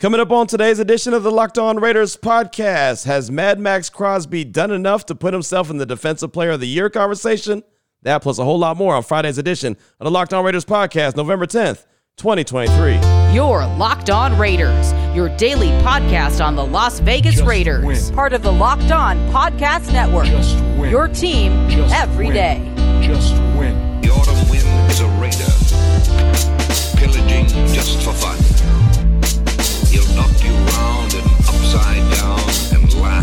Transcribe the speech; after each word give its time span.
Coming 0.00 0.18
up 0.18 0.30
on 0.30 0.46
today's 0.46 0.78
edition 0.78 1.12
of 1.12 1.22
the 1.24 1.30
Locked 1.30 1.58
On 1.58 1.76
Raiders 1.78 2.16
podcast, 2.16 3.04
has 3.04 3.30
Mad 3.30 3.60
Maxx 3.60 3.90
Crosby 3.90 4.44
done 4.44 4.70
enough 4.70 5.04
to 5.06 5.14
put 5.14 5.34
himself 5.34 5.68
in 5.68 5.76
the 5.76 5.84
Defensive 5.84 6.32
Player 6.32 6.52
of 6.52 6.60
the 6.60 6.66
Year 6.66 6.88
conversation? 6.88 7.62
That 8.00 8.22
plus 8.22 8.38
a 8.38 8.44
whole 8.44 8.58
lot 8.58 8.78
more 8.78 8.94
on 8.94 9.02
Friday's 9.02 9.36
edition 9.36 9.76
of 10.00 10.04
the 10.06 10.10
Locked 10.10 10.32
On 10.32 10.42
Raiders 10.42 10.64
podcast, 10.64 11.16
November 11.16 11.44
10th, 11.44 11.84
2023. 12.16 12.94
Your 13.34 13.66
Locked 13.76 14.08
On 14.08 14.38
Raiders, 14.38 14.90
your 15.14 15.28
daily 15.36 15.68
podcast 15.84 16.42
on 16.42 16.56
the 16.56 16.64
Las 16.64 17.00
Vegas 17.00 17.34
Just 17.34 17.46
Raiders, 17.46 17.84
win. 17.84 18.14
part 18.14 18.32
of 18.32 18.42
the 18.42 18.50
Locked 18.52 18.90
On 18.90 19.18
Podcast 19.30 19.92
Network. 19.92 20.24
Just 20.28 20.56
win. 20.78 20.88
Your 20.88 21.08
team 21.08 21.68
Just 21.68 21.94
every 21.94 22.28
win. 22.28 22.34
day. 22.34 22.74
Just 23.06 23.34
win. 23.58 24.00
The 24.00 24.08
autumn 24.08 24.48
wind 24.48 24.90
is 24.90 25.00
a 25.02 25.08
raider, 25.20 25.44
pillaging 26.98 27.48
just 27.74 28.02
for 28.02 28.14
fun. 28.14 28.38
Knock 30.20 30.44
you 30.44 30.52
round 30.52 31.14
and 31.14 31.26
upside 31.48 32.12
down 32.12 32.49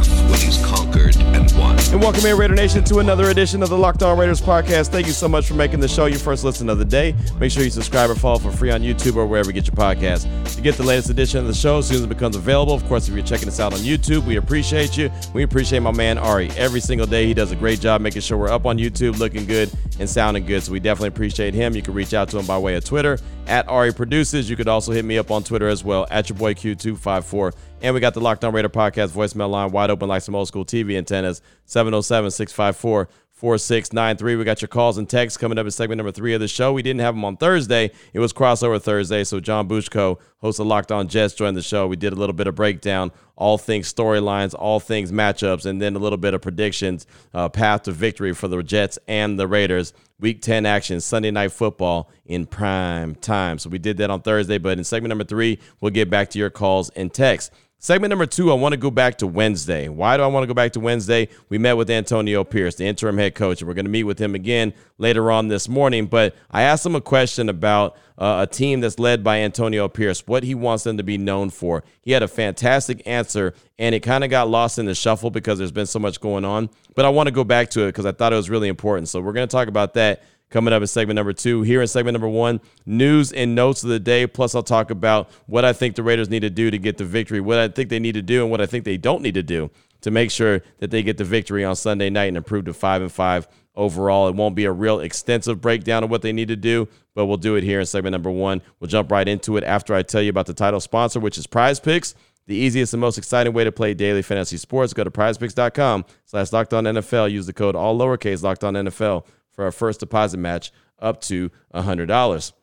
when 0.05 0.39
he's 0.39 0.63
conquered 0.65 1.15
and 1.17 1.51
won. 1.57 1.77
And 1.91 2.01
welcome 2.01 2.25
in, 2.25 2.37
Raider 2.37 2.55
Nation, 2.55 2.83
to 2.85 2.99
another 2.99 3.29
edition 3.29 3.63
of 3.63 3.69
the 3.69 3.77
Locked 3.77 4.03
On 4.03 4.17
Raiders 4.17 4.41
podcast. 4.41 4.89
Thank 4.89 5.07
you 5.07 5.13
so 5.13 5.27
much 5.27 5.47
for 5.47 5.53
making 5.53 5.79
the 5.79 5.87
show 5.87 6.05
your 6.05 6.19
first 6.19 6.43
listen 6.43 6.69
of 6.69 6.77
the 6.77 6.85
day. 6.85 7.15
Make 7.39 7.51
sure 7.51 7.63
you 7.63 7.69
subscribe 7.69 8.09
or 8.09 8.15
follow 8.15 8.39
for 8.39 8.51
free 8.51 8.71
on 8.71 8.81
YouTube 8.81 9.15
or 9.15 9.25
wherever 9.25 9.49
you 9.49 9.53
get 9.53 9.67
your 9.67 9.75
podcast. 9.75 10.27
To 10.55 10.61
get 10.61 10.75
the 10.75 10.83
latest 10.83 11.09
edition 11.09 11.39
of 11.39 11.47
the 11.47 11.53
show 11.53 11.77
as 11.77 11.87
soon 11.87 11.97
as 11.97 12.03
it 12.03 12.09
becomes 12.09 12.35
available, 12.35 12.73
of 12.73 12.85
course, 12.87 13.07
if 13.07 13.15
you're 13.15 13.25
checking 13.25 13.47
us 13.47 13.59
out 13.59 13.73
on 13.73 13.79
YouTube, 13.79 14.25
we 14.25 14.35
appreciate 14.35 14.97
you. 14.97 15.09
We 15.33 15.43
appreciate 15.43 15.79
my 15.79 15.91
man 15.91 16.17
Ari. 16.17 16.51
Every 16.51 16.79
single 16.79 17.07
day, 17.07 17.25
he 17.25 17.33
does 17.33 17.51
a 17.51 17.55
great 17.55 17.79
job 17.79 18.01
making 18.01 18.21
sure 18.21 18.37
we're 18.37 18.49
up 18.49 18.65
on 18.65 18.77
YouTube, 18.77 19.17
looking 19.17 19.45
good 19.45 19.71
and 19.99 20.09
sounding 20.09 20.45
good. 20.45 20.63
So 20.63 20.71
we 20.71 20.79
definitely 20.79 21.09
appreciate 21.09 21.53
him. 21.53 21.75
You 21.75 21.81
can 21.81 21.93
reach 21.93 22.13
out 22.13 22.29
to 22.29 22.39
him 22.39 22.45
by 22.45 22.57
way 22.57 22.75
of 22.75 22.85
Twitter 22.85 23.17
at 23.47 23.67
Ari 23.67 23.93
Produces. 23.93 24.49
You 24.49 24.55
could 24.55 24.67
also 24.67 24.91
hit 24.91 25.05
me 25.05 25.17
up 25.17 25.31
on 25.31 25.43
Twitter 25.43 25.67
as 25.67 25.83
well 25.83 26.05
at 26.11 26.29
your 26.29 26.37
boy 26.37 26.53
Q254. 26.53 27.53
And 27.79 27.93
we 27.93 27.99
got 27.99 28.15
the 28.15 28.19
Locked 28.19 28.43
On 28.43 28.53
Raider 28.53 28.69
podcast 28.69 29.09
voicemail 29.09 29.51
line 29.51 29.71
wide 29.71 29.91
open 29.91 30.09
like 30.09 30.23
some 30.23 30.33
old 30.33 30.47
school 30.47 30.65
TV 30.65 30.97
antennas 30.97 31.41
707 31.65 32.31
654 32.31 33.07
4693. 33.37 34.35
We 34.35 34.43
got 34.43 34.63
your 34.63 34.67
calls 34.67 34.97
and 34.97 35.07
texts 35.07 35.37
coming 35.37 35.59
up 35.59 35.65
in 35.65 35.69
segment 35.69 35.97
number 35.97 36.11
three 36.11 36.33
of 36.33 36.39
the 36.39 36.47
show. 36.47 36.73
We 36.73 36.81
didn't 36.81 37.01
have 37.01 37.13
them 37.13 37.23
on 37.23 37.37
Thursday. 37.37 37.91
It 38.13 38.19
was 38.19 38.33
crossover 38.33 38.81
Thursday. 38.81 39.23
So 39.23 39.39
John 39.39 39.67
Bushko, 39.67 40.17
host 40.39 40.59
of 40.59 40.65
Locked 40.65 40.91
On 40.91 41.07
Jets, 41.07 41.35
joined 41.35 41.55
the 41.55 41.61
show. 41.61 41.85
We 41.85 41.97
did 41.97 42.13
a 42.13 42.15
little 42.15 42.33
bit 42.33 42.47
of 42.47 42.55
breakdown, 42.55 43.11
all 43.35 43.59
things 43.59 43.93
storylines, 43.93 44.55
all 44.57 44.79
things 44.79 45.11
matchups, 45.11 45.67
and 45.67 45.79
then 45.79 45.95
a 45.95 45.99
little 45.99 46.17
bit 46.17 46.33
of 46.33 46.41
predictions, 46.41 47.05
uh, 47.35 47.47
path 47.47 47.83
to 47.83 47.91
victory 47.91 48.33
for 48.33 48.47
the 48.47 48.63
Jets 48.63 48.97
and 49.07 49.39
the 49.39 49.47
Raiders. 49.47 49.93
Week 50.19 50.41
10 50.41 50.65
action, 50.65 50.99
Sunday 50.99 51.29
night 51.29 51.51
football 51.51 52.09
in 52.25 52.47
prime 52.47 53.13
time. 53.13 53.59
So 53.59 53.69
we 53.69 53.77
did 53.77 53.97
that 53.97 54.09
on 54.09 54.21
Thursday. 54.21 54.57
But 54.57 54.79
in 54.79 54.83
segment 54.83 55.09
number 55.09 55.25
three, 55.25 55.59
we'll 55.79 55.91
get 55.91 56.09
back 56.09 56.31
to 56.31 56.39
your 56.39 56.49
calls 56.49 56.89
and 56.89 57.13
texts. 57.13 57.51
Segment 57.79 58.09
number 58.09 58.25
two, 58.25 58.51
I 58.51 58.55
want 58.55 58.73
to 58.73 58.77
go 58.77 58.89
back 58.89 59.19
to 59.19 59.27
Wednesday. 59.27 59.87
Why 59.87 60.17
do 60.17 60.23
I 60.23 60.27
want 60.27 60.41
to 60.41 60.47
go 60.47 60.55
back 60.55 60.71
to 60.71 60.79
Wednesday? 60.79 61.29
We 61.49 61.59
met 61.59 61.77
with 61.77 61.91
Antonio 61.91 62.43
Pierce, 62.43 62.73
the 62.73 62.85
interim 62.85 63.19
head 63.19 63.35
coach, 63.35 63.61
and 63.61 63.67
we're 63.67 63.75
going 63.75 63.85
to 63.85 63.91
meet 63.91 64.05
with 64.05 64.17
him 64.17 64.33
again 64.33 64.73
later 64.97 65.29
on 65.29 65.47
this 65.47 65.69
morning. 65.69 66.07
But 66.07 66.35
I 66.49 66.63
asked 66.63 66.83
him 66.83 66.95
a 66.95 67.01
question 67.01 67.49
about 67.49 67.95
uh, 68.17 68.47
a 68.49 68.51
team 68.51 68.81
that's 68.81 68.97
led 68.97 69.23
by 69.23 69.41
Antonio 69.41 69.87
Pierce, 69.87 70.25
what 70.25 70.41
he 70.41 70.55
wants 70.55 70.85
them 70.85 70.97
to 70.97 71.03
be 71.03 71.19
known 71.19 71.51
for. 71.51 71.83
He 72.01 72.13
had 72.13 72.23
a 72.23 72.27
fantastic 72.27 73.03
answer, 73.05 73.53
and 73.77 73.93
it 73.93 73.99
kind 73.99 74.23
of 74.23 74.31
got 74.31 74.49
lost 74.49 74.79
in 74.79 74.87
the 74.87 74.95
shuffle 74.95 75.29
because 75.29 75.59
there's 75.59 75.71
been 75.71 75.85
so 75.85 75.99
much 75.99 76.19
going 76.19 76.45
on. 76.45 76.71
But 76.95 77.05
I 77.05 77.09
want 77.09 77.27
to 77.27 77.31
go 77.31 77.43
back 77.43 77.69
to 77.71 77.83
it 77.83 77.89
because 77.89 78.07
I 78.07 78.11
thought 78.11 78.33
it 78.33 78.37
was 78.37 78.49
really 78.49 78.69
important. 78.69 79.07
So 79.07 79.21
we're 79.21 79.33
going 79.33 79.47
to 79.47 79.55
talk 79.55 79.67
about 79.67 79.93
that 79.93 80.23
coming 80.49 80.73
up 80.73 80.81
in 80.81 80.87
segment 80.87 81.15
number 81.15 81.33
two. 81.33 81.61
Here 81.61 81.81
in 81.81 81.87
segment 81.87 82.13
number 82.13 82.29
one, 82.29 82.61
news 82.85 83.31
and 83.31 83.55
notes 83.55 83.83
of 83.83 83.89
the 83.89 83.99
day. 83.99 84.27
Plus, 84.27 84.55
I'll 84.55 84.63
talk 84.63 84.91
about 84.91 85.29
what 85.45 85.65
I 85.65 85.73
think 85.73 85.95
the 85.95 86.03
Raiders 86.03 86.29
need 86.29 86.41
to 86.41 86.49
do 86.49 86.71
to 86.71 86.77
get 86.77 86.97
the 86.97 87.05
victory, 87.05 87.41
what 87.41 87.59
I 87.59 87.67
think 87.67 87.89
they 87.89 87.99
need 87.99 88.13
to 88.13 88.21
do, 88.21 88.41
and 88.43 88.51
what 88.51 88.61
I 88.61 88.65
think 88.65 88.85
they 88.85 88.97
don't 88.97 89.21
need 89.21 89.35
to 89.35 89.43
do 89.43 89.69
to 90.01 90.11
make 90.11 90.31
sure 90.31 90.61
that 90.79 90.91
they 90.91 91.03
get 91.03 91.17
the 91.17 91.23
victory 91.23 91.63
on 91.63 91.75
Sunday 91.75 92.09
night 92.09 92.25
and 92.25 92.37
improve 92.37 92.65
to 92.65 92.73
five 92.73 93.01
and 93.01 93.11
five 93.11 93.47
overall. 93.75 94.27
It 94.27 94.35
won't 94.35 94.55
be 94.55 94.65
a 94.65 94.71
real 94.71 94.99
extensive 94.99 95.61
breakdown 95.61 96.03
of 96.03 96.09
what 96.09 96.21
they 96.21 96.33
need 96.33 96.47
to 96.49 96.55
do, 96.55 96.87
but 97.15 97.25
we'll 97.25 97.37
do 97.37 97.55
it 97.55 97.63
here 97.63 97.79
in 97.79 97.85
segment 97.85 98.11
number 98.11 98.31
one. 98.31 98.61
We'll 98.79 98.89
jump 98.89 99.11
right 99.11 99.27
into 99.27 99.57
it 99.57 99.63
after 99.63 99.93
I 99.93 100.03
tell 100.03 100.21
you 100.21 100.29
about 100.29 100.45
the 100.45 100.53
title 100.53 100.79
sponsor, 100.79 101.19
which 101.19 101.37
is 101.37 101.47
Prize 101.47 101.79
Picks. 101.79 102.15
The 102.47 102.55
easiest 102.55 102.93
and 102.93 103.01
most 103.01 103.17
exciting 103.17 103.51
way 103.51 103.65
to 103.65 103.73
play 103.73 103.93
daily 103.93 104.21
fantasy 104.21 104.55
sports. 104.55 104.93
Go 104.93 105.03
to 105.03 105.11
prizepicks.com 105.11 106.05
slash 106.23 106.53
locked 106.53 106.73
on 106.73 106.85
NFL. 106.85 107.29
Use 107.29 107.45
the 107.45 107.51
code 107.51 107.75
all 107.75 107.97
lowercase 107.99 108.41
locked 108.41 108.63
on 108.63 108.73
NFL 108.73 109.25
for 109.57 109.65
our 109.65 109.71
first 109.71 109.99
deposit 109.99 110.37
match 110.37 110.71
up 110.99 111.19
to 111.19 111.51
$100. 111.73 112.53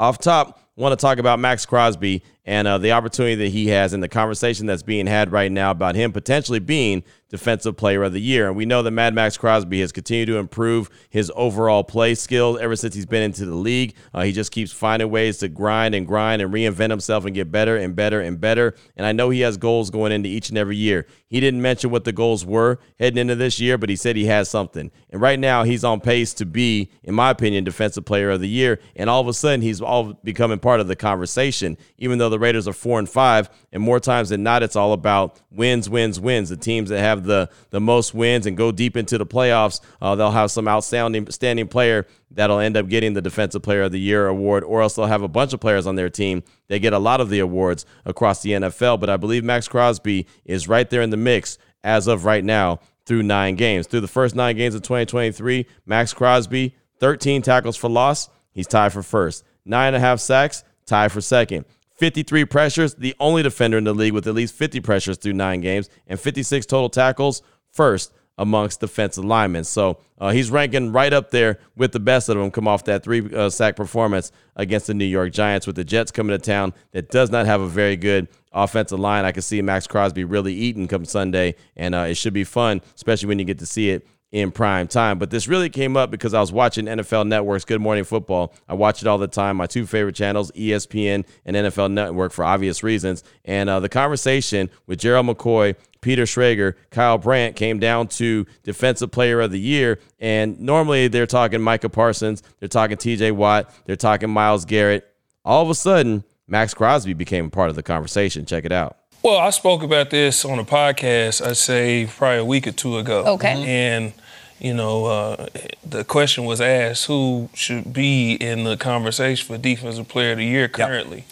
Off 0.00 0.18
top, 0.18 0.60
want 0.76 0.92
to 0.92 0.96
talk 1.00 1.18
about 1.18 1.38
Maxx 1.38 1.64
Crosby 1.64 2.22
and 2.48 2.66
uh, 2.66 2.78
the 2.78 2.92
opportunity 2.92 3.34
that 3.34 3.48
he 3.48 3.66
has 3.68 3.92
and 3.92 4.02
the 4.02 4.08
conversation 4.08 4.64
that's 4.64 4.82
being 4.82 5.06
had 5.06 5.30
right 5.30 5.52
now 5.52 5.70
about 5.70 5.94
him 5.94 6.12
potentially 6.12 6.58
being 6.58 7.04
Defensive 7.28 7.76
Player 7.76 8.02
of 8.04 8.14
the 8.14 8.20
Year. 8.20 8.48
And 8.48 8.56
we 8.56 8.64
know 8.64 8.82
that 8.82 8.90
Mad 8.90 9.14
Maxx 9.14 9.36
Crosby 9.36 9.80
has 9.80 9.92
continued 9.92 10.26
to 10.26 10.38
improve 10.38 10.88
his 11.10 11.30
overall 11.36 11.84
play 11.84 12.14
skills 12.14 12.58
ever 12.58 12.74
since 12.74 12.94
he's 12.94 13.06
been 13.06 13.22
into 13.22 13.44
the 13.44 13.54
league. 13.54 13.94
Uh, 14.14 14.22
he 14.22 14.32
just 14.32 14.50
keeps 14.50 14.72
finding 14.72 15.10
ways 15.10 15.38
to 15.38 15.48
grind 15.48 15.94
and 15.94 16.06
grind 16.06 16.40
and 16.40 16.52
reinvent 16.52 16.88
himself 16.90 17.26
and 17.26 17.34
get 17.34 17.52
better 17.52 17.76
and 17.76 17.94
better 17.94 18.20
and 18.20 18.40
better. 18.40 18.74
And 18.96 19.04
I 19.06 19.12
know 19.12 19.28
he 19.28 19.40
has 19.40 19.58
goals 19.58 19.90
going 19.90 20.10
into 20.10 20.28
each 20.30 20.48
and 20.48 20.56
every 20.56 20.76
year. 20.76 21.06
He 21.28 21.40
didn't 21.40 21.60
mention 21.60 21.90
what 21.90 22.04
the 22.04 22.12
goals 22.12 22.46
were 22.46 22.78
heading 22.98 23.18
into 23.18 23.34
this 23.34 23.60
year, 23.60 23.76
but 23.76 23.90
he 23.90 23.96
said 23.96 24.16
he 24.16 24.24
has 24.24 24.48
something. 24.48 24.90
And 25.10 25.20
right 25.20 25.38
now, 25.38 25.64
he's 25.64 25.84
on 25.84 26.00
pace 26.00 26.32
to 26.34 26.46
be, 26.46 26.90
in 27.02 27.14
my 27.14 27.28
opinion, 27.28 27.64
Defensive 27.64 28.06
Player 28.06 28.30
of 28.30 28.40
the 28.40 28.48
Year. 28.48 28.80
And 28.96 29.10
all 29.10 29.20
of 29.20 29.28
a 29.28 29.34
sudden, 29.34 29.60
he's 29.60 29.82
all 29.82 30.14
becoming 30.24 30.58
part 30.58 30.80
of 30.80 30.88
the 30.88 30.96
conversation, 30.96 31.76
even 31.98 32.16
though 32.16 32.30
the 32.30 32.37
Raiders 32.38 32.66
are 32.66 32.72
four 32.72 32.98
and 32.98 33.08
five. 33.08 33.50
And 33.72 33.82
more 33.82 34.00
times 34.00 34.28
than 34.30 34.42
not, 34.42 34.62
it's 34.62 34.76
all 34.76 34.92
about 34.92 35.40
wins, 35.50 35.90
wins, 35.90 36.18
wins. 36.18 36.48
The 36.48 36.56
teams 36.56 36.88
that 36.90 37.00
have 37.00 37.24
the, 37.24 37.50
the 37.70 37.80
most 37.80 38.14
wins 38.14 38.46
and 38.46 38.56
go 38.56 38.72
deep 38.72 38.96
into 38.96 39.18
the 39.18 39.26
playoffs, 39.26 39.80
uh, 40.00 40.14
they'll 40.14 40.30
have 40.30 40.50
some 40.50 40.68
outstanding 40.68 41.30
standing 41.30 41.68
player 41.68 42.06
that'll 42.30 42.58
end 42.58 42.76
up 42.76 42.88
getting 42.88 43.14
the 43.14 43.22
Defensive 43.22 43.62
Player 43.62 43.82
of 43.82 43.92
the 43.92 44.00
Year 44.00 44.26
award, 44.26 44.64
or 44.64 44.82
else 44.82 44.94
they'll 44.94 45.06
have 45.06 45.22
a 45.22 45.28
bunch 45.28 45.52
of 45.52 45.60
players 45.60 45.86
on 45.86 45.96
their 45.96 46.10
team. 46.10 46.42
They 46.68 46.78
get 46.78 46.92
a 46.92 46.98
lot 46.98 47.20
of 47.20 47.30
the 47.30 47.40
awards 47.40 47.84
across 48.04 48.42
the 48.42 48.52
NFL. 48.52 49.00
But 49.00 49.10
I 49.10 49.16
believe 49.16 49.44
Maxx 49.44 49.68
Crosby 49.68 50.26
is 50.44 50.68
right 50.68 50.88
there 50.88 51.02
in 51.02 51.10
the 51.10 51.16
mix 51.16 51.58
as 51.84 52.06
of 52.06 52.24
right 52.24 52.44
now 52.44 52.80
through 53.06 53.22
nine 53.22 53.56
games. 53.56 53.86
Through 53.86 54.02
the 54.02 54.08
first 54.08 54.34
nine 54.34 54.56
games 54.56 54.74
of 54.74 54.82
2023, 54.82 55.66
Maxx 55.86 56.12
Crosby, 56.12 56.74
13 57.00 57.42
tackles 57.42 57.76
for 57.76 57.88
loss. 57.88 58.28
He's 58.52 58.66
tied 58.66 58.92
for 58.92 59.02
first. 59.02 59.44
Nine 59.64 59.88
and 59.88 59.96
a 59.96 60.00
half 60.00 60.20
sacks, 60.20 60.64
tied 60.86 61.12
for 61.12 61.20
second. 61.20 61.64
53 61.98 62.44
pressures, 62.44 62.94
the 62.94 63.14
only 63.18 63.42
defender 63.42 63.76
in 63.76 63.84
the 63.84 63.94
league 63.94 64.12
with 64.12 64.26
at 64.26 64.34
least 64.34 64.54
50 64.54 64.80
pressures 64.80 65.18
through 65.18 65.32
nine 65.32 65.60
games, 65.60 65.90
and 66.06 66.18
56 66.18 66.64
total 66.66 66.88
tackles, 66.88 67.42
first 67.72 68.12
amongst 68.38 68.78
defensive 68.78 69.24
linemen. 69.24 69.64
So 69.64 69.98
uh, 70.18 70.30
he's 70.30 70.48
ranking 70.50 70.92
right 70.92 71.12
up 71.12 71.32
there 71.32 71.58
with 71.76 71.90
the 71.90 72.00
best 72.00 72.28
of 72.28 72.36
them. 72.36 72.52
Come 72.52 72.68
off 72.68 72.84
that 72.84 73.02
three 73.02 73.34
uh, 73.34 73.50
sack 73.50 73.74
performance 73.74 74.30
against 74.54 74.86
the 74.86 74.94
New 74.94 75.04
York 75.04 75.32
Giants, 75.32 75.66
with 75.66 75.74
the 75.74 75.84
Jets 75.84 76.12
coming 76.12 76.38
to 76.38 76.42
town 76.42 76.72
that 76.92 77.10
does 77.10 77.30
not 77.30 77.46
have 77.46 77.60
a 77.60 77.66
very 77.66 77.96
good 77.96 78.28
offensive 78.52 79.00
line. 79.00 79.24
I 79.24 79.32
can 79.32 79.42
see 79.42 79.60
Maxx 79.60 79.88
Crosby 79.88 80.24
really 80.24 80.54
eating 80.54 80.86
come 80.86 81.04
Sunday, 81.04 81.56
and 81.76 81.94
uh, 81.96 82.06
it 82.08 82.14
should 82.14 82.32
be 82.32 82.44
fun, 82.44 82.80
especially 82.94 83.26
when 83.26 83.40
you 83.40 83.44
get 83.44 83.58
to 83.58 83.66
see 83.66 83.90
it 83.90 84.06
in 84.30 84.50
prime 84.50 84.86
time. 84.86 85.18
But 85.18 85.30
this 85.30 85.48
really 85.48 85.70
came 85.70 85.96
up 85.96 86.10
because 86.10 86.34
I 86.34 86.40
was 86.40 86.52
watching 86.52 86.84
NFL 86.84 87.26
Network's 87.26 87.64
Good 87.64 87.80
Morning 87.80 88.04
Football. 88.04 88.52
I 88.68 88.74
watch 88.74 89.02
it 89.02 89.08
all 89.08 89.18
the 89.18 89.28
time. 89.28 89.56
My 89.56 89.66
two 89.66 89.86
favorite 89.86 90.14
channels, 90.14 90.52
ESPN 90.52 91.24
and 91.44 91.56
NFL 91.56 91.92
Network, 91.92 92.32
for 92.32 92.44
obvious 92.44 92.82
reasons. 92.82 93.24
And 93.44 93.70
uh, 93.70 93.80
the 93.80 93.88
conversation 93.88 94.70
with 94.86 94.98
Gerald 94.98 95.26
McCoy, 95.26 95.76
Peter 96.00 96.24
Schrager, 96.24 96.74
Kyle 96.90 97.18
Brandt 97.18 97.56
came 97.56 97.78
down 97.78 98.08
to 98.08 98.46
Defensive 98.62 99.10
Player 99.10 99.40
of 99.40 99.50
the 99.50 99.60
Year. 99.60 99.98
And 100.18 100.60
normally 100.60 101.08
they're 101.08 101.26
talking 101.26 101.62
Micah 101.62 101.88
Parsons, 101.88 102.42
they're 102.60 102.68
talking 102.68 102.96
TJ 102.96 103.32
Watt, 103.32 103.72
they're 103.86 103.96
talking 103.96 104.30
Myles 104.30 104.64
Garrett. 104.64 105.04
All 105.44 105.62
of 105.62 105.70
a 105.70 105.74
sudden, 105.74 106.24
Maxx 106.46 106.74
Crosby 106.74 107.14
became 107.14 107.50
part 107.50 107.70
of 107.70 107.76
the 107.76 107.82
conversation. 107.82 108.44
Check 108.44 108.64
it 108.64 108.72
out. 108.72 108.98
Well, 109.28 109.40
I 109.40 109.50
spoke 109.50 109.82
about 109.82 110.08
this 110.08 110.46
on 110.46 110.58
a 110.58 110.64
podcast, 110.64 111.46
I'd 111.46 111.58
say 111.58 112.06
probably 112.06 112.38
a 112.38 112.44
week 112.46 112.66
or 112.66 112.72
two 112.72 112.96
ago. 112.96 113.24
Okay. 113.34 113.62
And, 113.66 114.14
you 114.58 114.72
know, 114.72 115.04
uh, 115.04 115.48
the 115.84 116.02
question 116.02 116.46
was 116.46 116.62
asked 116.62 117.04
who 117.04 117.50
should 117.52 117.92
be 117.92 118.36
in 118.36 118.64
the 118.64 118.78
conversation 118.78 119.46
for 119.46 119.58
Defensive 119.58 120.08
Player 120.08 120.32
of 120.32 120.38
the 120.38 120.46
Year 120.46 120.66
currently. 120.66 121.26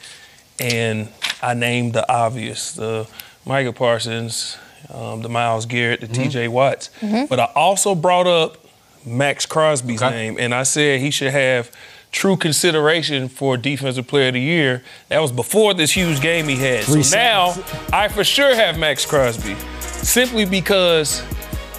And 0.61 1.09
I 1.41 1.55
named 1.55 1.95
the 1.95 2.07
obvious 2.13 2.73
the 2.73 3.09
Micah 3.47 3.73
Parsons, 3.73 4.59
um, 4.93 5.23
the 5.23 5.31
Myles 5.31 5.65
Garrett, 5.65 6.03
the 6.03 6.07
TJ 6.09 6.51
Watts. 6.51 6.91
But 7.01 7.41
I 7.41 7.51
also 7.55 7.95
brought 7.95 8.27
up 8.27 8.59
Maxx 9.07 9.47
Crosby's 9.47 10.03
name, 10.03 10.37
and 10.39 10.55
I 10.55 10.65
said 10.65 11.01
he 11.01 11.11
should 11.11 11.33
have 11.33 11.71
true 12.11 12.37
consideration 12.37 13.29
for 13.29 13.57
Defensive 13.57 14.07
Player 14.07 14.29
of 14.29 14.35
the 14.35 14.41
Year. 14.41 14.83
That 15.09 15.21
was 15.21 15.33
before 15.33 15.75
this 15.75 15.93
huge 15.93 16.21
game 16.21 16.49
he 16.49 16.57
had. 16.57 16.85
so 16.85 17.17
now 17.17 17.55
I 17.93 18.09
for 18.09 18.25
sure 18.25 18.55
have 18.55 18.79
Maxx 18.79 19.05
Crosby, 19.05 19.57
simply 19.81 20.45
because 20.45 21.23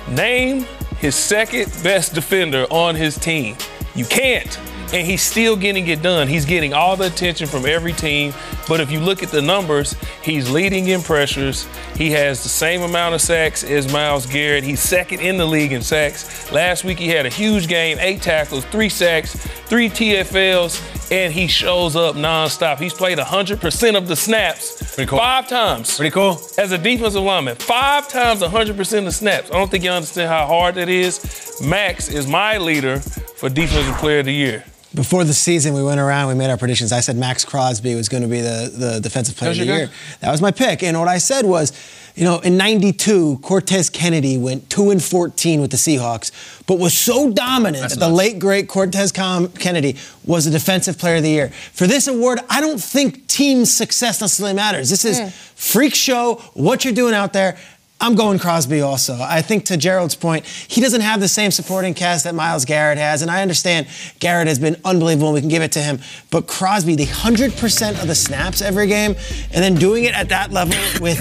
name 0.10 0.66
his 1.00 1.16
second 1.16 1.66
best 1.84 2.14
defender 2.14 2.66
on 2.70 2.96
his 2.96 3.18
team. 3.18 3.56
You 3.96 4.06
can't. 4.06 4.60
And 4.94 5.06
he's 5.06 5.22
still 5.22 5.56
getting 5.56 5.88
it 5.88 6.02
done. 6.02 6.28
He's 6.28 6.46
getting 6.46 6.74
all 6.74 6.96
the 6.96 7.08
attention 7.08 7.48
from 7.48 7.66
every 7.66 7.94
team. 7.94 8.34
But 8.68 8.80
if 8.80 8.92
you 8.92 9.00
look 9.00 9.22
at 9.22 9.30
the 9.30 9.42
numbers, 9.42 9.96
he's 10.24 10.50
leading 10.50 10.88
in 10.88 11.02
pressures. 11.02 11.68
He 11.96 12.12
has 12.12 12.44
the 12.44 12.50
same 12.50 12.82
amount 12.82 13.16
of 13.16 13.22
sacks 13.22 13.64
as 13.64 13.92
Myles 13.92 14.26
Garrett. 14.26 14.64
He's 14.64 14.80
second 14.80 15.20
in 15.20 15.38
the 15.38 15.46
league 15.46 15.74
in 15.74 15.82
sacks. 15.82 16.52
Last 16.52 16.84
week 16.84 17.00
he 17.00 17.10
had 17.10 17.26
a 17.26 17.30
huge 17.30 17.68
game, 17.68 17.98
eight 18.00 18.22
tackles, 18.22 18.66
three 18.66 18.90
sacks, 18.90 19.36
three 19.68 19.90
TFLs, 19.90 21.12
and 21.12 21.34
he 21.34 21.48
shows 21.48 21.96
up 21.96 22.16
nonstop. 22.16 22.80
He's 22.80 22.94
played 22.94 23.18
100% 23.18 23.98
of 23.98 24.08
the 24.08 24.16
snaps 24.16 24.96
cool. 25.06 25.20
five 25.20 25.48
times. 25.48 25.96
Pretty 25.96 26.12
cool. 26.12 26.42
As 26.58 26.72
a 26.72 26.78
defensive 26.78 27.22
lineman, 27.22 27.56
five 27.56 28.08
times 28.08 28.42
100% 28.42 28.98
of 28.98 29.06
the 29.06 29.12
snaps. 29.12 29.50
I 29.52 29.54
don't 29.54 29.70
think 29.70 29.84
you 29.84 29.92
understand 29.92 30.30
how 30.30 30.46
hard 30.46 30.76
that 30.76 30.90
is. 30.90 31.62
Maxx 31.62 32.10
is 32.10 32.28
my 32.28 32.58
leader 32.58 33.02
for 33.38 33.50
Defensive 33.50 33.96
Player 33.98 34.20
of 34.20 34.26
the 34.26 34.34
Year. 34.34 34.66
Before 34.96 35.24
the 35.24 35.34
season, 35.34 35.76
we 35.76 35.84
went 35.84 36.00
around, 36.00 36.30
we 36.30 36.34
made 36.34 36.50
our 36.50 36.58
predictions. 36.58 36.92
I 36.92 37.02
said 37.02 37.18
Maxx 37.18 37.46
Crosby 37.46 37.94
was 37.94 38.10
going 38.10 38.24
to 38.24 38.30
be 38.30 38.42
the, 38.42 38.72
the 38.74 39.00
defensive 39.00 39.36
player 39.36 39.52
of 39.52 39.58
the 39.58 39.66
your 39.66 39.76
guy? 39.76 39.80
year. 39.82 39.92
That 40.22 40.32
was 40.32 40.42
my 40.42 40.50
pick. 40.50 40.82
And 40.82 40.98
what 40.98 41.08
I 41.08 41.20
said 41.20 41.46
was, 41.46 41.72
you 42.16 42.24
know, 42.24 42.40
in 42.40 42.58
92, 42.58 43.40
Cortez 43.44 43.92
Kennedy 43.92 44.40
went 44.40 44.72
2 44.72 44.90
and 44.90 45.04
14 45.04 45.62
with 45.62 45.70
the 45.70 45.78
Seahawks, 45.78 46.32
but 46.66 46.80
was 46.80 46.98
so 46.98 47.32
dominant 47.32 47.82
That's 47.82 47.98
that 47.98 48.00
the 48.00 48.10
late, 48.10 48.40
great 48.40 48.68
Cortez 48.70 49.12
Com- 49.12 49.50
Kennedy 49.50 49.98
was 50.26 50.46
the 50.46 50.52
defensive 50.52 50.98
player 50.98 51.18
of 51.18 51.24
the 51.24 51.30
year. 51.30 51.50
For 51.50 51.86
this 51.86 52.08
award, 52.08 52.40
I 52.50 52.60
don't 52.60 52.82
think 52.82 53.28
team 53.28 53.66
success 53.66 54.20
necessarily 54.20 54.56
matters. 54.56 54.90
This 54.90 55.06
is 55.06 55.20
mm. 55.20 55.32
freak 55.32 55.94
show, 55.94 56.36
what 56.56 56.84
you're 56.84 56.94
doing 56.94 57.14
out 57.14 57.34
there. 57.34 57.58
I'm 58.00 58.14
going 58.14 58.38
Crosby 58.38 58.82
also. 58.82 59.18
I 59.20 59.42
think 59.42 59.66
to 59.66 59.78
Gerald's 59.78 60.14
point, 60.16 60.46
he 60.46 60.82
doesn't 60.82 61.02
have 61.02 61.20
the 61.20 61.28
same 61.28 61.50
supporting 61.50 61.96
cast 61.96 62.26
that 62.26 62.36
Myles 62.36 62.64
Garrett 62.64 63.00
has. 63.00 63.24
And 63.24 63.32
I 63.32 63.42
understand 63.42 63.88
Garrett 64.20 64.48
has 64.48 64.60
been 64.60 64.76
unbelievable 64.86 65.30
and 65.30 65.36
we 65.36 65.40
can 65.42 65.50
give 65.50 65.64
it 65.64 65.72
to 65.74 65.80
him. 65.80 66.00
But 66.30 66.46
Crosby, 66.46 66.96
the 66.96 67.08
100% 67.08 68.02
of 68.02 68.08
the 68.08 68.14
snaps 68.14 68.62
every 68.62 68.86
game, 68.86 69.16
and 69.52 69.64
then 69.64 69.76
doing 69.76 70.04
it 70.04 70.14
at 70.14 70.30
that 70.30 70.52
level 70.52 70.78
with 71.02 71.18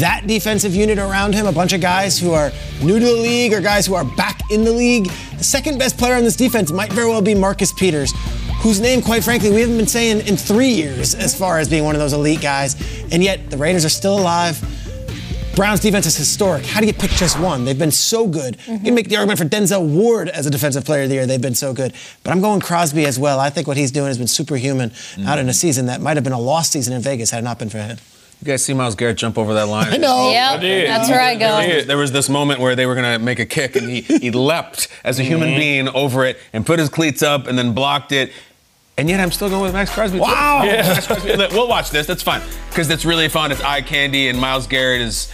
that 0.00 0.26
defensive 0.26 0.74
unit 0.74 0.98
around 0.98 1.34
him, 1.34 1.46
a 1.46 1.52
bunch 1.52 1.72
of 1.72 1.80
guys 1.80 2.18
who 2.18 2.32
are 2.32 2.50
new 2.82 2.98
to 2.98 3.04
the 3.04 3.12
league 3.12 3.52
or 3.52 3.60
guys 3.60 3.86
who 3.86 3.94
are 3.94 4.04
back 4.16 4.40
in 4.50 4.64
the 4.64 4.72
league. 4.72 5.06
The 5.38 5.44
second 5.44 5.78
best 5.78 5.98
player 5.98 6.14
on 6.14 6.24
this 6.24 6.36
defense 6.36 6.72
might 6.72 6.92
very 6.92 7.08
well 7.08 7.22
be 7.22 7.34
Marcus 7.34 7.72
Peters, 7.72 8.12
whose 8.60 8.80
name, 8.80 9.02
quite 9.02 9.22
frankly, 9.22 9.50
we 9.50 9.60
haven't 9.60 9.76
been 9.76 9.86
saying 9.86 10.26
in 10.26 10.36
three 10.36 10.68
years 10.68 11.14
as 11.14 11.36
far 11.36 11.58
as 11.58 11.68
being 11.68 11.84
one 11.84 11.94
of 11.94 12.00
those 12.00 12.12
elite 12.12 12.40
guys. 12.40 12.74
And 13.12 13.22
yet 13.22 13.50
the 13.50 13.56
Raiders 13.56 13.84
are 13.84 13.88
still 13.88 14.18
alive. 14.18 14.60
Browns 15.54 15.80
defense 15.80 16.06
is 16.06 16.16
historic. 16.16 16.64
How 16.64 16.80
do 16.80 16.86
you 16.86 16.94
pick 16.94 17.10
just 17.10 17.38
one? 17.38 17.64
They've 17.64 17.78
been 17.78 17.90
so 17.90 18.26
good. 18.26 18.56
You 18.56 18.62
can 18.62 18.78
mm-hmm. 18.78 18.94
make 18.94 19.08
the 19.08 19.16
argument 19.16 19.38
for 19.38 19.44
Denzel 19.44 19.86
Ward 19.86 20.30
as 20.30 20.46
a 20.46 20.50
defensive 20.50 20.84
player 20.84 21.02
of 21.02 21.10
the 21.10 21.16
year. 21.16 21.26
They've 21.26 21.40
been 21.40 21.54
so 21.54 21.74
good. 21.74 21.92
But 22.22 22.30
I'm 22.30 22.40
going 22.40 22.60
Crosby 22.60 23.04
as 23.04 23.18
well. 23.18 23.38
I 23.38 23.50
think 23.50 23.68
what 23.68 23.76
he's 23.76 23.90
doing 23.90 24.06
has 24.06 24.16
been 24.16 24.28
superhuman 24.28 24.90
mm. 24.90 25.26
out 25.26 25.38
in 25.38 25.48
a 25.48 25.52
season 25.52 25.86
that 25.86 26.00
might 26.00 26.16
have 26.16 26.24
been 26.24 26.32
a 26.32 26.40
lost 26.40 26.72
season 26.72 26.94
in 26.94 27.02
Vegas 27.02 27.30
had 27.30 27.40
it 27.40 27.44
not 27.44 27.58
been 27.58 27.68
for 27.68 27.78
him. 27.78 27.98
You 28.40 28.46
guys 28.46 28.64
see 28.64 28.74
Myles 28.74 28.96
Garrett 28.96 29.18
jump 29.18 29.38
over 29.38 29.54
that 29.54 29.68
line? 29.68 29.86
I 29.92 29.98
know. 29.98 30.30
Yep, 30.30 30.60
did. 30.62 30.88
that's 30.88 31.08
where 31.08 31.20
I 31.20 31.36
go. 31.36 31.84
There 31.84 31.98
was 31.98 32.12
this 32.12 32.28
moment 32.28 32.58
where 32.58 32.74
they 32.74 32.86
were 32.86 32.94
going 32.94 33.18
to 33.18 33.24
make 33.24 33.38
a 33.38 33.46
kick, 33.46 33.76
and 33.76 33.88
he, 33.88 34.00
he 34.00 34.30
leapt 34.32 34.88
as 35.04 35.20
a 35.20 35.22
human 35.22 35.50
mm-hmm. 35.50 35.58
being 35.58 35.88
over 35.90 36.24
it 36.24 36.38
and 36.52 36.66
put 36.66 36.78
his 36.78 36.88
cleats 36.88 37.22
up 37.22 37.46
and 37.46 37.58
then 37.58 37.72
blocked 37.72 38.10
it. 38.10 38.32
And 38.98 39.08
yet 39.08 39.20
I'm 39.20 39.30
still 39.30 39.48
going 39.48 39.62
with 39.62 39.72
Maxx 39.72 39.92
Crosby. 39.92 40.18
Wow. 40.18 40.62
Maxx 40.64 41.06
Crosby. 41.06 41.36
We'll 41.36 41.68
watch 41.68 41.90
this. 41.90 42.06
That's 42.06 42.22
fine. 42.22 42.42
Because 42.68 42.90
it's 42.90 43.04
really 43.04 43.28
fun. 43.28 43.52
It's 43.52 43.60
eye 43.62 43.80
candy, 43.80 44.28
and 44.28 44.40
Myles 44.40 44.66
Garrett 44.66 45.00
is, 45.00 45.28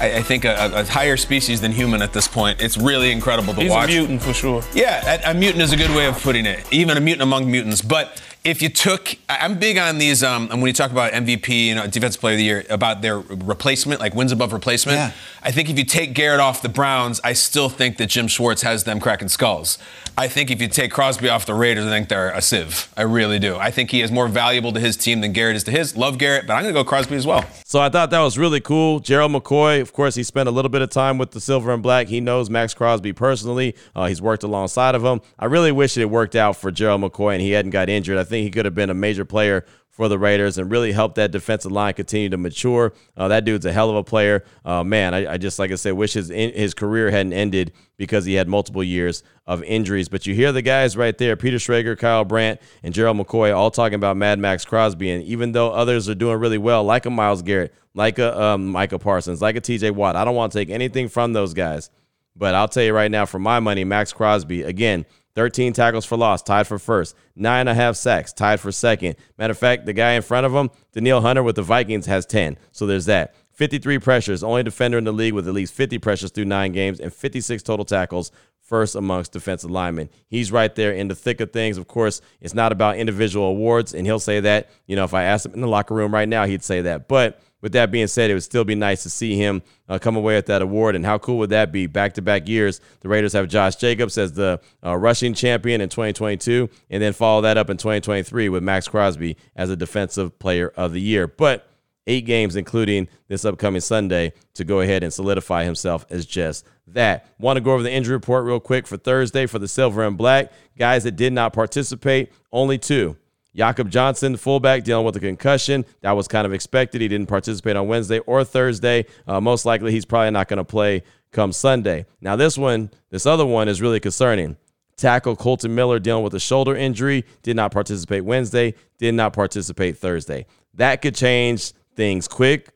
I, 0.00 0.18
I 0.18 0.22
think, 0.22 0.44
a, 0.44 0.70
a 0.74 0.84
higher 0.84 1.16
species 1.16 1.60
than 1.60 1.72
human 1.72 2.02
at 2.02 2.12
this 2.12 2.28
point. 2.28 2.60
It's 2.60 2.76
really 2.76 3.10
incredible 3.10 3.54
to 3.54 3.60
He's 3.60 3.70
watch. 3.70 3.88
a 3.90 3.92
mutant 3.92 4.22
for 4.22 4.32
sure. 4.32 4.62
Yeah, 4.74 5.20
a, 5.26 5.30
a 5.30 5.34
mutant 5.34 5.62
is 5.62 5.72
a 5.72 5.76
good 5.76 5.90
way 5.90 6.06
of 6.06 6.20
putting 6.22 6.46
it. 6.46 6.64
Even 6.72 6.96
a 6.96 7.00
mutant 7.00 7.22
among 7.22 7.50
mutants. 7.50 7.82
But 7.82 8.20
if 8.44 8.60
you 8.60 8.68
took, 8.68 9.14
I- 9.28 9.38
I'm 9.42 9.58
big 9.58 9.78
on 9.78 9.98
these. 9.98 10.22
Um, 10.22 10.48
and 10.50 10.60
when 10.60 10.66
you 10.68 10.72
talk 10.72 10.90
about 10.90 11.12
MVP, 11.12 11.66
you 11.68 11.74
know, 11.74 11.86
Defensive 11.86 12.20
Player 12.20 12.34
of 12.34 12.38
the 12.38 12.44
Year, 12.44 12.64
about 12.70 13.00
their 13.02 13.20
replacement, 13.20 14.00
like 14.00 14.14
wins 14.14 14.32
above 14.32 14.52
replacement. 14.52 14.96
Yeah. 14.98 15.12
I 15.44 15.50
think 15.50 15.68
if 15.70 15.78
you 15.78 15.84
take 15.84 16.12
Garrett 16.14 16.40
off 16.40 16.62
the 16.62 16.68
Browns, 16.68 17.20
I 17.24 17.32
still 17.32 17.68
think 17.68 17.96
that 17.98 18.06
Jim 18.08 18.28
Schwartz 18.28 18.62
has 18.62 18.84
them 18.84 19.00
cracking 19.00 19.28
skulls. 19.28 19.78
I 20.16 20.28
think 20.28 20.50
if 20.50 20.60
you 20.60 20.68
take 20.68 20.92
Crosby 20.92 21.28
off 21.28 21.46
the 21.46 21.54
Raiders, 21.54 21.86
I 21.86 21.88
think 21.88 22.08
they're 22.08 22.30
a 22.30 22.42
sieve. 22.42 22.92
I 22.96 23.02
really 23.02 23.38
do. 23.38 23.56
I 23.56 23.70
think 23.70 23.90
he 23.90 24.02
is 24.02 24.12
more 24.12 24.28
valuable 24.28 24.72
to 24.72 24.78
his 24.78 24.96
team 24.96 25.20
than 25.20 25.32
Garrett 25.32 25.56
is 25.56 25.64
to 25.64 25.70
his. 25.70 25.96
Love 25.96 26.18
Garrett, 26.18 26.46
but 26.46 26.52
I'm 26.54 26.62
going 26.62 26.74
to 26.74 26.80
go 26.80 26.84
Crosby 26.84 27.16
as 27.16 27.26
well. 27.26 27.44
So 27.64 27.80
I 27.80 27.88
thought 27.88 28.10
that 28.10 28.20
was 28.20 28.36
really 28.36 28.60
cool. 28.60 29.00
Gerald 29.00 29.32
McCoy, 29.32 29.80
of 29.80 29.92
course, 29.94 30.14
he 30.14 30.22
spent 30.22 30.48
a 30.48 30.52
little 30.52 30.68
bit 30.68 30.82
of 30.82 30.90
time 30.90 31.16
with 31.16 31.30
the 31.30 31.40
Silver 31.40 31.72
and 31.72 31.82
Black. 31.82 32.08
He 32.08 32.20
knows 32.20 32.50
Maxx 32.50 32.74
Crosby 32.74 33.12
personally. 33.14 33.74
Uh, 33.96 34.06
he's 34.06 34.20
worked 34.20 34.42
alongside 34.42 34.94
of 34.94 35.02
him. 35.02 35.22
I 35.38 35.46
really 35.46 35.72
wish 35.72 35.96
it 35.96 36.04
worked 36.10 36.36
out 36.36 36.56
for 36.56 36.70
Gerald 36.70 37.00
McCoy 37.00 37.32
and 37.32 37.40
he 37.40 37.52
hadn't 37.52 37.70
got 37.70 37.88
injured. 37.88 38.18
I 38.18 38.24
think 38.32 38.44
he 38.44 38.50
could 38.50 38.64
have 38.64 38.74
been 38.74 38.90
a 38.90 38.94
major 38.94 39.24
player 39.24 39.64
for 39.92 40.08
the 40.08 40.18
Raiders 40.18 40.56
and 40.56 40.70
really 40.70 40.90
helped 40.90 41.16
that 41.16 41.30
defensive 41.30 41.70
line 41.70 41.92
continue 41.92 42.30
to 42.30 42.38
mature. 42.38 42.94
Uh, 43.14 43.28
that 43.28 43.44
dude's 43.44 43.66
a 43.66 43.72
hell 43.72 43.90
of 43.90 43.96
a 43.96 44.02
player. 44.02 44.42
Uh, 44.64 44.82
man, 44.82 45.12
I, 45.12 45.34
I 45.34 45.36
just 45.36 45.58
like 45.58 45.70
I 45.70 45.74
said, 45.74 45.92
wish 45.92 46.14
his 46.14 46.28
his 46.28 46.72
career 46.72 47.10
hadn't 47.10 47.34
ended 47.34 47.72
because 47.98 48.24
he 48.24 48.34
had 48.34 48.48
multiple 48.48 48.82
years 48.82 49.22
of 49.46 49.62
injuries. 49.62 50.08
But 50.08 50.26
you 50.26 50.34
hear 50.34 50.50
the 50.50 50.62
guys 50.62 50.96
right 50.96 51.16
there, 51.16 51.36
Peter 51.36 51.58
Schrager, 51.58 51.96
Kyle 51.96 52.24
Brandt, 52.24 52.60
and 52.82 52.94
Gerald 52.94 53.18
McCoy, 53.18 53.54
all 53.54 53.70
talking 53.70 53.94
about 53.94 54.16
Mad 54.16 54.38
Maxx 54.38 54.64
Crosby. 54.64 55.10
And 55.10 55.22
even 55.24 55.52
though 55.52 55.70
others 55.70 56.08
are 56.08 56.14
doing 56.14 56.38
really 56.38 56.58
well, 56.58 56.82
like 56.84 57.04
a 57.04 57.10
Myles 57.10 57.42
Garrett, 57.42 57.74
like 57.94 58.18
a 58.18 58.40
um, 58.40 58.68
Micah 58.68 58.98
Parsons, 58.98 59.42
like 59.42 59.56
a 59.56 59.60
T.J. 59.60 59.90
Watt, 59.90 60.16
I 60.16 60.24
don't 60.24 60.34
want 60.34 60.52
to 60.52 60.58
take 60.58 60.70
anything 60.70 61.08
from 61.08 61.34
those 61.34 61.52
guys. 61.52 61.90
But 62.34 62.54
I'll 62.54 62.68
tell 62.68 62.82
you 62.82 62.94
right 62.94 63.10
now, 63.10 63.26
for 63.26 63.38
my 63.38 63.60
money, 63.60 63.84
Maxx 63.84 64.14
Crosby, 64.14 64.62
again, 64.62 65.04
13 65.34 65.72
tackles 65.72 66.04
for 66.04 66.16
loss, 66.16 66.42
tied 66.42 66.66
for 66.66 66.78
first. 66.78 67.16
Nine 67.34 67.60
and 67.60 67.68
a 67.70 67.74
half 67.74 67.96
sacks, 67.96 68.32
tied 68.32 68.60
for 68.60 68.70
second. 68.70 69.16
Matter 69.38 69.52
of 69.52 69.58
fact, 69.58 69.86
the 69.86 69.92
guy 69.92 70.12
in 70.12 70.22
front 70.22 70.46
of 70.46 70.52
him, 70.52 70.70
Danielle 70.92 71.22
Hunter 71.22 71.42
with 71.42 71.56
the 71.56 71.62
Vikings, 71.62 72.06
has 72.06 72.26
10. 72.26 72.58
So 72.72 72.86
there's 72.86 73.06
that. 73.06 73.34
53 73.52 73.98
pressures, 73.98 74.42
only 74.42 74.62
defender 74.62 74.98
in 74.98 75.04
the 75.04 75.12
league 75.12 75.34
with 75.34 75.46
at 75.46 75.54
least 75.54 75.74
50 75.74 75.98
pressures 75.98 76.30
through 76.30 76.46
nine 76.46 76.72
games, 76.72 77.00
and 77.00 77.12
56 77.12 77.62
total 77.62 77.84
tackles, 77.84 78.32
first 78.60 78.94
amongst 78.94 79.32
defensive 79.32 79.70
linemen. 79.70 80.08
He's 80.28 80.50
right 80.50 80.74
there 80.74 80.92
in 80.92 81.08
the 81.08 81.14
thick 81.14 81.40
of 81.40 81.52
things. 81.52 81.76
Of 81.76 81.86
course, 81.86 82.20
it's 82.40 82.54
not 82.54 82.72
about 82.72 82.96
individual 82.96 83.46
awards, 83.46 83.92
and 83.94 84.06
he'll 84.06 84.18
say 84.18 84.40
that. 84.40 84.70
You 84.86 84.96
know, 84.96 85.04
if 85.04 85.12
I 85.12 85.24
asked 85.24 85.46
him 85.46 85.54
in 85.54 85.60
the 85.60 85.68
locker 85.68 85.94
room 85.94 86.12
right 86.14 86.28
now, 86.28 86.46
he'd 86.46 86.64
say 86.64 86.80
that. 86.82 87.08
But 87.08 87.40
with 87.62 87.72
that 87.72 87.90
being 87.90 88.08
said, 88.08 88.30
it 88.30 88.34
would 88.34 88.42
still 88.42 88.64
be 88.64 88.74
nice 88.74 89.04
to 89.04 89.10
see 89.10 89.36
him 89.36 89.62
uh, 89.88 89.98
come 89.98 90.16
away 90.16 90.34
with 90.34 90.46
that 90.46 90.60
award. 90.60 90.96
And 90.96 91.06
how 91.06 91.16
cool 91.16 91.38
would 91.38 91.50
that 91.50 91.72
be? 91.72 91.86
Back 91.86 92.14
to 92.14 92.22
back 92.22 92.48
years, 92.48 92.80
the 93.00 93.08
Raiders 93.08 93.32
have 93.32 93.48
Josh 93.48 93.76
Jacobs 93.76 94.18
as 94.18 94.32
the 94.32 94.60
uh, 94.84 94.96
rushing 94.96 95.32
champion 95.32 95.80
in 95.80 95.88
2022, 95.88 96.68
and 96.90 97.02
then 97.02 97.12
follow 97.12 97.40
that 97.42 97.56
up 97.56 97.70
in 97.70 97.76
2023 97.76 98.48
with 98.48 98.62
Maxx 98.62 98.88
Crosby 98.88 99.36
as 99.56 99.70
a 99.70 99.76
defensive 99.76 100.38
player 100.38 100.72
of 100.76 100.92
the 100.92 101.00
year. 101.00 101.26
But 101.26 101.68
eight 102.06 102.26
games, 102.26 102.56
including 102.56 103.08
this 103.28 103.44
upcoming 103.44 103.80
Sunday, 103.80 104.32
to 104.54 104.64
go 104.64 104.80
ahead 104.80 105.04
and 105.04 105.12
solidify 105.12 105.64
himself 105.64 106.04
as 106.10 106.26
just 106.26 106.66
that. 106.88 107.28
Want 107.38 107.56
to 107.56 107.60
go 107.60 107.72
over 107.72 107.82
the 107.82 107.92
injury 107.92 108.14
report 108.14 108.44
real 108.44 108.60
quick 108.60 108.86
for 108.86 108.96
Thursday 108.96 109.46
for 109.46 109.58
the 109.58 109.68
Silver 109.68 110.04
and 110.04 110.18
Black. 110.18 110.52
Guys 110.76 111.04
that 111.04 111.12
did 111.12 111.32
not 111.32 111.52
participate, 111.52 112.32
only 112.50 112.78
two. 112.78 113.16
Jakob 113.54 113.90
Johnson, 113.90 114.36
fullback, 114.36 114.84
dealing 114.84 115.04
with 115.04 115.16
a 115.16 115.20
concussion. 115.20 115.84
That 116.00 116.12
was 116.12 116.26
kind 116.28 116.46
of 116.46 116.52
expected. 116.52 117.00
He 117.00 117.08
didn't 117.08 117.28
participate 117.28 117.76
on 117.76 117.86
Wednesday 117.88 118.18
or 118.20 118.44
Thursday. 118.44 119.06
Uh, 119.26 119.40
most 119.40 119.66
likely, 119.66 119.92
he's 119.92 120.04
probably 120.06 120.30
not 120.30 120.48
going 120.48 120.58
to 120.58 120.64
play 120.64 121.02
come 121.32 121.52
Sunday. 121.52 122.06
Now, 122.20 122.36
this 122.36 122.56
one, 122.56 122.90
this 123.10 123.26
other 123.26 123.46
one 123.46 123.68
is 123.68 123.80
really 123.80 124.00
concerning. 124.00 124.56
Tackle 124.96 125.36
Kolton 125.36 125.74
Miller 125.74 125.98
dealing 125.98 126.22
with 126.22 126.34
a 126.34 126.40
shoulder 126.40 126.76
injury, 126.76 127.24
did 127.42 127.56
not 127.56 127.72
participate 127.72 128.24
Wednesday, 128.24 128.74
did 128.98 129.14
not 129.14 129.32
participate 129.32 129.98
Thursday. 129.98 130.46
That 130.74 131.02
could 131.02 131.14
change 131.14 131.72
things 131.96 132.28
quick, 132.28 132.70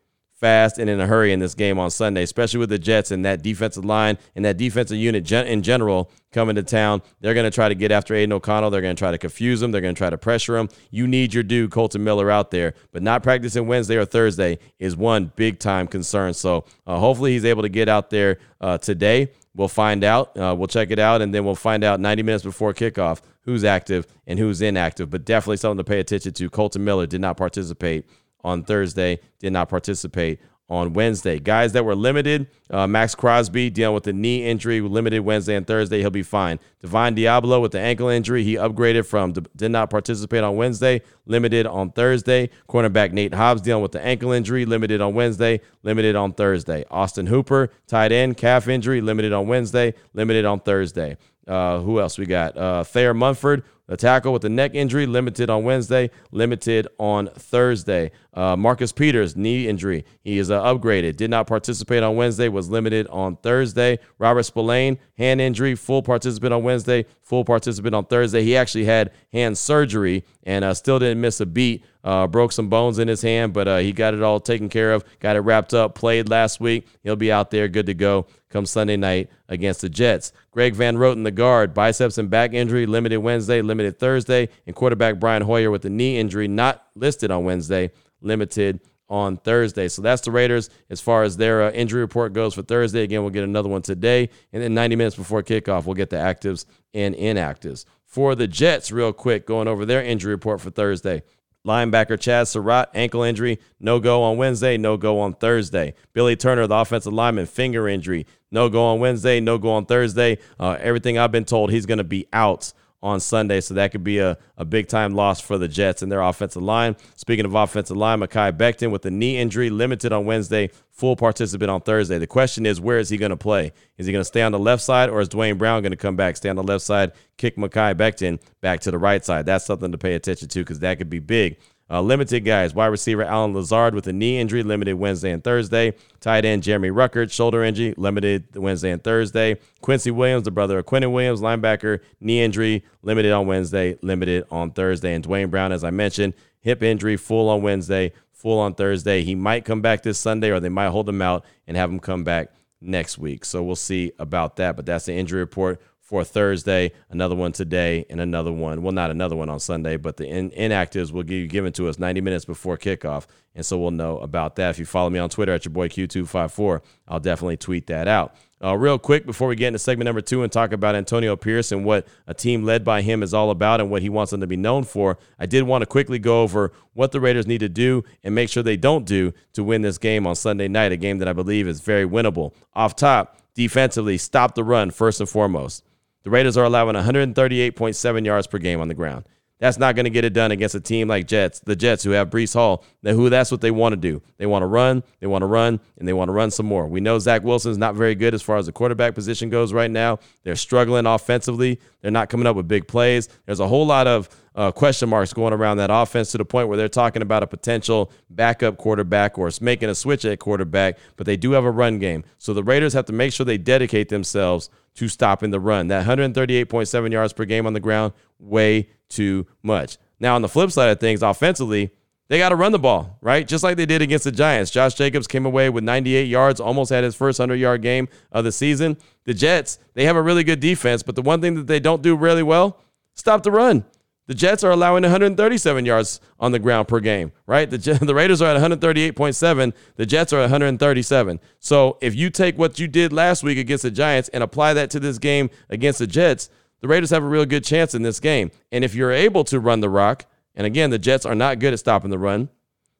fast, 0.46 0.78
and 0.78 0.88
in 0.88 1.00
a 1.00 1.06
hurry 1.08 1.32
in 1.32 1.40
this 1.40 1.54
game 1.54 1.76
on 1.76 1.90
Sunday, 1.90 2.22
especially 2.22 2.60
with 2.60 2.68
the 2.68 2.78
Jets 2.78 3.10
and 3.10 3.24
that 3.24 3.42
defensive 3.42 3.84
line 3.84 4.16
and 4.36 4.44
that 4.44 4.56
defensive 4.56 4.96
unit 4.96 5.24
gen- 5.24 5.48
in 5.48 5.60
general 5.60 6.08
coming 6.30 6.54
to 6.54 6.62
town. 6.62 7.02
They're 7.20 7.34
going 7.34 7.50
to 7.50 7.54
try 7.54 7.68
to 7.68 7.74
get 7.74 7.90
after 7.90 8.14
Aidan 8.14 8.32
O'Connell. 8.32 8.70
They're 8.70 8.80
going 8.80 8.94
to 8.94 9.00
try 9.00 9.10
to 9.10 9.18
confuse 9.18 9.60
him. 9.60 9.72
They're 9.72 9.80
going 9.80 9.96
to 9.96 9.98
try 9.98 10.08
to 10.08 10.18
pressure 10.18 10.56
him. 10.56 10.68
You 10.92 11.08
need 11.08 11.34
your 11.34 11.42
dude, 11.42 11.72
Kolton 11.72 12.04
Miller, 12.04 12.30
out 12.30 12.52
there, 12.52 12.74
but 12.92 13.02
not 13.02 13.24
practicing 13.24 13.66
Wednesday 13.66 13.96
or 13.96 14.04
Thursday 14.04 14.60
is 14.78 14.94
one 14.96 15.32
big 15.34 15.58
time 15.58 15.88
concern. 15.88 16.32
So 16.32 16.64
uh, 16.86 17.00
hopefully 17.00 17.32
he's 17.32 17.44
able 17.44 17.62
to 17.62 17.68
get 17.68 17.88
out 17.88 18.10
there 18.10 18.38
uh, 18.60 18.78
today. 18.78 19.32
We'll 19.56 19.66
find 19.66 20.04
out. 20.04 20.36
Uh, 20.38 20.54
we'll 20.56 20.68
check 20.68 20.92
it 20.92 21.00
out, 21.00 21.22
and 21.22 21.34
then 21.34 21.44
we'll 21.44 21.56
find 21.56 21.82
out 21.82 21.98
90 21.98 22.22
minutes 22.22 22.44
before 22.44 22.72
kickoff 22.72 23.20
who's 23.40 23.64
active 23.64 24.06
and 24.28 24.38
who's 24.38 24.60
inactive. 24.60 25.10
But 25.10 25.24
definitely 25.24 25.56
something 25.56 25.78
to 25.78 25.84
pay 25.84 25.98
attention 25.98 26.34
to. 26.34 26.50
Kolton 26.50 26.84
Miller 26.84 27.06
did 27.06 27.20
not 27.20 27.36
participate 27.36 28.04
on 28.46 28.62
Thursday, 28.62 29.18
did 29.40 29.52
not 29.52 29.68
participate 29.68 30.38
on 30.68 30.92
Wednesday. 30.92 31.38
Guys 31.38 31.72
that 31.72 31.84
were 31.84 31.94
limited, 31.94 32.48
uh, 32.70 32.86
Maxx 32.86 33.14
Crosby 33.14 33.70
dealing 33.70 33.94
with 33.94 34.04
the 34.04 34.12
knee 34.12 34.44
injury, 34.44 34.80
limited 34.80 35.20
Wednesday 35.20 35.54
and 35.54 35.66
Thursday, 35.66 36.00
he'll 36.00 36.10
be 36.10 36.22
fine. 36.24 36.58
Divine 36.80 37.14
Deablo 37.14 37.60
with 37.60 37.72
the 37.72 37.80
ankle 37.80 38.08
injury, 38.08 38.42
he 38.42 38.54
upgraded 38.54 39.06
from 39.06 39.32
did 39.32 39.70
not 39.70 39.90
participate 39.90 40.42
on 40.42 40.56
Wednesday, 40.56 41.02
limited 41.26 41.66
on 41.66 41.90
Thursday. 41.92 42.50
Cornerback 42.68 43.12
Nate 43.12 43.34
Hobbs 43.34 43.62
dealing 43.62 43.82
with 43.82 43.92
the 43.92 44.04
ankle 44.04 44.32
injury, 44.32 44.64
limited 44.64 45.00
on 45.00 45.14
Wednesday, 45.14 45.60
limited 45.82 46.16
on 46.16 46.32
Thursday. 46.32 46.84
Austin 46.90 47.26
Hooper, 47.26 47.70
tight 47.86 48.10
end, 48.10 48.36
calf 48.36 48.66
injury, 48.66 49.00
limited 49.00 49.32
on 49.32 49.46
Wednesday, 49.46 49.94
limited 50.14 50.44
on 50.44 50.60
Thursday. 50.60 51.16
Uh, 51.46 51.78
who 51.78 52.00
else 52.00 52.18
we 52.18 52.26
got? 52.26 52.56
Uh, 52.56 52.82
Thayer 52.82 53.14
Munford 53.14 53.62
the 53.86 53.96
tackle 53.96 54.32
with 54.32 54.42
the 54.42 54.48
neck 54.48 54.74
injury, 54.74 55.06
limited 55.06 55.48
on 55.48 55.62
Wednesday, 55.62 56.10
limited 56.30 56.88
on 56.98 57.28
Thursday. 57.28 58.10
Uh, 58.34 58.56
Marcus 58.56 58.92
Peters, 58.92 59.36
knee 59.36 59.68
injury. 59.68 60.04
He 60.22 60.38
is 60.38 60.50
uh, 60.50 60.62
upgraded. 60.62 61.16
Did 61.16 61.30
not 61.30 61.46
participate 61.46 62.02
on 62.02 62.16
Wednesday, 62.16 62.48
was 62.48 62.68
limited 62.68 63.06
on 63.08 63.36
Thursday. 63.36 63.98
Robert 64.18 64.42
Spillane, 64.42 64.98
hand 65.16 65.40
injury, 65.40 65.74
full 65.74 66.02
participant 66.02 66.52
on 66.52 66.62
Wednesday, 66.62 67.06
full 67.22 67.44
participant 67.44 67.94
on 67.94 68.04
Thursday. 68.04 68.42
He 68.42 68.56
actually 68.56 68.84
had 68.84 69.12
hand 69.32 69.56
surgery 69.56 70.24
and 70.42 70.64
uh, 70.64 70.74
still 70.74 70.98
didn't 70.98 71.20
miss 71.20 71.40
a 71.40 71.46
beat. 71.46 71.84
Uh, 72.04 72.24
broke 72.24 72.52
some 72.52 72.68
bones 72.68 73.00
in 73.00 73.08
his 73.08 73.20
hand, 73.22 73.52
but 73.52 73.66
uh, 73.66 73.78
he 73.78 73.92
got 73.92 74.14
it 74.14 74.22
all 74.22 74.38
taken 74.38 74.68
care 74.68 74.92
of, 74.92 75.02
got 75.18 75.34
it 75.34 75.40
wrapped 75.40 75.74
up, 75.74 75.96
played 75.96 76.28
last 76.28 76.60
week. 76.60 76.86
He'll 77.02 77.16
be 77.16 77.32
out 77.32 77.50
there 77.50 77.66
good 77.66 77.86
to 77.86 77.94
go 77.94 78.28
come 78.48 78.64
Sunday 78.64 78.96
night 78.96 79.28
against 79.48 79.82
the 79.82 79.88
Jets. 79.88 80.32
Greg 80.50 80.74
Van 80.74 80.96
Roten, 80.96 81.24
the 81.24 81.30
guard, 81.30 81.74
biceps 81.74 82.16
and 82.16 82.30
back 82.30 82.54
injury, 82.54 82.86
limited 82.86 83.18
Wednesday, 83.18 83.60
limited 83.60 83.75
Thursday. 83.98 84.48
And 84.66 84.74
quarterback 84.74 85.18
Brian 85.18 85.42
Hoyer 85.42 85.70
with 85.70 85.84
a 85.84 85.90
knee 85.90 86.18
injury, 86.18 86.48
not 86.48 86.86
listed 86.94 87.30
on 87.30 87.44
Wednesday, 87.44 87.90
limited 88.20 88.80
on 89.08 89.36
Thursday. 89.36 89.88
So 89.88 90.02
that's 90.02 90.22
the 90.22 90.30
Raiders 90.30 90.70
as 90.90 91.00
far 91.00 91.22
as 91.22 91.36
their 91.36 91.62
uh, 91.62 91.70
injury 91.70 92.00
report 92.00 92.32
goes 92.32 92.54
for 92.54 92.62
Thursday. 92.62 93.02
Again, 93.02 93.22
we'll 93.22 93.30
get 93.30 93.44
another 93.44 93.68
one 93.68 93.82
today. 93.82 94.30
And 94.52 94.62
then 94.62 94.74
90 94.74 94.96
minutes 94.96 95.16
before 95.16 95.42
kickoff, 95.42 95.86
we'll 95.86 95.94
get 95.94 96.10
the 96.10 96.16
actives 96.16 96.66
and 96.92 97.14
inactives. 97.14 97.84
For 98.04 98.34
the 98.34 98.48
Jets, 98.48 98.90
real 98.90 99.12
quick, 99.12 99.46
going 99.46 99.68
over 99.68 99.84
their 99.84 100.02
injury 100.02 100.32
report 100.32 100.60
for 100.60 100.70
Thursday. 100.70 101.22
Linebacker 101.66 102.16
Chazz 102.16 102.46
Surratt, 102.46 102.90
ankle 102.94 103.24
injury, 103.24 103.58
no 103.80 103.98
go 103.98 104.22
on 104.22 104.36
Wednesday, 104.36 104.76
no 104.76 104.96
go 104.96 105.18
on 105.18 105.34
Thursday. 105.34 105.94
Billy 106.12 106.36
Turner, 106.36 106.66
the 106.68 106.76
offensive 106.76 107.12
lineman, 107.12 107.46
finger 107.46 107.88
injury, 107.88 108.24
no 108.52 108.68
go 108.68 108.84
on 108.84 109.00
Wednesday, 109.00 109.40
no 109.40 109.58
go 109.58 109.70
on 109.72 109.84
Thursday. 109.84 110.38
Uh, 110.60 110.76
everything 110.80 111.18
I've 111.18 111.32
been 111.32 111.44
told, 111.44 111.72
he's 111.72 111.84
going 111.84 111.98
to 111.98 112.04
be 112.04 112.28
out 112.32 112.72
on 113.06 113.20
Sunday. 113.20 113.60
So 113.60 113.74
that 113.74 113.92
could 113.92 114.02
be 114.02 114.18
a, 114.18 114.36
a 114.56 114.64
big 114.64 114.88
time 114.88 115.14
loss 115.14 115.40
for 115.40 115.56
the 115.56 115.68
Jets 115.68 116.02
and 116.02 116.10
their 116.10 116.20
offensive 116.20 116.62
line. 116.62 116.96
Speaking 117.14 117.44
of 117.44 117.54
offensive 117.54 117.96
line, 117.96 118.20
Mekhi 118.20 118.52
Becton 118.52 118.90
with 118.90 119.06
a 119.06 119.10
knee 119.10 119.38
injury, 119.38 119.70
limited 119.70 120.12
on 120.12 120.26
Wednesday, 120.26 120.70
full 120.90 121.14
participant 121.14 121.70
on 121.70 121.80
Thursday. 121.80 122.18
The 122.18 122.26
question 122.26 122.66
is, 122.66 122.80
where 122.80 122.98
is 122.98 123.08
he 123.08 123.16
going 123.16 123.30
to 123.30 123.36
play? 123.36 123.72
Is 123.96 124.06
he 124.06 124.12
going 124.12 124.20
to 124.20 124.26
stay 124.26 124.42
on 124.42 124.52
the 124.52 124.58
left 124.58 124.82
side 124.82 125.08
or 125.08 125.20
is 125.20 125.28
Duane 125.28 125.56
Brown 125.56 125.82
going 125.82 125.92
to 125.92 125.96
come 125.96 126.16
back, 126.16 126.36
stay 126.36 126.48
on 126.48 126.56
the 126.56 126.62
left 126.62 126.84
side, 126.84 127.12
kick 127.38 127.56
Mekhi 127.56 127.94
Becton 127.94 128.40
back 128.60 128.80
to 128.80 128.90
the 128.90 128.98
right 128.98 129.24
side? 129.24 129.46
That's 129.46 129.64
something 129.64 129.92
to 129.92 129.98
pay 129.98 130.14
attention 130.14 130.48
to 130.48 130.58
because 130.60 130.80
that 130.80 130.98
could 130.98 131.10
be 131.10 131.20
big. 131.20 131.58
Uh, 131.88 132.00
limited 132.00 132.40
guys, 132.40 132.74
wide 132.74 132.86
receiver 132.86 133.22
Allen 133.22 133.54
Lazard 133.54 133.94
with 133.94 134.08
a 134.08 134.12
knee 134.12 134.38
injury, 134.38 134.64
limited 134.64 134.96
Wednesday 134.96 135.30
and 135.30 135.44
Thursday. 135.44 135.94
Tight 136.20 136.44
end 136.44 136.64
Jeremy 136.64 136.90
Ruckert, 136.90 137.30
shoulder 137.30 137.62
injury, 137.62 137.94
limited 137.96 138.56
Wednesday 138.56 138.90
and 138.90 139.02
Thursday. 139.04 139.56
Quincy 139.82 140.10
Williams, 140.10 140.44
the 140.44 140.50
brother 140.50 140.78
of 140.78 140.86
Quinnen 140.86 141.12
Williams, 141.12 141.40
linebacker, 141.40 142.00
knee 142.20 142.42
injury, 142.42 142.84
limited 143.02 143.30
on 143.30 143.46
Wednesday, 143.46 143.96
limited 144.02 144.44
on 144.50 144.72
Thursday. 144.72 145.14
And 145.14 145.22
Duane 145.22 145.48
Brown, 145.48 145.70
as 145.70 145.84
I 145.84 145.90
mentioned, 145.90 146.34
hip 146.60 146.82
injury, 146.82 147.16
full 147.16 147.48
on 147.48 147.62
Wednesday, 147.62 148.12
full 148.32 148.58
on 148.58 148.74
Thursday. 148.74 149.22
He 149.22 149.36
might 149.36 149.64
come 149.64 149.80
back 149.80 150.02
this 150.02 150.18
Sunday 150.18 150.50
or 150.50 150.58
they 150.58 150.68
might 150.68 150.88
hold 150.88 151.08
him 151.08 151.22
out 151.22 151.44
and 151.68 151.76
have 151.76 151.90
him 151.90 152.00
come 152.00 152.24
back 152.24 152.50
next 152.80 153.16
week. 153.16 153.44
So 153.44 153.62
we'll 153.62 153.76
see 153.76 154.10
about 154.18 154.56
that. 154.56 154.74
But 154.74 154.86
that's 154.86 155.06
the 155.06 155.14
injury 155.14 155.38
report 155.38 155.80
for 156.06 156.22
Thursday, 156.22 156.92
another 157.10 157.34
one 157.34 157.50
today, 157.50 158.06
and 158.08 158.20
another 158.20 158.52
one. 158.52 158.80
Well, 158.82 158.92
not 158.92 159.10
another 159.10 159.34
one 159.34 159.48
on 159.48 159.58
Sunday, 159.58 159.96
but 159.96 160.16
the 160.16 160.28
in- 160.28 160.52
inactives 160.52 161.10
will 161.10 161.24
be 161.24 161.48
given 161.48 161.72
to 161.72 161.88
us 161.88 161.98
90 161.98 162.20
minutes 162.20 162.44
before 162.44 162.78
kickoff. 162.78 163.26
And 163.56 163.66
so 163.66 163.76
we'll 163.76 163.90
know 163.90 164.18
about 164.18 164.54
that. 164.56 164.70
If 164.70 164.78
you 164.78 164.84
follow 164.84 165.10
me 165.10 165.18
on 165.18 165.30
Twitter 165.30 165.52
at 165.52 165.64
your 165.64 165.72
boy 165.72 165.88
Q254, 165.88 166.80
I'll 167.08 167.18
definitely 167.18 167.56
tweet 167.56 167.88
that 167.88 168.06
out. 168.06 168.36
Uh, 168.62 168.76
real 168.76 169.00
quick, 169.00 169.26
before 169.26 169.48
we 169.48 169.56
get 169.56 169.66
into 169.66 169.80
segment 169.80 170.06
number 170.06 170.20
two 170.20 170.44
and 170.44 170.52
talk 170.52 170.72
about 170.72 170.94
Antonio 170.94 171.34
Pierce 171.34 171.72
and 171.72 171.84
what 171.84 172.06
a 172.28 172.34
team 172.34 172.62
led 172.62 172.84
by 172.84 173.02
him 173.02 173.24
is 173.24 173.34
all 173.34 173.50
about 173.50 173.80
and 173.80 173.90
what 173.90 174.00
he 174.00 174.08
wants 174.08 174.30
them 174.30 174.40
to 174.40 174.46
be 174.46 174.56
known 174.56 174.84
for, 174.84 175.18
I 175.40 175.46
did 175.46 175.64
want 175.64 175.82
to 175.82 175.86
quickly 175.86 176.20
go 176.20 176.42
over 176.42 176.72
what 176.94 177.10
the 177.10 177.20
Raiders 177.20 177.48
need 177.48 177.60
to 177.60 177.68
do 177.68 178.04
and 178.22 178.32
make 178.32 178.48
sure 178.48 178.62
they 178.62 178.76
don't 178.76 179.04
do 179.06 179.34
to 179.54 179.64
win 179.64 179.82
this 179.82 179.98
game 179.98 180.24
on 180.24 180.36
Sunday 180.36 180.68
night, 180.68 180.92
a 180.92 180.96
game 180.96 181.18
that 181.18 181.26
I 181.26 181.32
believe 181.32 181.66
is 181.66 181.80
very 181.80 182.06
winnable. 182.06 182.54
Off 182.74 182.94
top, 182.94 183.38
defensively, 183.54 184.18
stop 184.18 184.54
the 184.54 184.62
run 184.62 184.92
first 184.92 185.18
and 185.18 185.28
foremost. 185.28 185.82
The 186.26 186.30
Raiders 186.30 186.56
are 186.56 186.64
allowing 186.64 186.96
138.7 186.96 188.26
yards 188.26 188.48
per 188.48 188.58
game 188.58 188.80
on 188.80 188.88
the 188.88 188.94
ground. 188.94 189.28
That's 189.60 189.78
not 189.78 189.94
going 189.94 190.06
to 190.06 190.10
get 190.10 190.24
it 190.24 190.32
done 190.32 190.50
against 190.50 190.74
a 190.74 190.80
team 190.80 191.06
like 191.06 191.28
Jets, 191.28 191.60
the 191.60 191.76
Jets 191.76 192.02
who 192.02 192.10
have 192.10 192.30
Breece 192.30 192.52
Hall, 192.52 192.84
who 193.04 193.30
that's 193.30 193.52
what 193.52 193.60
they 193.60 193.70
want 193.70 193.92
to 193.92 193.96
do. 193.96 194.20
They 194.36 194.44
want 194.44 194.64
to 194.64 194.66
run, 194.66 195.04
they 195.20 195.28
want 195.28 195.42
to 195.42 195.46
run, 195.46 195.78
and 195.96 196.08
they 196.08 196.12
want 196.12 196.28
to 196.28 196.32
run 196.32 196.50
some 196.50 196.66
more. 196.66 196.88
We 196.88 197.00
know 197.00 197.20
Zach 197.20 197.44
Wilson 197.44 197.70
is 197.70 197.78
not 197.78 197.94
very 197.94 198.16
good 198.16 198.34
as 198.34 198.42
far 198.42 198.56
as 198.56 198.66
the 198.66 198.72
quarterback 198.72 199.14
position 199.14 199.50
goes 199.50 199.72
right 199.72 199.88
now. 199.88 200.18
They're 200.42 200.56
struggling 200.56 201.06
offensively. 201.06 201.78
They're 202.02 202.10
not 202.10 202.28
coming 202.28 202.48
up 202.48 202.56
with 202.56 202.66
big 202.66 202.88
plays. 202.88 203.28
There's 203.46 203.60
a 203.60 203.68
whole 203.68 203.86
lot 203.86 204.08
of 204.08 204.28
uh, 204.56 204.72
question 204.72 205.08
marks 205.08 205.32
going 205.32 205.52
around 205.52 205.76
that 205.76 205.90
offense 205.92 206.32
to 206.32 206.38
the 206.38 206.44
point 206.44 206.68
where 206.68 206.78
they're 206.78 206.88
talking 206.88 207.22
about 207.22 207.42
a 207.42 207.46
potential 207.46 208.10
backup 208.30 208.78
quarterback 208.78 209.38
or 209.38 209.50
making 209.60 209.90
a 209.90 209.94
switch 209.94 210.24
at 210.24 210.38
quarterback, 210.38 210.98
but 211.16 211.26
they 211.26 211.36
do 211.36 211.52
have 211.52 211.64
a 211.64 211.70
run 211.70 211.98
game. 211.98 212.24
So 212.38 212.54
the 212.54 212.64
Raiders 212.64 212.94
have 212.94 213.04
to 213.06 213.12
make 213.12 213.32
sure 213.32 213.44
they 213.44 213.58
dedicate 213.58 214.08
themselves 214.08 214.70
to 214.94 215.08
stopping 215.08 215.50
the 215.50 215.60
run. 215.60 215.88
That 215.88 216.06
138.7 216.06 217.12
yards 217.12 217.34
per 217.34 217.44
game 217.44 217.66
on 217.66 217.74
the 217.74 217.80
ground, 217.80 218.14
way 218.38 218.88
too 219.10 219.46
much. 219.62 219.98
Now, 220.18 220.34
on 220.34 220.42
the 220.42 220.48
flip 220.48 220.70
side 220.70 220.88
of 220.88 220.98
things, 220.98 221.22
offensively, 221.22 221.90
they 222.28 222.38
got 222.38 222.48
to 222.48 222.56
run 222.56 222.72
the 222.72 222.78
ball, 222.78 223.18
right? 223.20 223.46
Just 223.46 223.62
like 223.62 223.76
they 223.76 223.86
did 223.86 224.00
against 224.00 224.24
the 224.24 224.32
Giants. 224.32 224.70
Josh 224.70 224.94
Jacobs 224.94 225.26
came 225.26 225.44
away 225.44 225.68
with 225.68 225.84
98 225.84 226.24
yards, 226.24 226.60
almost 226.60 226.90
had 226.90 227.04
his 227.04 227.14
first 227.14 227.38
100 227.38 227.56
yard 227.56 227.82
game 227.82 228.08
of 228.32 228.44
the 228.44 228.50
season. 228.50 228.96
The 229.24 229.34
Jets, 229.34 229.78
they 229.92 230.06
have 230.06 230.16
a 230.16 230.22
really 230.22 230.42
good 230.42 230.60
defense, 230.60 231.02
but 231.02 231.14
the 231.14 231.22
one 231.22 231.42
thing 231.42 231.54
that 231.54 231.66
they 231.66 231.78
don't 231.78 232.02
do 232.02 232.16
really 232.16 232.42
well, 232.42 232.80
stop 233.14 233.42
the 233.42 233.52
run. 233.52 233.84
The 234.26 234.34
Jets 234.34 234.64
are 234.64 234.72
allowing 234.72 235.02
137 235.02 235.84
yards 235.84 236.20
on 236.40 236.50
the 236.50 236.58
ground 236.58 236.88
per 236.88 236.98
game, 236.98 237.32
right? 237.46 237.70
The, 237.70 237.78
the 238.02 238.14
Raiders 238.14 238.42
are 238.42 238.54
at 238.54 238.60
138.7. 238.60 239.72
The 239.94 240.06
Jets 240.06 240.32
are 240.32 240.38
at 240.38 240.50
137. 240.50 241.40
So 241.60 241.96
if 242.00 242.14
you 242.14 242.30
take 242.30 242.58
what 242.58 242.78
you 242.78 242.88
did 242.88 243.12
last 243.12 243.42
week 243.44 243.58
against 243.58 243.82
the 243.82 243.90
Giants 243.90 244.28
and 244.30 244.42
apply 244.42 244.74
that 244.74 244.90
to 244.90 245.00
this 245.00 245.18
game 245.18 245.48
against 245.70 246.00
the 246.00 246.06
Jets, 246.06 246.50
the 246.80 246.88
Raiders 246.88 247.10
have 247.10 247.22
a 247.22 247.28
real 247.28 247.46
good 247.46 247.64
chance 247.64 247.94
in 247.94 248.02
this 248.02 248.20
game. 248.20 248.50
And 248.72 248.84
if 248.84 248.94
you're 248.94 249.12
able 249.12 249.44
to 249.44 249.60
run 249.60 249.80
the 249.80 249.88
rock, 249.88 250.26
and 250.54 250.66
again, 250.66 250.90
the 250.90 250.98
Jets 250.98 251.24
are 251.24 251.34
not 251.34 251.58
good 251.58 251.72
at 251.72 251.78
stopping 251.78 252.10
the 252.10 252.18
run, 252.18 252.48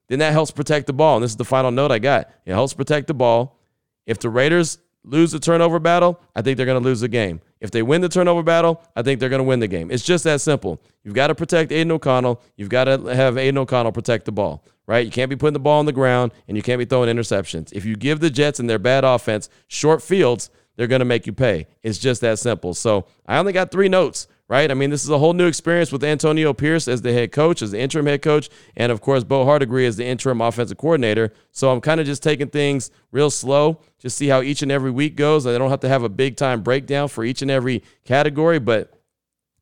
then 0.09 0.21
that 0.21 0.33
helps 0.33 0.53
protect 0.53 0.87
the 0.87 0.93
ball. 0.93 1.17
And 1.17 1.25
this 1.25 1.33
is 1.33 1.37
the 1.37 1.45
final 1.45 1.71
note 1.71 1.91
I 1.91 1.99
got. 1.99 2.31
It 2.45 2.53
helps 2.53 2.75
protect 2.75 3.09
the 3.09 3.15
ball. 3.15 3.59
If 4.07 4.21
the 4.21 4.31
Raiders 4.31 4.79
lose 5.03 5.33
the 5.33 5.41
turnover 5.41 5.81
battle, 5.81 6.21
I 6.35 6.43
think 6.43 6.57
they're 6.57 6.67
going 6.67 6.81
to 6.81 6.89
lose 6.89 7.01
the 7.01 7.09
game. 7.09 7.41
If 7.61 7.71
they 7.71 7.83
win 7.83 8.01
the 8.03 8.09
turnover 8.09 8.43
battle, 8.43 8.83
I 8.95 9.03
think 9.03 9.19
they're 9.19 9.29
going 9.29 9.41
to 9.41 9.45
win 9.45 9.61
the 9.61 9.69
game. 9.69 9.91
It's 9.91 10.05
just 10.05 10.25
that 10.25 10.41
simple. 10.41 10.81
You've 11.03 11.15
got 11.15 11.29
to 11.29 11.35
protect 11.35 11.73
Aidan 11.73 11.93
O'Connell. 11.93 12.43
You've 12.57 12.69
got 12.69 12.85
to 12.85 12.99
have 13.15 13.39
Aidan 13.39 13.59
O'Connell 13.59 13.93
protect 13.93 14.27
the 14.27 14.33
ball, 14.33 14.65
right? 14.87 15.05
You 15.05 15.11
can't 15.11 15.31
be 15.31 15.37
putting 15.37 15.55
the 15.55 15.61
ball 15.61 15.79
on 15.79 15.87
the 15.87 15.93
ground 15.93 16.33
and 16.49 16.57
you 16.57 16.63
can't 16.63 16.79
be 16.79 16.85
throwing 16.85 17.15
interceptions. 17.15 17.73
If 17.73 17.85
you 17.85 17.97
give 17.97 18.21
the 18.21 18.31
Jets 18.31 18.61
and 18.61 18.69
their 18.69 18.79
bad 18.79 19.05
offense 19.05 19.49
short 19.69 20.03
fields, 20.03 20.51
they're 20.77 20.87
going 20.87 21.01
to 21.01 21.07
make 21.07 21.27
you 21.27 21.33
pay. 21.33 21.67
It's 21.83 21.99
just 21.99 22.21
that 22.21 22.39
simple. 22.39 22.75
So 22.75 23.07
I 23.27 23.39
only 23.39 23.53
got 23.53 23.71
three 23.71 23.89
notes 23.89 24.29
right? 24.49 24.71
I 24.71 24.75
mean, 24.75 24.91
this 24.91 25.03
is 25.03 25.11
a 25.11 25.19
whole 25.19 25.33
new 25.33 25.47
experience 25.47 25.91
with 25.91 26.05
Antonio 26.05 26.53
Pierce 26.53 26.87
as 26.87 27.03
the 27.03 27.13
head 27.13 27.33
coach, 27.33 27.63
as 27.63 27.73
the 27.73 27.81
interim 27.81 28.07
head 28.07 28.23
coach, 28.23 28.49
and 28.77 28.93
of 28.93 29.01
course, 29.01 29.25
Bo 29.25 29.45
Hardegree 29.45 29.87
as 29.87 29.97
the 29.97 30.05
interim 30.05 30.41
offensive 30.41 30.79
coordinator. 30.79 31.33
So 31.51 31.71
I'm 31.71 31.81
kind 31.81 32.01
of 32.01 32.07
just 32.07 32.23
taking 32.23 32.49
things 32.49 32.91
real 33.11 33.31
slow, 33.31 33.81
just 33.99 34.17
see 34.17 34.29
how 34.29 34.43
each 34.43 34.63
and 34.63 34.71
every 34.71 34.91
week 34.91 35.17
goes. 35.17 35.47
I 35.47 35.59
don't 35.59 35.71
have 35.71 35.81
to 35.81 35.89
have 35.89 36.05
a 36.05 36.09
big 36.09 36.37
time 36.37 36.63
breakdown 36.63 37.09
for 37.09 37.25
each 37.25 37.43
and 37.43 37.51
every 37.51 37.83
category, 38.05 38.61
but 38.61 38.93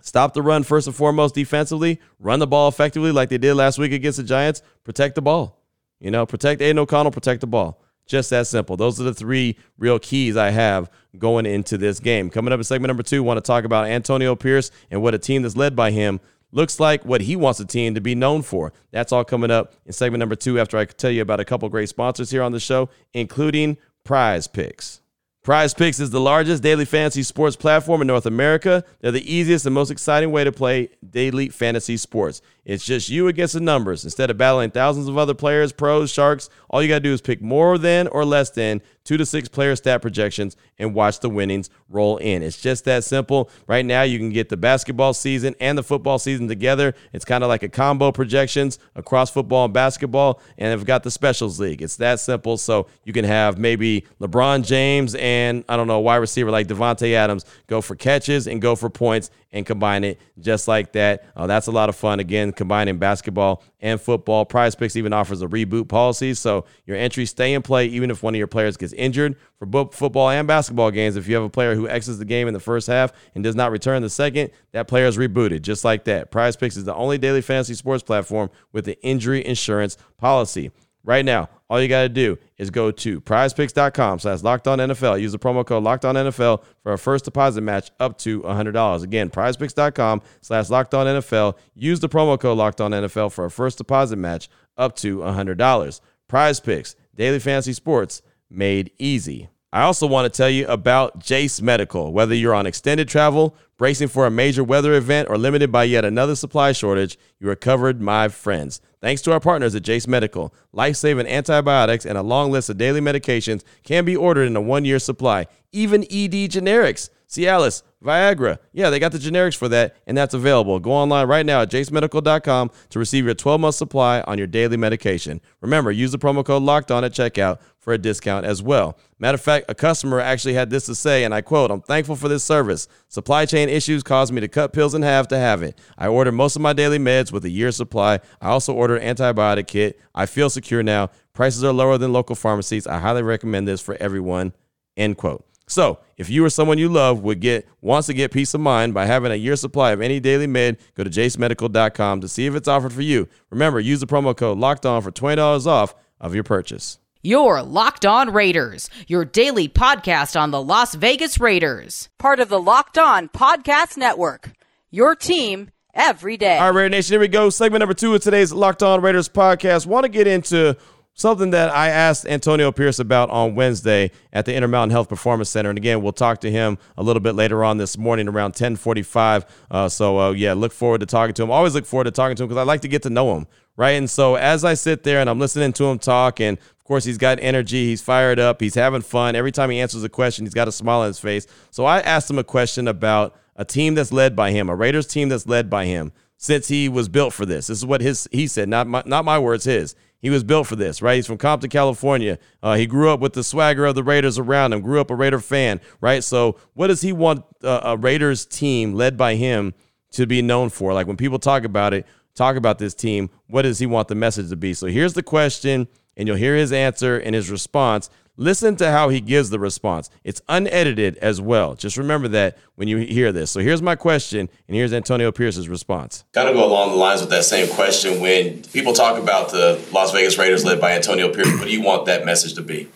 stop 0.00 0.35
the 0.35 0.43
run 0.43 0.62
first 0.62 0.87
and 0.87 0.95
foremost 0.95 1.35
defensively, 1.35 2.00
run 2.19 2.38
the 2.38 2.47
ball 2.47 2.69
effectively 2.69 3.12
like 3.12 3.31
they 3.31 3.38
did 3.38 3.55
last 3.55 3.79
week 3.79 3.93
against 3.93 4.19
the 4.19 4.25
Giants, 4.25 4.62
protect 4.85 5.14
the 5.14 5.23
ball. 5.23 5.62
You 5.99 6.11
know, 6.11 6.26
protect 6.26 6.61
Aidan 6.61 6.81
O'Connell, 6.81 7.12
protect 7.12 7.41
the 7.41 7.47
ball. 7.47 7.81
Just 8.07 8.31
that 8.31 8.47
simple. 8.47 8.77
Those 8.77 9.01
are 9.01 9.05
the 9.05 9.15
three 9.15 9.57
real 9.79 9.99
keys 9.99 10.37
I 10.37 10.51
have 10.51 10.91
going 11.19 11.47
into 11.47 11.79
this 11.79 12.01
game. 12.01 12.31
Coming 12.31 12.53
up 12.53 12.59
in 12.59 12.65
segment 12.65 12.89
number 12.89 13.03
two, 13.03 13.23
want 13.23 13.39
to 13.39 13.43
talk 13.43 13.65
about 13.65 13.87
Antonio 13.87 14.37
Pierce 14.37 14.71
and 14.91 15.03
what 15.03 15.15
a 15.15 15.19
team 15.19 15.43
that's 15.43 15.57
led 15.57 15.75
by 15.75 15.91
him 15.91 16.21
looks 16.53 16.79
like, 16.79 17.05
what 17.05 17.23
he 17.23 17.35
wants 17.35 17.61
a 17.61 17.65
team 17.65 17.95
to 17.95 18.01
be 18.01 18.15
known 18.15 18.43
for. 18.43 18.73
That's 18.93 19.13
all 19.13 19.25
coming 19.25 19.51
up 19.51 19.75
in 19.87 19.93
segment 19.93 20.21
number 20.21 20.37
two 20.37 20.61
after 20.61 20.77
I 20.77 20.85
tell 20.85 21.11
you 21.11 21.23
about 21.23 21.41
a 21.41 21.45
couple 21.45 21.69
great 21.69 21.89
sponsors 21.89 22.31
here 22.31 22.43
on 22.43 22.53
the 22.53 22.61
show, 22.61 22.89
including 23.13 23.77
Prize 24.05 24.47
Picks. 24.47 25.01
Prize 25.45 25.75
Picks 25.75 26.01
is 26.01 26.09
the 26.09 26.23
largest 26.23 26.63
daily 26.63 26.87
fantasy 26.87 27.23
sports 27.23 27.55
platform 27.55 28.01
in 28.01 28.07
North 28.07 28.25
America. 28.25 28.83
They're 29.01 29.13
the 29.13 29.31
easiest 29.31 29.67
and 29.67 29.75
most 29.75 29.91
exciting 29.91 30.31
way 30.31 30.43
to 30.43 30.51
play 30.51 30.89
daily 31.11 31.51
fantasy 31.51 31.99
sports. 31.99 32.41
It's 32.65 32.83
just 32.83 33.11
you 33.11 33.29
against 33.29 33.53
the 33.53 33.61
numbers. 33.61 34.05
Instead 34.05 34.31
of 34.31 34.39
battling 34.39 34.71
thousands 34.71 35.07
of 35.07 35.19
other 35.19 35.35
players, 35.35 35.71
pros, 35.71 36.11
sharks, 36.11 36.49
all 36.71 36.83
you 36.83 36.89
got 36.89 36.95
to 36.95 37.01
do 37.01 37.13
is 37.13 37.21
pick 37.21 37.43
more 37.43 37.77
than 37.77 38.07
or 38.07 38.25
less 38.25 38.49
than 38.49 38.81
two 39.05 39.17
to 39.17 39.27
six 39.27 39.49
player 39.49 39.77
stat 39.77 40.03
projections 40.03 40.57
and 40.79 40.95
watch 40.95 41.21
the 41.21 41.31
winnings 41.31 41.71
roll 41.89 42.17
in. 42.17 42.43
It's 42.43 42.61
just 42.61 42.85
that 42.87 43.05
simple. 43.05 43.51
Right 43.67 43.85
now, 43.85 44.03
you 44.03 44.19
can 44.19 44.31
get 44.31 44.49
the 44.49 44.57
basketball 44.57 45.15
season 45.15 45.55
and 45.61 45.77
the 45.79 45.83
football 45.83 46.19
season 46.19 46.49
together. 46.49 46.95
It's 47.13 47.25
kind 47.25 47.45
of 47.45 47.49
like 47.49 47.63
a 47.63 47.69
combo 47.69 48.11
projections 48.13 48.79
across 48.95 49.31
football 49.31 49.67
and 49.67 49.75
basketball, 49.75 50.41
and 50.59 50.73
they've 50.73 50.87
got 50.87 51.03
the 51.03 51.11
specials 51.11 51.61
league. 51.61 51.83
It's 51.83 51.97
that 51.97 52.21
simple. 52.21 52.57
So 52.57 52.87
you 53.05 53.13
can 53.13 53.25
have 53.25 53.59
maybe 53.59 54.07
LeBron 54.21 54.65
James 54.65 55.15
and 55.15 55.65
I 55.69 55.77
don't 55.77 55.87
know, 55.87 56.01
wide 56.01 56.17
receiver 56.17 56.51
like 56.51 56.67
Davante 56.67 57.13
Adams 57.13 57.45
go 57.67 57.81
for 57.81 57.95
catches 57.95 58.47
and 58.47 58.61
go 58.61 58.75
for 58.75 58.91
points 58.91 59.31
and 59.55 59.65
combine 59.65 60.03
it 60.03 60.21
just 60.41 60.67
like 60.69 60.93
that. 60.93 61.25
Uh, 61.35 61.47
that's 61.47 61.69
a 61.69 61.71
lot 61.71 61.89
of 61.89 61.95
fun. 61.95 62.19
Again, 62.19 62.53
combining 62.53 62.99
basketball 62.99 63.63
and 63.81 64.01
football. 64.01 64.45
Prize 64.45 64.75
Picks 64.75 64.97
even 64.97 65.13
offers 65.13 65.41
a 65.43 65.47
reboot 65.47 65.89
policy, 65.89 66.35
so 66.35 66.67
your 66.87 66.97
entries 66.97 67.31
stay 67.31 67.55
in 67.55 67.63
play 67.63 67.87
even 67.87 68.11
if 68.11 68.23
one 68.23 68.35
of 68.35 68.39
your 68.39 68.49
players 68.49 68.77
gets 68.77 68.93
injured. 68.93 69.37
For 69.59 69.67
both 69.67 69.95
football 69.95 70.29
and 70.29 70.49
basketball 70.49 70.91
games, 70.91 71.17
if 71.17 71.29
you 71.29 71.37
have 71.37 71.45
a 71.45 71.49
player 71.49 71.77
who 71.77 71.89
exits 71.89 72.19
the 72.19 72.25
game 72.25 72.49
in 72.49 72.55
the 72.55 72.61
first 72.61 72.89
half 72.89 73.13
and 73.35 73.45
does 73.45 73.55
not 73.55 73.71
return 73.71 74.03
the 74.03 74.11
second, 74.11 74.51
that 74.73 74.89
player 74.89 75.07
is 75.07 75.17
rebooted 75.17 75.63
just 75.63 75.85
like 75.85 76.05
that. 76.05 76.33
Prize 76.33 76.57
Picks 76.57 76.77
is 76.77 76.85
the 76.85 76.95
only 76.95 77.17
daily 77.17 77.41
fantasy 77.41 77.75
sports 77.75 78.03
platform 78.03 78.51
with 78.73 78.85
the 78.85 79.01
injury 79.03 79.47
insurance 79.47 79.97
policy. 80.19 80.73
Right 81.05 81.25
now, 81.25 81.51
all 81.69 81.83
you 81.83 81.89
got 81.89 82.03
to 82.03 82.09
do 82.09 82.39
is 82.57 82.71
go 82.71 82.91
to 82.91 83.21
prizepicks.com 83.21 84.19
slash 84.21 84.43
locked 84.43 84.67
on 84.67 84.79
NFL. 84.79 85.21
Use 85.21 85.33
the 85.33 85.39
promo 85.39 85.65
code 85.65 85.83
locked 85.83 86.05
on 86.07 86.15
NFL 86.15 86.63
for 86.83 86.95
a 86.95 86.99
first 86.99 87.27
deposit 87.27 87.61
match 87.61 87.91
up 88.01 88.17
to 88.19 88.41
$100. 88.41 89.03
Again, 89.03 89.29
prizepicks.com 89.29 90.23
slash 90.41 90.71
locked 90.71 90.95
on 90.95 91.07
NFL. 91.07 91.57
Use 91.75 92.01
the 92.01 92.09
promo 92.09 92.41
code 92.41 92.57
locked 92.57 92.81
on 92.81 92.93
NFL 92.93 93.33
for 93.33 93.45
a 93.45 93.51
first 93.51 93.79
deposit 93.79 94.17
match 94.17 94.49
up 94.79 94.97
to 94.97 95.19
$100. 95.19 96.01
Prize 96.27 96.61
Picks, 96.61 96.97
daily 97.15 97.39
fantasy 97.39 97.75
sports 97.75 98.23
made 98.49 98.91
easy. 98.99 99.51
I 99.75 99.83
also 99.83 100.07
want 100.07 100.33
to 100.33 100.37
tell 100.37 100.49
you 100.49 100.69
about 100.69 101.19
Jase 101.19 101.61
Medical. 101.61 102.12
Whether 102.12 102.37
you're 102.37 102.54
on 102.54 102.64
extended 102.64 103.09
travel, 103.09 103.57
bracing 103.76 104.07
for 104.07 104.25
a 104.25 104.31
major 104.31 104.62
weather 104.62 104.93
event, 104.93 105.28
or 105.28 105.37
limited 105.37 105.73
by 105.73 105.83
yet 105.83 106.04
another 106.04 106.37
supply 106.37 106.71
shortage, 106.71 107.19
you 107.40 107.50
are 107.50 107.57
covered, 107.57 108.00
my 108.00 108.28
friends. 108.28 108.81
Thanks 109.00 109.21
to 109.23 109.33
our 109.33 109.40
partners 109.40 109.75
at 109.75 109.83
Jase 109.83 110.07
Medical, 110.07 110.54
life 110.73 110.95
saving 110.95 111.26
antibiotics 111.26 112.07
and 112.07 112.16
a 112.16 112.23
long 112.23 112.52
list 112.52 112.71
of 112.71 112.78
daily 112.78 113.00
medications 113.00 113.64
can 113.83 114.04
be 114.04 114.14
ordered 114.14 114.45
in 114.45 114.54
a 114.54 114.61
one 114.61 114.85
year 114.85 115.00
supply, 115.00 115.49
even 115.73 116.04
ED 116.04 116.52
generics. 116.52 117.11
Cialis, 117.35 117.83
Viagra. 118.05 118.59
Yeah, 118.73 118.91
they 118.91 118.99
got 118.99 119.12
the 119.12 119.19
generics 119.19 119.57
for 119.57 119.69
that, 119.69 119.97
and 120.07 120.17
that's 120.17 120.35
available. 120.35 120.79
Go 120.79 120.93
online 120.93 121.26
right 121.26 121.45
now 121.45 121.62
at 121.62 121.71
jasemedical.com 121.71 122.71
to 122.91 122.99
receive 122.99 123.25
your 123.25 123.35
12 123.35 123.61
month 123.61 123.75
supply 123.75 124.21
on 124.23 124.38
your 124.38 124.47
daily 124.47 124.76
medication. 124.76 125.41
Remember, 125.61 125.91
use 125.91 126.12
the 126.12 126.19
promo 126.19 126.45
code 126.45 126.62
locked 126.62 126.91
on 126.91 127.03
at 127.03 127.12
checkout 127.12 127.59
for 127.79 127.93
a 127.93 127.99
discount 127.99 128.47
as 128.47 128.62
well. 128.62 128.97
Matter 129.19 129.35
of 129.35 129.41
fact, 129.41 129.67
a 129.69 129.75
customer 129.75 130.21
actually 130.21 130.55
had 130.55 130.71
this 130.71 130.87
to 130.87 130.95
say, 130.95 131.25
and 131.25 131.35
I 131.35 131.41
quote, 131.41 131.71
I'm 131.71 131.83
thankful 131.83 132.14
for 132.14 132.29
this 132.29 132.45
service. 132.45 132.87
Supply 133.09 133.47
chain 133.47 133.69
issues 133.69 134.03
caused 134.03 134.33
me 134.33 134.41
to 134.41 134.49
cut 134.49 134.73
pills 134.73 134.95
in 134.95 135.03
half 135.03 135.29
to 135.29 135.38
have 135.38 135.62
it. 135.62 135.79
I 135.99 136.07
ordered 136.07 136.33
most 136.33 136.57
of 136.57 136.62
my 136.62 136.73
daily 136.73 136.99
meds 136.99 137.33
with 137.33 137.45
a 137.45 137.50
year's 137.50 137.76
supply. 137.76 138.21
I 138.41 138.50
also 138.50 138.73
ordered 138.73 139.03
an 139.03 139.17
antibiotic 139.17 139.67
kit. 139.67 140.00
I 140.14 140.26
feel 140.26 140.50
secure 140.50 140.83
now. 140.83 141.11
Prices 141.33 141.64
are 141.64 141.73
lower 141.73 141.99
than 141.99 142.12
local 142.12 142.37
pharmacies. 142.37 142.87
I 142.87 143.00
highly 143.00 143.23
recommend 143.23 143.67
this 143.67 143.81
for 143.81 143.97
everyone. 143.99 144.53
End 144.97 145.17
quote. 145.17 145.45
So, 145.66 145.99
if 146.16 146.28
you 146.28 146.44
or 146.44 146.50
someone 146.50 146.78
you 146.78 146.88
love 146.88 147.23
would 147.23 147.40
get 147.40 147.66
wants 147.80 148.06
to 148.06 148.14
get 148.14 148.33
peace 148.33 148.52
of 148.54 148.61
mind 148.61 148.92
by 148.94 149.06
having 149.06 149.33
a 149.33 149.37
year 149.37 149.56
supply 149.56 149.92
of 149.92 150.00
any 150.00 150.21
daily 150.21 150.47
med, 150.47 150.76
go 150.94 151.04
to 151.04 151.11
jasemedical.com 151.11 152.21
to 152.21 152.28
see 152.28 152.47
if 152.47 152.54
it's 152.54 152.68
offered 152.68 152.92
for 152.92 153.02
you. 153.02 153.28
Remember, 153.50 153.80
use 153.80 154.00
the 154.00 154.06
promo 154.06 154.37
code 154.37 154.59
locked 154.59 154.85
on 154.85 155.00
for 155.02 155.11
$20 155.11 155.66
off 155.66 155.94
of 156.21 156.35
your 156.35 156.44
purchase. 156.44 156.99
Your 157.23 157.62
Locked 157.62 158.04
On 158.04 158.35
Raiders, 158.35 158.90
your 159.06 159.25
daily 159.25 159.66
podcast 159.66 160.38
on 160.38 160.50
the 160.50 160.62
Las 160.62 160.94
Vegas 160.94 161.40
Raiders. 161.40 162.11
Part 162.18 162.38
of 162.38 162.50
the 162.50 162.61
Locked 162.61 162.99
On 162.99 163.30
Podcast 163.30 163.97
Network. 163.97 164.52
Your 164.90 165.16
team 165.16 165.71
every 165.94 166.37
day. 166.37 166.59
All 166.59 166.66
right, 166.66 166.76
Raider 166.76 166.90
Nation, 166.90 167.14
here 167.14 167.21
we 167.21 167.28
go. 167.28 167.49
Segment 167.49 167.80
number 167.80 167.94
two 167.94 168.14
of 168.14 168.23
today's 168.23 168.52
Locked 168.52 168.83
On 168.83 169.00
Raiders 169.00 169.30
podcast. 169.30 169.87
Want 169.87 170.04
to 170.04 170.11
get 170.11 170.26
into 170.26 170.76
something 171.14 171.50
that 171.50 171.71
I 171.71 171.88
asked 171.88 172.26
Antonio 172.26 172.71
Pierce 172.73 172.99
about 172.99 173.30
on 173.30 173.54
Wednesday 173.54 174.11
at 174.33 174.44
the 174.44 174.54
Intermountain 174.54 174.90
Health 174.90 175.09
Performance 175.09 175.49
Center. 175.49 175.71
And 175.71 175.78
again, 175.78 176.02
we'll 176.02 176.12
talk 176.12 176.40
to 176.40 176.50
him 176.50 176.76
a 176.97 177.02
little 177.02 177.21
bit 177.21 177.35
later 177.35 177.64
on 177.64 177.78
this 177.78 177.97
morning 177.97 178.28
around 178.28 178.50
1045. 178.50 179.47
Uh, 179.71 179.88
so, 179.88 180.18
uh, 180.18 180.30
yeah, 180.33 180.52
look 180.52 180.73
forward 180.73 181.00
to 181.00 181.06
talking 181.06 181.35
to 181.35 181.42
him. 181.42 181.50
Always 181.50 181.75
look 181.75 181.87
forward 181.87 182.04
to 182.04 182.11
talking 182.11 182.37
to 182.37 182.42
him 182.42 182.49
because 182.49 182.61
I 182.61 182.64
like 182.64 182.83
to 182.83 182.88
get 182.88 183.02
to 183.04 183.11
know 183.11 183.37
him, 183.37 183.47
right? 183.76 183.92
And 183.92 184.11
so 184.11 184.35
as 184.35 184.64
I 184.64 184.75
sit 184.75 185.04
there 185.04 185.21
and 185.21 185.30
I'm 185.30 185.38
listening 185.38 185.73
to 185.75 185.85
him 185.85 185.99
talk, 185.99 186.40
and 186.40 186.59
of 186.59 186.85
course, 186.85 187.04
he's 187.04 187.16
got 187.16 187.38
energy, 187.40 187.87
he's 187.87 188.02
fired 188.02 188.38
up, 188.38 188.61
he's 188.61 188.75
having 188.75 189.00
fun. 189.00 189.37
Every 189.37 189.52
time 189.52 189.71
he 189.71 189.80
answers 189.80 190.05
a 190.05 190.09
question, 190.09 190.44
he's 190.44 190.53
got 190.53 190.68
a 190.68 190.72
smile 190.72 191.00
on 191.00 191.07
his 191.07 191.18
face. 191.18 191.46
So 191.70 191.87
I 191.87 192.00
asked 192.00 192.29
him 192.29 192.38
a 192.38 192.44
question 192.44 192.88
about 192.88 193.35
a 193.57 193.64
team 193.64 193.94
that's 193.94 194.12
led 194.12 194.35
by 194.35 194.50
him, 194.50 194.68
a 194.68 194.74
Raiders 194.74 195.07
team 195.07 195.29
that's 195.29 195.46
led 195.46 195.70
by 195.70 195.87
him 195.87 196.12
since 196.37 196.68
he 196.68 196.88
was 196.88 197.09
built 197.09 197.33
for 197.33 197.46
this. 197.46 197.68
This 197.68 197.79
is 197.79 197.87
what 197.87 198.00
his 198.00 198.29
he 198.33 198.46
said, 198.46 198.68
not 198.68 198.87
my, 198.87 199.03
not 199.07 199.24
my 199.24 199.38
words, 199.38 199.64
his. 199.64 199.94
He 200.25 200.31
was 200.31 200.43
built 200.43 200.67
for 200.67 200.75
this, 200.75 201.03
right? 201.03 201.17
He's 201.17 201.27
from 201.27 201.37
Compton, 201.37 201.69
California. 201.69 202.39
Uh, 202.63 202.77
he 202.77 202.87
grew 202.87 203.11
up 203.11 203.21
with 203.21 203.35
the 203.35 203.45
swagger 203.45 203.85
of 203.85 203.95
the 203.95 204.03
Raiders 204.03 204.39
around 204.39 204.73
him, 204.73 204.81
grew 204.81 204.99
up 204.99 205.11
a 205.11 205.15
Raider 205.15 205.39
fan, 205.39 205.83
right? 206.01 206.25
So, 206.25 206.57
what 206.73 206.87
does 206.87 207.03
he 207.03 207.13
want 207.13 207.45
uh, 207.63 207.81
a 207.85 207.99
Raiders 207.99 208.47
team 208.47 208.95
led 208.95 209.19
by 209.19 209.35
him 209.35 209.75
to 210.13 210.27
be 210.27 210.41
known 210.41 210.71
for? 210.71 210.95
Like 210.95 211.07
when 211.07 211.19
people 211.19 211.39
talk 211.39 211.65
about 211.65 211.93
it, 211.93 212.07
talk 212.35 212.57
about 212.57 212.79
this 212.79 212.95
team, 212.95 213.29
what 213.49 213.63
does 213.63 213.79
he 213.79 213.85
want 213.85 214.09
the 214.09 214.15
message 214.15 214.49
to 214.49 214.57
be? 214.57 214.73
So, 214.73 214.87
here's 214.87 215.13
the 215.13 215.23
question, 215.23 215.89
and 216.17 216.27
you'll 216.27 216.39
hear 216.39 216.57
his 216.57 216.73
answer 216.73 217.19
and 217.19 217.35
his 217.35 217.51
response. 217.51 218.09
Listen 218.37 218.75
to 218.77 218.90
how 218.90 219.11
he 219.11 219.20
gives 219.20 219.51
the 219.51 219.61
response. 219.61 220.11
It's 220.25 220.42
unedited 220.49 221.16
as 221.18 221.40
well. 221.40 221.75
Just 221.75 221.97
remember 221.97 222.27
that 222.29 222.59
when 222.75 222.88
you 222.88 222.99
hear 222.99 223.31
this. 223.31 223.53
So 223.53 223.61
here's 223.61 223.81
my 223.81 223.94
question, 223.94 224.49
and 224.66 224.77
here's 224.77 224.92
Antonio 224.92 225.31
Pierce's 225.31 225.68
response. 225.68 226.25
Kind 226.33 226.49
of 226.49 226.55
go 226.55 226.64
along 226.66 226.90
the 226.90 226.97
lines 226.97 227.20
with 227.20 227.31
that 227.31 227.44
same 227.44 227.68
question. 227.68 228.20
When 228.20 228.62
people 228.64 228.92
talk 228.92 229.23
about 229.23 229.51
the 229.51 229.81
Las 229.92 230.11
Vegas 230.11 230.37
Raiders 230.37 230.64
led 230.64 230.81
by 230.81 230.92
Antonio 230.92 231.33
Pierce, 231.33 231.47
what 231.53 231.64
do 231.64 231.70
you 231.70 231.83
want 231.83 232.07
that 232.07 232.25
message 232.25 232.55
to 232.55 232.62
be? 232.62 232.88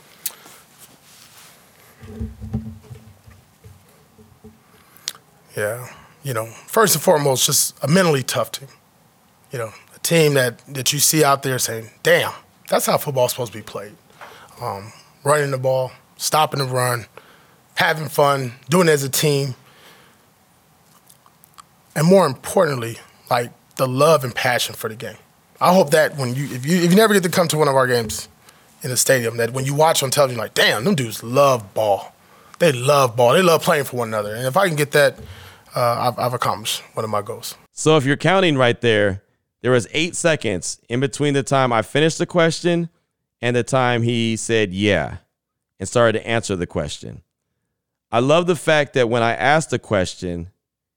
Yeah, 5.57 5.89
you 6.25 6.35
know, 6.35 6.47
first 6.67 6.97
and 6.97 7.03
foremost, 7.03 7.47
just 7.47 7.79
a 7.83 7.87
mentally 7.87 8.25
tough 8.25 8.51
team. 8.51 8.69
You 9.53 9.61
know, 9.61 9.73
a 9.95 9.99
team 10.01 10.35
that, 10.35 10.59
that 10.67 10.93
you 10.93 10.99
see 10.99 11.23
out 11.23 11.45
there 11.45 11.59
saying, 11.61 11.91
damn, 12.03 12.33
that's 12.69 12.87
how 12.87 12.99
football's 12.99 13.31
supposed 13.31 13.53
to 13.53 13.59
be 13.59 13.63
played. 13.63 13.93
Um, 14.61 14.93
running 15.25 15.51
the 15.51 15.59
ball, 15.59 15.93
stopping 16.17 16.61
the 16.61 16.67
run, 16.67 17.07
having 17.75 18.09
fun, 18.09 18.53
doing 18.69 18.89
it 18.89 18.93
as 18.93 19.05
a 19.05 19.09
team. 19.09 19.55
And 21.95 22.07
more 22.07 22.27
importantly, 22.27 22.99
like 23.31 23.53
the 23.77 23.89
love 23.89 24.25
and 24.25 24.35
passion 24.35 24.75
for 24.75 24.89
the 24.89 24.97
game. 24.97 25.17
I 25.61 25.75
hope 25.75 25.91
that 25.91 26.17
when 26.17 26.35
you 26.35 26.45
if 26.45 26.65
you 26.65 26.79
if 26.79 26.91
you 26.91 26.97
never 26.97 27.15
get 27.15 27.23
to 27.25 27.31
come 27.31 27.49
to 27.49 27.59
one 27.59 27.69
of 27.69 27.75
our 27.75 27.87
games 27.87 28.29
in 28.83 28.91
the 28.91 28.97
stadium, 28.97 29.39
that 29.39 29.53
when 29.53 29.65
you 29.65 29.75
watch 29.75 30.03
on 30.03 30.11
television, 30.11 30.39
like, 30.39 30.55
damn, 30.55 30.85
them 30.85 30.95
dudes 30.95 31.23
love 31.23 31.75
ball. 31.75 32.15
They 32.61 32.73
love 32.73 33.17
ball. 33.17 33.35
They 33.35 33.43
love 33.43 33.63
playing 33.63 33.85
for 33.85 33.97
one 33.97 34.09
another. 34.09 34.35
And 34.35 34.47
if 34.47 34.57
I 34.57 34.69
can 34.69 34.77
get 34.77 34.93
that, 34.93 35.19
uh, 35.75 36.13
I've, 36.13 36.19
I've 36.19 36.35
accomplished 36.35 36.83
one 36.95 37.05
of 37.05 37.11
my 37.11 37.23
goals. 37.23 37.57
So 37.73 37.97
if 37.97 38.05
you're 38.05 38.17
counting 38.17 38.57
right 38.57 38.81
there, 38.81 39.23
there 39.61 39.71
was 39.73 39.89
eight 39.93 40.17
seconds 40.17 40.81
in 40.89 41.01
between 41.01 41.35
the 41.35 41.43
time 41.43 41.73
I 41.73 41.83
finished 41.83 42.19
the 42.19 42.27
question 42.27 42.89
and 43.41 43.55
the 43.55 43.63
time 43.63 44.03
he 44.03 44.37
said 44.37 44.73
yeah 44.73 45.19
and 45.79 45.89
started 45.89 46.19
to 46.19 46.27
answer 46.27 46.57
the 46.57 46.67
question. 46.67 47.23
I 48.11 48.21
love 48.21 48.47
the 48.47 48.57
fact 48.57 48.95
that 48.95 49.09
when 49.09 49.23
I 49.23 49.35
asked 49.35 49.71
the 49.71 49.79
question, 49.79 50.51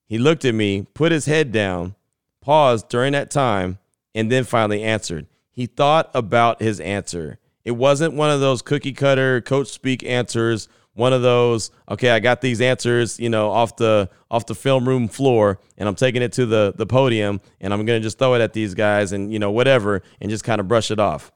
he 0.05 0.17
looked 0.17 0.45
at 0.45 0.55
me, 0.55 0.87
put 0.93 1.11
his 1.11 1.25
head 1.25 1.51
down, 1.51 1.95
paused 2.41 2.89
during 2.89 3.13
that 3.13 3.31
time, 3.31 3.79
and 4.15 4.31
then 4.31 4.43
finally 4.43 4.83
answered. 4.83 5.27
He 5.51 5.65
thought 5.65 6.09
about 6.13 6.61
his 6.61 6.79
answer. 6.79 7.37
It 7.63 7.71
wasn't 7.71 8.15
one 8.15 8.31
of 8.31 8.39
those 8.39 8.61
cookie 8.61 8.93
cutter 8.93 9.41
coach 9.41 9.67
speak 9.67 10.03
answers, 10.03 10.67
one 10.93 11.13
of 11.13 11.21
those, 11.21 11.71
okay, 11.89 12.09
I 12.09 12.19
got 12.19 12.41
these 12.41 12.59
answers, 12.59 13.19
you 13.19 13.29
know, 13.29 13.51
off 13.51 13.77
the 13.77 14.09
off 14.29 14.45
the 14.45 14.55
film 14.55 14.87
room 14.87 15.07
floor 15.07 15.59
and 15.77 15.87
I'm 15.87 15.95
taking 15.95 16.21
it 16.21 16.33
to 16.33 16.45
the 16.45 16.73
the 16.75 16.85
podium 16.85 17.39
and 17.61 17.73
I'm 17.73 17.85
going 17.85 18.01
to 18.01 18.03
just 18.03 18.17
throw 18.17 18.33
it 18.33 18.41
at 18.41 18.53
these 18.53 18.73
guys 18.73 19.11
and 19.11 19.31
you 19.31 19.39
know 19.39 19.51
whatever 19.51 20.01
and 20.19 20.29
just 20.29 20.43
kind 20.43 20.59
of 20.59 20.67
brush 20.67 20.91
it 20.91 20.99
off. 20.99 21.31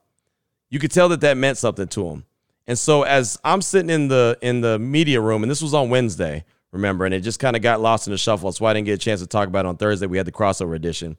You 0.70 0.78
could 0.78 0.90
tell 0.90 1.08
that 1.10 1.20
that 1.20 1.36
meant 1.36 1.58
something 1.58 1.88
to 1.88 2.08
him. 2.08 2.24
And 2.66 2.78
so 2.78 3.02
as 3.02 3.38
I'm 3.44 3.62
sitting 3.62 3.90
in 3.90 4.08
the 4.08 4.36
in 4.42 4.60
the 4.60 4.78
media 4.78 5.20
room, 5.20 5.42
and 5.42 5.50
this 5.50 5.62
was 5.62 5.74
on 5.74 5.88
Wednesday, 5.88 6.44
remember, 6.72 7.04
and 7.04 7.14
it 7.14 7.20
just 7.20 7.38
kind 7.38 7.54
of 7.54 7.62
got 7.62 7.80
lost 7.80 8.06
in 8.06 8.10
the 8.10 8.18
shuffle. 8.18 8.50
That's 8.50 8.60
why 8.60 8.70
I 8.70 8.74
didn't 8.74 8.86
get 8.86 8.94
a 8.94 8.98
chance 8.98 9.20
to 9.20 9.26
talk 9.26 9.48
about 9.48 9.64
it 9.64 9.68
on 9.68 9.76
Thursday. 9.76 10.06
We 10.06 10.16
had 10.16 10.26
the 10.26 10.32
crossover 10.32 10.74
edition. 10.74 11.16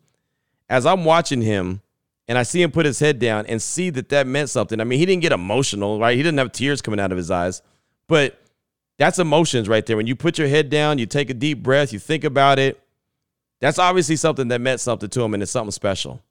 As 0.69 0.85
I'm 0.85 1.05
watching 1.05 1.41
him, 1.41 1.81
and 2.27 2.37
I 2.37 2.43
see 2.43 2.61
him 2.61 2.71
put 2.71 2.85
his 2.85 2.99
head 2.99 3.19
down 3.19 3.45
and 3.45 3.61
see 3.61 3.89
that 3.91 4.09
that 4.09 4.27
meant 4.27 4.49
something. 4.49 4.81
I 4.81 4.83
mean, 4.83 4.99
he 4.99 5.05
didn't 5.05 5.21
get 5.21 5.31
emotional, 5.31 5.99
right? 5.99 6.17
He 6.17 6.21
didn't 6.21 6.37
have 6.39 6.51
tears 6.51 6.81
coming 6.81 6.99
out 6.99 7.11
of 7.11 7.17
his 7.17 7.31
eyes, 7.31 7.61
but 8.07 8.41
that's 8.97 9.19
emotions 9.19 9.69
right 9.69 9.85
there. 9.85 9.95
When 9.95 10.07
you 10.07 10.15
put 10.15 10.37
your 10.37 10.47
head 10.47 10.69
down, 10.69 10.97
you 10.97 11.05
take 11.05 11.29
a 11.29 11.33
deep 11.33 11.63
breath, 11.63 11.93
you 11.93 11.99
think 11.99 12.25
about 12.25 12.59
it. 12.59 12.81
That's 13.59 13.79
obviously 13.79 14.17
something 14.17 14.49
that 14.49 14.59
meant 14.59 14.81
something 14.81 15.09
to 15.09 15.21
him, 15.21 15.33
and 15.33 15.41
it's 15.41 15.51
something 15.51 15.71
special. 15.71 16.21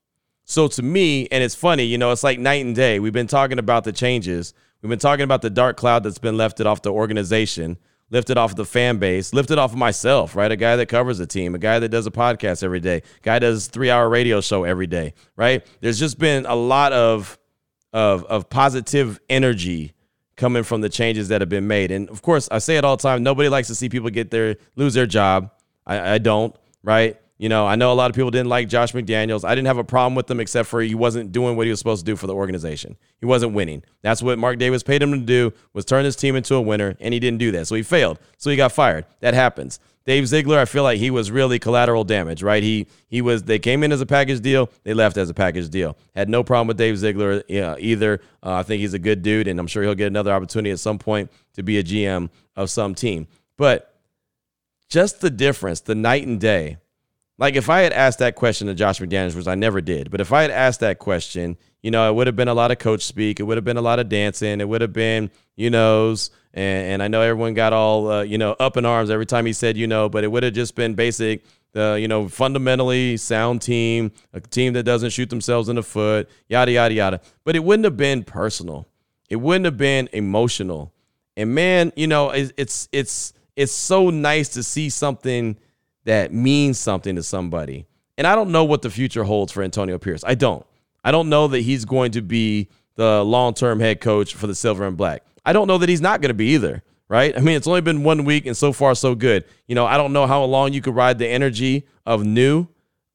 So 0.46 0.68
to 0.68 0.82
me, 0.82 1.28
and 1.30 1.44
it's 1.44 1.54
funny, 1.54 1.84
you 1.84 1.98
know, 1.98 2.12
it's 2.12 2.24
like 2.24 2.38
night 2.38 2.64
and 2.64 2.74
day. 2.74 2.98
We've 3.00 3.12
been 3.12 3.26
talking 3.26 3.58
about 3.58 3.84
the 3.84 3.92
changes 3.92 4.54
We've 4.82 4.90
been 4.90 4.98
talking 4.98 5.24
about 5.24 5.42
the 5.42 5.50
dark 5.50 5.76
cloud 5.76 6.04
that's 6.04 6.18
been 6.18 6.36
lifted 6.36 6.66
off 6.66 6.82
the 6.82 6.92
organization, 6.92 7.78
lifted 8.10 8.36
off 8.36 8.54
the 8.54 8.64
fan 8.64 8.98
base, 8.98 9.32
lifted 9.32 9.58
off 9.58 9.72
of 9.72 9.78
myself, 9.78 10.36
right? 10.36 10.52
A 10.52 10.56
guy 10.56 10.76
that 10.76 10.86
covers 10.86 11.18
a 11.18 11.26
team, 11.26 11.54
a 11.54 11.58
guy 11.58 11.78
that 11.78 11.88
does 11.88 12.06
a 12.06 12.10
podcast 12.10 12.62
every 12.62 12.80
day, 12.80 13.02
guy 13.22 13.38
does 13.38 13.66
three 13.66 13.90
hour 13.90 14.08
radio 14.08 14.40
show 14.40 14.64
every 14.64 14.86
day, 14.86 15.14
right? 15.34 15.66
There's 15.80 15.98
just 15.98 16.18
been 16.18 16.46
a 16.46 16.54
lot 16.54 16.92
of 16.92 17.38
of 17.92 18.24
of 18.26 18.48
positive 18.50 19.18
energy 19.28 19.92
coming 20.36 20.62
from 20.62 20.82
the 20.82 20.88
changes 20.88 21.28
that 21.28 21.40
have 21.40 21.48
been 21.48 21.66
made. 21.66 21.90
And 21.90 22.10
of 22.10 22.20
course, 22.20 22.48
I 22.50 22.58
say 22.58 22.76
it 22.76 22.84
all 22.84 22.96
the 22.96 23.02
time. 23.02 23.22
Nobody 23.22 23.48
likes 23.48 23.68
to 23.68 23.74
see 23.74 23.88
people 23.88 24.10
get 24.10 24.30
their 24.30 24.56
lose 24.76 24.94
their 24.94 25.06
job. 25.06 25.50
I, 25.86 26.14
I 26.14 26.18
don't. 26.18 26.54
right? 26.82 27.18
You 27.38 27.50
know, 27.50 27.66
I 27.66 27.76
know 27.76 27.92
a 27.92 27.94
lot 27.94 28.10
of 28.10 28.16
people 28.16 28.30
didn't 28.30 28.48
like 28.48 28.68
Josh 28.68 28.92
McDaniels. 28.92 29.44
I 29.44 29.54
didn't 29.54 29.66
have 29.66 29.76
a 29.76 29.84
problem 29.84 30.14
with 30.14 30.30
him 30.30 30.40
except 30.40 30.68
for 30.68 30.80
he 30.80 30.94
wasn't 30.94 31.32
doing 31.32 31.54
what 31.56 31.66
he 31.66 31.70
was 31.70 31.78
supposed 31.78 32.06
to 32.06 32.10
do 32.10 32.16
for 32.16 32.26
the 32.26 32.34
organization. 32.34 32.96
He 33.20 33.26
wasn't 33.26 33.52
winning. 33.52 33.82
That's 34.00 34.22
what 34.22 34.38
Mark 34.38 34.58
Davis 34.58 34.82
paid 34.82 35.02
him 35.02 35.12
to 35.12 35.18
do 35.18 35.52
was 35.74 35.84
turn 35.84 36.06
his 36.06 36.16
team 36.16 36.34
into 36.34 36.54
a 36.54 36.60
winner, 36.60 36.96
and 36.98 37.12
he 37.12 37.20
didn't 37.20 37.38
do 37.38 37.50
that. 37.52 37.66
So 37.66 37.74
he 37.74 37.82
failed. 37.82 38.18
So 38.38 38.48
he 38.48 38.56
got 38.56 38.72
fired. 38.72 39.04
That 39.20 39.34
happens. 39.34 39.80
Dave 40.06 40.28
Ziegler, 40.28 40.60
I 40.60 40.66
feel 40.66 40.84
like 40.84 40.98
he 40.98 41.10
was 41.10 41.32
really 41.32 41.58
collateral 41.58 42.04
damage, 42.04 42.40
right? 42.42 42.62
He 42.62 42.86
he 43.08 43.20
was 43.20 43.42
they 43.42 43.58
came 43.58 43.82
in 43.82 43.90
as 43.90 44.00
a 44.00 44.06
package 44.06 44.40
deal, 44.40 44.70
they 44.84 44.94
left 44.94 45.16
as 45.16 45.28
a 45.28 45.34
package 45.34 45.68
deal. 45.68 45.96
Had 46.14 46.28
no 46.28 46.44
problem 46.44 46.68
with 46.68 46.78
Dave 46.78 46.96
Ziegler 46.96 47.42
uh, 47.50 47.76
either. 47.78 48.20
Uh, 48.40 48.52
I 48.52 48.62
think 48.62 48.80
he's 48.80 48.94
a 48.94 49.00
good 49.00 49.22
dude, 49.22 49.48
and 49.48 49.58
I'm 49.58 49.66
sure 49.66 49.82
he'll 49.82 49.96
get 49.96 50.06
another 50.06 50.32
opportunity 50.32 50.70
at 50.70 50.78
some 50.78 50.98
point 50.98 51.30
to 51.54 51.64
be 51.64 51.78
a 51.78 51.82
GM 51.82 52.30
of 52.54 52.70
some 52.70 52.94
team. 52.94 53.26
But 53.56 54.00
just 54.88 55.20
the 55.20 55.30
difference, 55.30 55.80
the 55.80 55.96
night 55.96 56.24
and 56.24 56.40
day 56.40 56.78
like 57.38 57.54
if 57.54 57.68
I 57.68 57.80
had 57.80 57.92
asked 57.92 58.18
that 58.20 58.34
question 58.34 58.66
to 58.66 58.74
Josh 58.74 58.98
McDaniels, 58.98 59.36
which 59.36 59.46
I 59.46 59.54
never 59.54 59.80
did, 59.80 60.10
but 60.10 60.20
if 60.20 60.32
I 60.32 60.42
had 60.42 60.50
asked 60.50 60.80
that 60.80 60.98
question, 60.98 61.56
you 61.82 61.90
know, 61.90 62.08
it 62.08 62.14
would 62.14 62.26
have 62.26 62.36
been 62.36 62.48
a 62.48 62.54
lot 62.54 62.70
of 62.70 62.78
coach 62.78 63.02
speak. 63.02 63.38
It 63.38 63.42
would 63.42 63.56
have 63.56 63.64
been 63.64 63.76
a 63.76 63.82
lot 63.82 63.98
of 63.98 64.08
dancing. 64.08 64.60
It 64.60 64.68
would 64.68 64.80
have 64.80 64.92
been, 64.92 65.30
you 65.54 65.70
knows, 65.70 66.30
and, 66.54 66.92
and 66.92 67.02
I 67.02 67.08
know 67.08 67.20
everyone 67.20 67.54
got 67.54 67.72
all, 67.72 68.10
uh, 68.10 68.22
you 68.22 68.38
know, 68.38 68.52
up 68.58 68.76
in 68.76 68.86
arms 68.86 69.10
every 69.10 69.26
time 69.26 69.44
he 69.44 69.52
said, 69.52 69.76
you 69.76 69.86
know, 69.86 70.08
but 70.08 70.24
it 70.24 70.28
would 70.28 70.42
have 70.42 70.54
just 70.54 70.74
been 70.74 70.94
basic, 70.94 71.44
uh, 71.76 71.94
you 71.94 72.08
know, 72.08 72.26
fundamentally 72.28 73.18
sound 73.18 73.60
team, 73.60 74.12
a 74.32 74.40
team 74.40 74.72
that 74.72 74.84
doesn't 74.84 75.10
shoot 75.10 75.28
themselves 75.28 75.68
in 75.68 75.76
the 75.76 75.82
foot, 75.82 76.30
yada, 76.48 76.72
yada, 76.72 76.94
yada. 76.94 77.20
But 77.44 77.54
it 77.54 77.62
wouldn't 77.62 77.84
have 77.84 77.98
been 77.98 78.24
personal. 78.24 78.88
It 79.28 79.36
wouldn't 79.36 79.66
have 79.66 79.76
been 79.76 80.08
emotional. 80.12 80.92
And 81.36 81.54
man, 81.54 81.92
you 81.96 82.06
know, 82.06 82.30
it's, 82.30 82.52
it's, 82.56 82.88
it's, 82.92 83.32
it's 83.54 83.72
so 83.72 84.08
nice 84.08 84.48
to 84.50 84.62
see 84.62 84.88
something– 84.88 85.58
that 86.06 86.32
means 86.32 86.78
something 86.78 87.16
to 87.16 87.22
somebody. 87.22 87.86
And 88.16 88.26
I 88.26 88.34
don't 88.34 88.50
know 88.50 88.64
what 88.64 88.82
the 88.82 88.90
future 88.90 89.24
holds 89.24 89.52
for 89.52 89.62
Antonio 89.62 89.98
Pierce. 89.98 90.24
I 90.26 90.34
don't. 90.34 90.64
I 91.04 91.12
don't 91.12 91.28
know 91.28 91.46
that 91.48 91.60
he's 91.60 91.84
going 91.84 92.12
to 92.12 92.22
be 92.22 92.68
the 92.94 93.22
long 93.22 93.54
term 93.54 93.78
head 93.78 94.00
coach 94.00 94.34
for 94.34 94.46
the 94.46 94.54
Silver 94.54 94.86
and 94.86 94.96
Black. 94.96 95.22
I 95.44 95.52
don't 95.52 95.68
know 95.68 95.78
that 95.78 95.88
he's 95.88 96.00
not 96.00 96.20
going 96.20 96.30
to 96.30 96.34
be 96.34 96.54
either, 96.54 96.82
right? 97.08 97.36
I 97.36 97.40
mean, 97.40 97.56
it's 97.56 97.66
only 97.66 97.82
been 97.82 98.02
one 98.02 98.24
week 98.24 98.46
and 98.46 98.56
so 98.56 98.72
far 98.72 98.94
so 98.94 99.14
good. 99.14 99.44
You 99.68 99.74
know, 99.74 99.86
I 99.86 99.96
don't 99.96 100.12
know 100.12 100.26
how 100.26 100.42
long 100.44 100.72
you 100.72 100.80
could 100.80 100.94
ride 100.94 101.18
the 101.18 101.28
energy 101.28 101.86
of 102.04 102.24
new. 102.24 102.66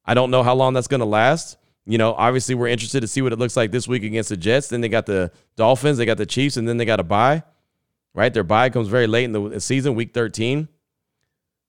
I 0.06 0.13
don't 0.13 0.32
know 0.32 0.43
how 0.43 0.54
long 0.54 0.73
that's 0.73 0.88
going 0.88 0.99
to 0.99 1.06
last. 1.06 1.58
You 1.86 1.97
know, 1.97 2.13
obviously 2.13 2.56
we're 2.56 2.67
interested 2.67 3.01
to 3.01 3.08
see 3.08 3.21
what 3.21 3.34
it 3.34 3.39
looks 3.39 3.58
like 3.58 3.71
this 3.71 3.88
week 3.88 4.04
against 4.04 4.30
the 4.30 4.38
Jets. 4.38 4.67
Then 4.67 4.82
they 4.82 4.89
got 4.89 5.06
the 5.06 5.32
Dolphins, 5.56 5.97
they 5.97 6.06
got 6.06 6.17
the 6.17 6.25
Chiefs, 6.25 6.58
and 6.58 6.67
then 6.67 6.77
they 6.77 6.86
got 6.86 6.99
a 6.99 7.04
bye. 7.04 7.43
Right? 8.13 8.34
Their 8.34 8.43
bye 8.43 8.69
comes 8.69 8.88
very 8.88 9.08
late 9.08 9.23
in 9.25 9.32
the 9.32 9.60
season, 9.60 9.95
week 9.95 10.13
13. 10.13 10.67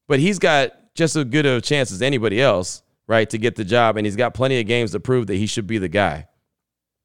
But 0.06 0.20
he's 0.20 0.38
got 0.38 0.72
just 0.94 1.16
as 1.16 1.24
good 1.24 1.46
of 1.46 1.59
a 1.59 1.61
chance 1.61 1.90
as 1.92 2.02
anybody 2.02 2.40
else, 2.40 2.83
right, 3.07 3.28
to 3.31 3.38
get 3.38 3.57
the 3.57 3.64
job. 3.64 3.96
And 3.96 4.07
he's 4.07 4.16
got 4.16 4.35
plenty 4.35 4.61
of 4.61 4.66
games 4.66 4.92
to 4.92 5.00
prove 5.00 5.26
that 5.28 5.37
he 5.37 5.46
should 5.46 5.66
be 5.66 5.78
the 5.78 5.88
guy. 5.88 6.26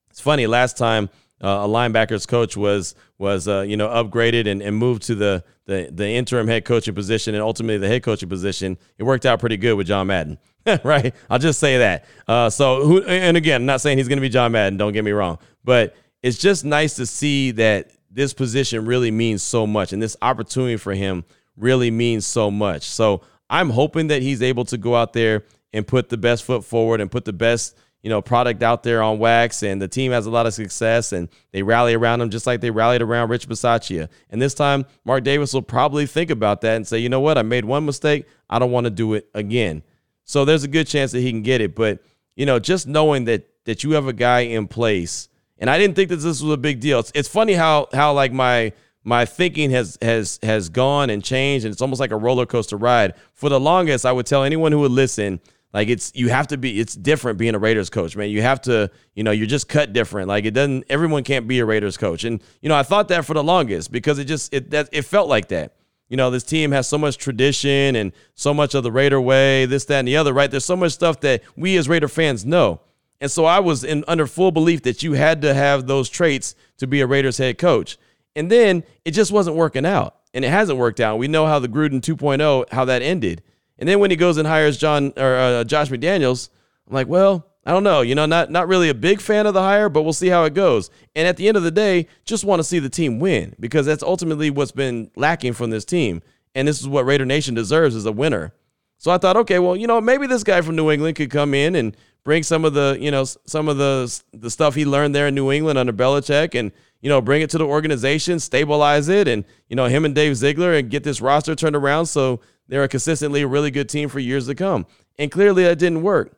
It's 0.09 0.19
funny. 0.19 0.47
Last 0.47 0.77
time 0.77 1.09
uh, 1.43 1.47
a 1.47 1.67
linebackers 1.67 2.27
coach 2.27 2.57
was 2.57 2.95
was 3.17 3.47
uh, 3.47 3.61
you 3.61 3.77
know 3.77 3.87
upgraded 3.87 4.47
and, 4.47 4.61
and 4.61 4.75
moved 4.75 5.03
to 5.03 5.15
the, 5.15 5.43
the 5.65 5.89
the 5.91 6.07
interim 6.07 6.47
head 6.47 6.65
coaching 6.65 6.95
position 6.95 7.35
and 7.35 7.43
ultimately 7.43 7.77
the 7.77 7.87
head 7.87 8.03
coaching 8.03 8.29
position, 8.29 8.77
it 8.97 9.03
worked 9.03 9.25
out 9.25 9.39
pretty 9.39 9.57
good 9.57 9.75
with 9.75 9.87
John 9.87 10.07
Madden. 10.07 10.37
right? 10.83 11.15
I'll 11.29 11.39
just 11.39 11.59
say 11.59 11.77
that. 11.77 12.05
Uh, 12.27 12.49
so 12.49 12.83
who 12.83 13.03
and 13.03 13.37
again, 13.37 13.61
I'm 13.61 13.65
not 13.65 13.81
saying 13.81 13.97
he's 13.97 14.07
going 14.07 14.17
to 14.17 14.21
be 14.21 14.29
John 14.29 14.51
Madden. 14.51 14.77
Don't 14.77 14.93
get 14.93 15.03
me 15.03 15.11
wrong, 15.11 15.37
but 15.63 15.95
it's 16.23 16.37
just 16.37 16.65
nice 16.65 16.95
to 16.95 17.05
see 17.05 17.51
that 17.51 17.91
this 18.09 18.33
position 18.33 18.85
really 18.85 19.11
means 19.11 19.43
so 19.43 19.67
much 19.67 19.93
and 19.93 20.01
this 20.01 20.17
opportunity 20.21 20.77
for 20.77 20.93
him 20.93 21.23
really 21.55 21.91
means 21.91 22.25
so 22.25 22.49
much. 22.49 22.83
So 22.83 23.21
I'm 23.49 23.69
hoping 23.69 24.07
that 24.07 24.21
he's 24.21 24.41
able 24.41 24.65
to 24.65 24.77
go 24.77 24.95
out 24.95 25.13
there 25.13 25.43
and 25.73 25.85
put 25.85 26.09
the 26.09 26.17
best 26.17 26.43
foot 26.43 26.63
forward 26.63 27.01
and 27.01 27.11
put 27.11 27.25
the 27.25 27.33
best 27.33 27.77
you 28.01 28.09
know 28.09 28.21
product 28.21 28.61
out 28.63 28.83
there 28.83 29.01
on 29.01 29.19
wax 29.19 29.63
and 29.63 29.81
the 29.81 29.87
team 29.87 30.11
has 30.11 30.25
a 30.25 30.29
lot 30.29 30.45
of 30.45 30.53
success 30.53 31.11
and 31.11 31.29
they 31.51 31.63
rally 31.63 31.93
around 31.93 32.21
him 32.21 32.29
just 32.29 32.45
like 32.45 32.61
they 32.61 32.71
rallied 32.71 33.01
around 33.01 33.29
Rich 33.29 33.49
Bisaccia. 33.49 34.09
And 34.29 34.41
this 34.41 34.53
time 34.53 34.85
Mark 35.03 35.23
Davis 35.23 35.53
will 35.53 35.61
probably 35.61 36.05
think 36.05 36.29
about 36.29 36.61
that 36.61 36.75
and 36.75 36.87
say, 36.87 36.99
"You 36.99 37.09
know 37.09 37.21
what? 37.21 37.37
I 37.37 37.41
made 37.41 37.65
one 37.65 37.85
mistake. 37.85 38.25
I 38.49 38.59
don't 38.59 38.71
want 38.71 38.85
to 38.85 38.91
do 38.91 39.13
it 39.13 39.29
again." 39.33 39.83
So 40.23 40.45
there's 40.45 40.63
a 40.63 40.67
good 40.67 40.87
chance 40.87 41.11
that 41.13 41.21
he 41.21 41.31
can 41.31 41.41
get 41.41 41.61
it, 41.61 41.75
but 41.75 41.99
you 42.35 42.45
know, 42.45 42.59
just 42.59 42.87
knowing 42.87 43.25
that 43.25 43.47
that 43.65 43.83
you 43.83 43.91
have 43.91 44.07
a 44.07 44.13
guy 44.13 44.41
in 44.41 44.67
place 44.67 45.29
and 45.59 45.69
I 45.69 45.77
didn't 45.77 45.95
think 45.95 46.09
that 46.09 46.17
this 46.17 46.41
was 46.41 46.53
a 46.53 46.57
big 46.57 46.79
deal. 46.79 46.99
It's, 46.99 47.11
it's 47.15 47.27
funny 47.27 47.53
how 47.53 47.87
how 47.93 48.13
like 48.13 48.31
my 48.31 48.73
my 49.07 49.23
thinking 49.23 49.71
has 49.71 49.97
has 50.01 50.37
has 50.43 50.67
gone 50.67 51.09
and 51.09 51.23
changed 51.23 51.65
and 51.65 51.71
it's 51.71 51.81
almost 51.81 52.01
like 52.01 52.11
a 52.11 52.17
roller 52.17 52.45
coaster 52.45 52.75
ride. 52.75 53.13
For 53.33 53.47
the 53.49 53.59
longest 53.59 54.05
i 54.05 54.11
would 54.11 54.25
tell 54.25 54.43
anyone 54.43 54.73
who 54.73 54.79
would 54.81 54.91
listen 54.91 55.39
like 55.73 55.87
it's 55.87 56.11
you 56.13 56.27
have 56.27 56.47
to 56.47 56.57
be 56.57 56.77
it's 56.77 56.93
different 56.93 57.39
being 57.39 57.55
a 57.55 57.59
raiders 57.59 57.89
coach 57.89 58.17
man. 58.17 58.29
You 58.29 58.41
have 58.41 58.59
to 58.63 58.91
you 59.15 59.23
know 59.23 59.31
you're 59.31 59.47
just 59.47 59.69
cut 59.69 59.93
different. 59.93 60.27
Like 60.27 60.43
it 60.43 60.51
doesn't 60.51 60.83
everyone 60.89 61.23
can't 61.23 61.47
be 61.47 61.59
a 61.59 61.65
raiders 61.65 61.95
coach. 61.95 62.25
And 62.25 62.43
you 62.61 62.67
know 62.67 62.75
i 62.75 62.83
thought 62.83 63.07
that 63.07 63.23
for 63.23 63.33
the 63.33 63.43
longest 63.43 63.93
because 63.93 64.19
it 64.19 64.25
just 64.25 64.53
it 64.53 64.71
that 64.71 64.89
it 64.91 65.03
felt 65.03 65.29
like 65.29 65.47
that. 65.49 65.75
You 66.09 66.17
know 66.17 66.29
this 66.29 66.43
team 66.43 66.71
has 66.73 66.85
so 66.85 66.97
much 66.97 67.17
tradition 67.17 67.95
and 67.95 68.11
so 68.35 68.53
much 68.53 68.75
of 68.75 68.83
the 68.83 68.91
raider 68.91 69.21
way 69.21 69.65
this 69.65 69.85
that 69.85 69.99
and 69.99 70.07
the 70.07 70.17
other 70.17 70.33
right? 70.33 70.51
There's 70.51 70.65
so 70.65 70.75
much 70.75 70.91
stuff 70.91 71.21
that 71.21 71.43
we 71.55 71.77
as 71.77 71.87
raider 71.87 72.09
fans 72.09 72.45
know. 72.45 72.81
And 73.21 73.31
so 73.31 73.45
i 73.45 73.59
was 73.59 73.85
in 73.85 74.03
under 74.05 74.27
full 74.27 74.51
belief 74.51 74.81
that 74.81 75.01
you 75.01 75.13
had 75.13 75.41
to 75.43 75.53
have 75.53 75.87
those 75.87 76.09
traits 76.09 76.55
to 76.79 76.87
be 76.87 76.99
a 76.99 77.07
raiders 77.07 77.37
head 77.37 77.57
coach 77.57 77.97
and 78.37 78.51
then 78.51 78.83
it 79.03 79.11
just 79.11 79.31
wasn't 79.31 79.57
working 79.57 79.85
out. 79.85 80.15
And 80.33 80.45
it 80.45 80.49
hasn't 80.49 80.77
worked 80.77 80.99
out. 80.99 81.17
We 81.17 81.27
know 81.27 81.47
how 81.47 81.57
the 81.57 81.67
Gruden 81.67 81.99
2.0, 81.99 82.71
how 82.71 82.85
that 82.85 83.01
ended. 83.01 83.41
And 83.79 83.89
then 83.89 83.99
when 83.99 84.11
he 84.11 84.17
goes 84.17 84.37
and 84.37 84.47
hires 84.47 84.77
John 84.77 85.11
or 85.17 85.35
uh, 85.35 85.63
Josh 85.63 85.89
McDaniels, 85.89 86.49
I'm 86.87 86.93
like, 86.93 87.07
well, 87.07 87.47
I 87.65 87.71
don't 87.71 87.83
know. 87.83 88.01
You 88.01 88.13
know, 88.15 88.27
not 88.27 88.51
not 88.51 88.67
really 88.67 88.89
a 88.89 88.93
big 88.93 89.19
fan 89.19 89.45
of 89.47 89.53
the 89.53 89.61
hire, 89.61 89.89
but 89.89 90.03
we'll 90.03 90.13
see 90.13 90.27
how 90.27 90.43
it 90.43 90.53
goes. 90.53 90.89
And 91.15 91.27
at 91.27 91.37
the 91.37 91.47
end 91.47 91.57
of 91.57 91.63
the 91.63 91.71
day, 91.71 92.07
just 92.23 92.45
want 92.45 92.59
to 92.59 92.63
see 92.63 92.79
the 92.79 92.89
team 92.89 93.19
win 93.19 93.55
because 93.59 93.85
that's 93.85 94.03
ultimately 94.03 94.49
what's 94.51 94.71
been 94.71 95.09
lacking 95.15 95.53
from 95.53 95.71
this 95.71 95.83
team. 95.83 96.21
And 96.55 96.67
this 96.67 96.79
is 96.79 96.87
what 96.87 97.05
Raider 97.05 97.25
Nation 97.25 97.55
deserves 97.55 97.95
as 97.95 98.05
a 98.05 98.11
winner. 98.11 98.53
So 98.99 99.11
I 99.11 99.17
thought, 99.17 99.37
okay, 99.37 99.59
well, 99.59 99.75
you 99.75 99.87
know, 99.87 99.99
maybe 99.99 100.27
this 100.27 100.43
guy 100.43 100.61
from 100.61 100.75
New 100.75 100.89
England 100.91 101.17
could 101.17 101.29
come 101.29 101.53
in 101.53 101.75
and 101.75 101.95
bring 102.23 102.41
some 102.41 102.65
of 102.65 102.73
the, 102.73 102.97
you 102.99 103.11
know, 103.11 103.25
some 103.25 103.67
of 103.67 103.77
the 103.77 104.21
the 104.33 104.49
stuff 104.49 104.75
he 104.75 104.85
learned 104.85 105.15
there 105.15 105.27
in 105.27 105.35
New 105.35 105.51
England 105.51 105.77
under 105.77 105.93
Belichick 105.93 106.57
and 106.57 106.71
you 107.01 107.09
know, 107.09 107.21
bring 107.21 107.41
it 107.41 107.49
to 107.51 107.57
the 107.57 107.65
organization, 107.65 108.39
stabilize 108.39 109.07
it, 109.07 109.27
and 109.27 109.45
you 109.69 109.75
know, 109.75 109.85
him 109.85 110.05
and 110.05 110.15
Dave 110.15 110.35
Ziegler 110.35 110.73
and 110.73 110.89
get 110.89 111.03
this 111.03 111.21
roster 111.21 111.55
turned 111.55 111.75
around 111.75 112.07
so 112.07 112.39
they're 112.67 112.83
a 112.83 112.87
consistently 112.87 113.45
really 113.45 113.71
good 113.71 113.89
team 113.89 114.09
for 114.09 114.19
years 114.19 114.47
to 114.47 114.55
come. 114.55 114.85
And 115.17 115.31
clearly 115.31 115.63
that 115.63 115.79
didn't 115.79 116.03
work. 116.03 116.37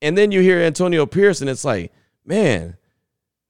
And 0.00 0.18
then 0.18 0.32
you 0.32 0.40
hear 0.40 0.58
Antonio 0.58 1.06
Pierce, 1.06 1.40
and 1.40 1.48
it's 1.48 1.64
like, 1.64 1.92
man, 2.24 2.76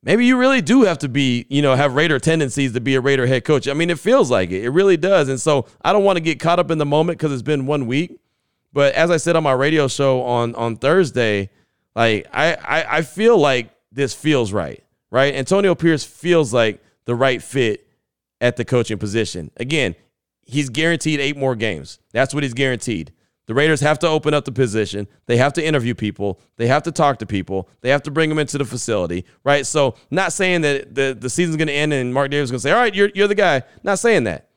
maybe 0.02 0.26
you 0.26 0.36
really 0.36 0.60
do 0.60 0.82
have 0.82 0.98
to 0.98 1.08
be, 1.08 1.46
you 1.48 1.62
know, 1.62 1.74
have 1.74 1.94
Raider 1.94 2.18
tendencies 2.18 2.72
to 2.74 2.80
be 2.80 2.94
a 2.94 3.00
Raider 3.00 3.26
head 3.26 3.44
coach. 3.44 3.66
I 3.66 3.72
mean, 3.72 3.90
it 3.90 3.98
feels 3.98 4.30
like 4.30 4.50
it. 4.50 4.64
It 4.64 4.70
really 4.70 4.96
does. 4.96 5.28
And 5.28 5.40
so 5.40 5.66
I 5.82 5.92
don't 5.92 6.04
want 6.04 6.16
to 6.16 6.22
get 6.22 6.40
caught 6.40 6.58
up 6.58 6.70
in 6.70 6.78
the 6.78 6.86
moment 6.86 7.18
because 7.18 7.32
it's 7.32 7.42
been 7.42 7.66
one 7.66 7.86
week. 7.86 8.18
But 8.72 8.94
as 8.94 9.10
I 9.10 9.16
said 9.16 9.36
on 9.36 9.42
my 9.42 9.52
radio 9.52 9.88
show 9.88 10.22
on 10.22 10.54
on 10.54 10.76
Thursday, 10.76 11.50
like 11.94 12.26
I, 12.32 12.54
I, 12.54 12.98
I 12.98 13.02
feel 13.02 13.36
like 13.36 13.70
this 13.90 14.14
feels 14.14 14.52
right 14.52 14.82
right? 15.12 15.34
Antonio 15.34 15.76
Pierce 15.76 16.02
feels 16.02 16.52
like 16.52 16.82
the 17.04 17.14
right 17.14 17.40
fit 17.40 17.86
at 18.40 18.56
the 18.56 18.64
coaching 18.64 18.98
position. 18.98 19.52
Again, 19.58 19.94
he's 20.40 20.70
guaranteed 20.70 21.20
eight 21.20 21.36
more 21.36 21.54
games. 21.54 22.00
That's 22.12 22.34
what 22.34 22.42
he's 22.42 22.54
guaranteed. 22.54 23.12
The 23.46 23.54
Raiders 23.54 23.80
have 23.80 23.98
to 24.00 24.08
open 24.08 24.34
up 24.34 24.46
the 24.46 24.52
position. 24.52 25.06
They 25.26 25.36
have 25.36 25.52
to 25.54 25.64
interview 25.64 25.94
people. 25.94 26.40
They 26.56 26.68
have 26.68 26.84
to 26.84 26.92
talk 26.92 27.18
to 27.18 27.26
people. 27.26 27.68
They 27.82 27.90
have 27.90 28.02
to 28.04 28.10
bring 28.10 28.30
them 28.30 28.38
into 28.38 28.56
the 28.56 28.64
facility, 28.64 29.26
right? 29.44 29.66
So, 29.66 29.96
not 30.10 30.32
saying 30.32 30.62
that 30.62 30.94
the, 30.94 31.16
the 31.18 31.28
season's 31.28 31.56
going 31.56 31.68
to 31.68 31.74
end 31.74 31.92
and 31.92 32.14
Mark 32.14 32.30
Davis 32.30 32.44
is 32.44 32.50
going 32.50 32.58
to 32.60 32.62
say, 32.62 32.72
all 32.72 32.80
right, 32.80 32.94
you're, 32.94 33.10
you're 33.14 33.28
the 33.28 33.34
guy. 33.34 33.62
Not 33.82 33.98
saying 33.98 34.24
that. 34.24 34.48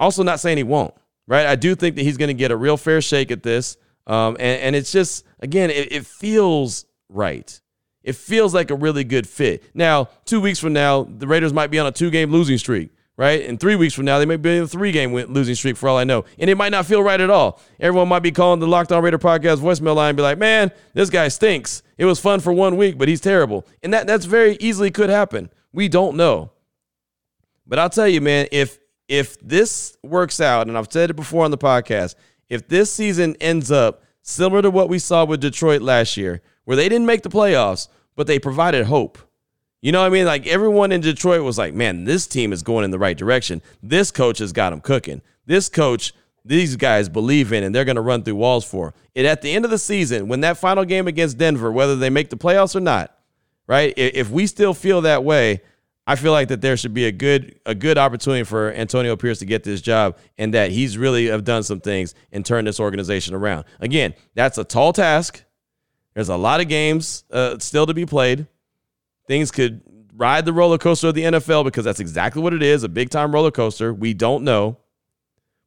Also, 0.00 0.22
not 0.22 0.40
saying 0.40 0.56
he 0.56 0.64
won't, 0.64 0.94
right? 1.26 1.46
I 1.46 1.54
do 1.54 1.74
think 1.74 1.96
that 1.96 2.02
he's 2.02 2.16
going 2.16 2.28
to 2.28 2.34
get 2.34 2.50
a 2.50 2.56
real 2.56 2.76
fair 2.76 3.00
shake 3.00 3.30
at 3.30 3.42
this. 3.42 3.76
Um, 4.06 4.36
and, 4.40 4.60
and 4.62 4.76
it's 4.76 4.90
just, 4.90 5.24
again, 5.38 5.70
it, 5.70 5.92
it 5.92 6.06
feels 6.06 6.86
right. 7.08 7.60
It 8.02 8.16
feels 8.16 8.54
like 8.54 8.70
a 8.70 8.74
really 8.74 9.04
good 9.04 9.28
fit. 9.28 9.64
Now, 9.74 10.08
two 10.24 10.40
weeks 10.40 10.58
from 10.58 10.72
now, 10.72 11.04
the 11.04 11.26
Raiders 11.26 11.52
might 11.52 11.70
be 11.70 11.78
on 11.78 11.86
a 11.86 11.92
two 11.92 12.10
game 12.10 12.30
losing 12.30 12.58
streak, 12.58 12.90
right? 13.16 13.46
And 13.46 13.58
three 13.58 13.76
weeks 13.76 13.94
from 13.94 14.04
now, 14.04 14.18
they 14.18 14.26
may 14.26 14.36
be 14.36 14.56
in 14.56 14.62
a 14.62 14.68
three 14.68 14.92
game 14.92 15.12
losing 15.12 15.54
streak 15.54 15.76
for 15.76 15.88
all 15.88 15.98
I 15.98 16.04
know. 16.04 16.24
And 16.38 16.48
it 16.48 16.56
might 16.56 16.70
not 16.70 16.86
feel 16.86 17.02
right 17.02 17.20
at 17.20 17.30
all. 17.30 17.60
Everyone 17.80 18.08
might 18.08 18.20
be 18.20 18.30
calling 18.30 18.60
the 18.60 18.68
Locked 18.68 18.92
On 18.92 19.02
Raider 19.02 19.18
podcast 19.18 19.56
voicemail 19.56 19.96
line 19.96 20.10
and 20.10 20.16
be 20.16 20.22
like, 20.22 20.38
man, 20.38 20.70
this 20.94 21.10
guy 21.10 21.28
stinks. 21.28 21.82
It 21.96 22.04
was 22.04 22.20
fun 22.20 22.40
for 22.40 22.52
one 22.52 22.76
week, 22.76 22.96
but 22.96 23.08
he's 23.08 23.20
terrible. 23.20 23.66
And 23.82 23.92
that, 23.92 24.06
that's 24.06 24.24
very 24.24 24.56
easily 24.60 24.90
could 24.90 25.10
happen. 25.10 25.50
We 25.72 25.88
don't 25.88 26.16
know. 26.16 26.52
But 27.66 27.78
I'll 27.78 27.90
tell 27.90 28.08
you, 28.08 28.20
man, 28.20 28.48
if 28.50 28.78
if 29.08 29.38
this 29.40 29.96
works 30.02 30.40
out, 30.40 30.68
and 30.68 30.76
I've 30.76 30.92
said 30.92 31.10
it 31.10 31.14
before 31.14 31.44
on 31.44 31.50
the 31.50 31.58
podcast, 31.58 32.14
if 32.48 32.68
this 32.68 32.92
season 32.92 33.36
ends 33.40 33.70
up 33.70 34.02
similar 34.22 34.62
to 34.62 34.70
what 34.70 34.88
we 34.88 34.98
saw 34.98 35.24
with 35.24 35.40
Detroit 35.40 35.80
last 35.82 36.16
year, 36.16 36.42
where 36.68 36.76
they 36.76 36.86
didn't 36.86 37.06
make 37.06 37.22
the 37.22 37.30
playoffs, 37.30 37.88
but 38.14 38.26
they 38.26 38.38
provided 38.38 38.84
hope. 38.84 39.16
You 39.80 39.90
know 39.90 40.00
what 40.00 40.06
I 40.08 40.10
mean? 40.10 40.26
Like 40.26 40.46
everyone 40.46 40.92
in 40.92 41.00
Detroit 41.00 41.42
was 41.42 41.56
like, 41.56 41.72
man, 41.72 42.04
this 42.04 42.26
team 42.26 42.52
is 42.52 42.62
going 42.62 42.84
in 42.84 42.90
the 42.90 42.98
right 42.98 43.16
direction. 43.16 43.62
This 43.82 44.10
coach 44.10 44.38
has 44.40 44.52
got 44.52 44.68
them 44.68 44.82
cooking. 44.82 45.22
This 45.46 45.70
coach 45.70 46.12
these 46.44 46.76
guys 46.76 47.08
believe 47.08 47.54
in 47.54 47.64
and 47.64 47.74
they're 47.74 47.86
going 47.86 47.96
to 47.96 48.02
run 48.02 48.22
through 48.22 48.34
walls 48.34 48.66
for. 48.66 48.92
And 49.16 49.26
at 49.26 49.40
the 49.40 49.50
end 49.50 49.64
of 49.64 49.70
the 49.70 49.78
season, 49.78 50.28
when 50.28 50.42
that 50.42 50.58
final 50.58 50.84
game 50.84 51.08
against 51.08 51.38
Denver, 51.38 51.72
whether 51.72 51.96
they 51.96 52.10
make 52.10 52.28
the 52.28 52.36
playoffs 52.36 52.76
or 52.76 52.80
not, 52.80 53.16
right? 53.66 53.94
If 53.96 54.28
we 54.30 54.46
still 54.46 54.74
feel 54.74 55.00
that 55.00 55.24
way, 55.24 55.62
I 56.06 56.16
feel 56.16 56.32
like 56.32 56.48
that 56.48 56.60
there 56.60 56.76
should 56.76 56.92
be 56.92 57.06
a 57.06 57.12
good 57.12 57.60
a 57.64 57.74
good 57.74 57.96
opportunity 57.96 58.44
for 58.44 58.74
Antonio 58.74 59.16
Pierce 59.16 59.38
to 59.38 59.46
get 59.46 59.64
this 59.64 59.80
job 59.80 60.18
and 60.36 60.52
that 60.52 60.70
he's 60.70 60.98
really 60.98 61.28
have 61.28 61.44
done 61.44 61.62
some 61.62 61.80
things 61.80 62.14
and 62.30 62.44
turned 62.44 62.66
this 62.66 62.78
organization 62.78 63.34
around. 63.34 63.64
Again, 63.80 64.12
that's 64.34 64.58
a 64.58 64.64
tall 64.64 64.92
task. 64.92 65.44
There's 66.18 66.30
a 66.30 66.36
lot 66.36 66.60
of 66.60 66.66
games 66.66 67.22
uh, 67.30 67.60
still 67.60 67.86
to 67.86 67.94
be 67.94 68.04
played. 68.04 68.48
Things 69.28 69.52
could 69.52 69.82
ride 70.16 70.46
the 70.46 70.52
roller 70.52 70.76
coaster 70.76 71.06
of 71.06 71.14
the 71.14 71.22
NFL 71.22 71.62
because 71.62 71.84
that's 71.84 72.00
exactly 72.00 72.42
what 72.42 72.52
it 72.52 72.60
is, 72.60 72.82
a 72.82 72.88
big 72.88 73.08
time 73.08 73.32
roller 73.32 73.52
coaster. 73.52 73.94
We 73.94 74.14
don't 74.14 74.42
know. 74.42 74.78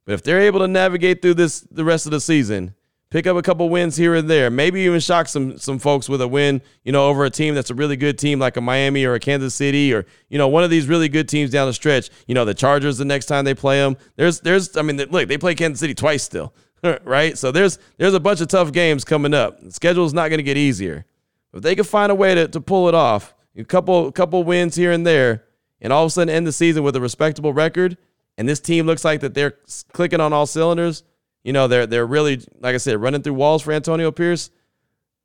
But 0.04 0.12
if 0.12 0.22
they're 0.22 0.42
able 0.42 0.58
to 0.58 0.68
navigate 0.68 1.22
through 1.22 1.34
this 1.34 1.62
the 1.70 1.86
rest 1.86 2.04
of 2.04 2.12
the 2.12 2.20
season, 2.20 2.74
pick 3.08 3.26
up 3.26 3.34
a 3.34 3.40
couple 3.40 3.70
wins 3.70 3.96
here 3.96 4.14
and 4.14 4.28
there, 4.28 4.50
maybe 4.50 4.82
even 4.82 5.00
shock 5.00 5.26
some 5.26 5.56
some 5.56 5.78
folks 5.78 6.06
with 6.06 6.20
a 6.20 6.28
win, 6.28 6.60
you 6.84 6.92
know, 6.92 7.08
over 7.08 7.24
a 7.24 7.30
team 7.30 7.54
that's 7.54 7.70
a 7.70 7.74
really 7.74 7.96
good 7.96 8.18
team 8.18 8.38
like 8.38 8.58
a 8.58 8.60
Miami 8.60 9.06
or 9.06 9.14
a 9.14 9.20
Kansas 9.20 9.54
City 9.54 9.94
or 9.94 10.04
you 10.28 10.36
know 10.36 10.48
one 10.48 10.64
of 10.64 10.68
these 10.68 10.86
really 10.86 11.08
good 11.08 11.30
teams 11.30 11.50
down 11.50 11.66
the 11.66 11.72
stretch. 11.72 12.10
You 12.26 12.34
know, 12.34 12.44
the 12.44 12.52
Chargers 12.52 12.98
the 12.98 13.06
next 13.06 13.24
time 13.24 13.46
they 13.46 13.54
play 13.54 13.78
them. 13.78 13.96
There's 14.16 14.40
there's 14.40 14.76
I 14.76 14.82
mean 14.82 14.98
look 14.98 15.28
they 15.28 15.38
play 15.38 15.54
Kansas 15.54 15.80
City 15.80 15.94
twice 15.94 16.22
still, 16.22 16.52
right? 17.04 17.36
So 17.38 17.52
there's 17.52 17.78
there's 17.96 18.14
a 18.14 18.20
bunch 18.20 18.40
of 18.40 18.48
tough 18.48 18.72
games 18.72 19.04
coming 19.04 19.34
up. 19.34 19.60
The 19.60 19.72
schedule's 19.72 20.12
not 20.12 20.28
going 20.28 20.38
to 20.38 20.44
get 20.44 20.56
easier. 20.56 21.04
If 21.52 21.62
they 21.62 21.74
can 21.74 21.84
find 21.84 22.10
a 22.10 22.14
way 22.14 22.34
to, 22.34 22.48
to 22.48 22.60
pull 22.60 22.88
it 22.88 22.94
off, 22.94 23.34
a 23.56 23.64
couple 23.64 24.10
couple 24.12 24.44
wins 24.44 24.74
here 24.74 24.92
and 24.92 25.06
there, 25.06 25.44
and 25.80 25.92
all 25.92 26.04
of 26.04 26.08
a 26.08 26.10
sudden 26.10 26.34
end 26.34 26.46
the 26.46 26.52
season 26.52 26.82
with 26.82 26.96
a 26.96 27.00
respectable 27.00 27.52
record 27.52 27.96
and 28.38 28.48
this 28.48 28.60
team 28.60 28.86
looks 28.86 29.04
like 29.04 29.20
that 29.20 29.34
they're 29.34 29.58
clicking 29.92 30.20
on 30.20 30.32
all 30.32 30.46
cylinders, 30.46 31.04
you 31.44 31.52
know, 31.52 31.68
they're 31.68 31.86
they're 31.86 32.06
really, 32.06 32.40
like 32.60 32.74
I 32.74 32.78
said, 32.78 33.00
running 33.00 33.22
through 33.22 33.34
walls 33.34 33.62
for 33.62 33.72
Antonio 33.72 34.10
Pierce. 34.10 34.50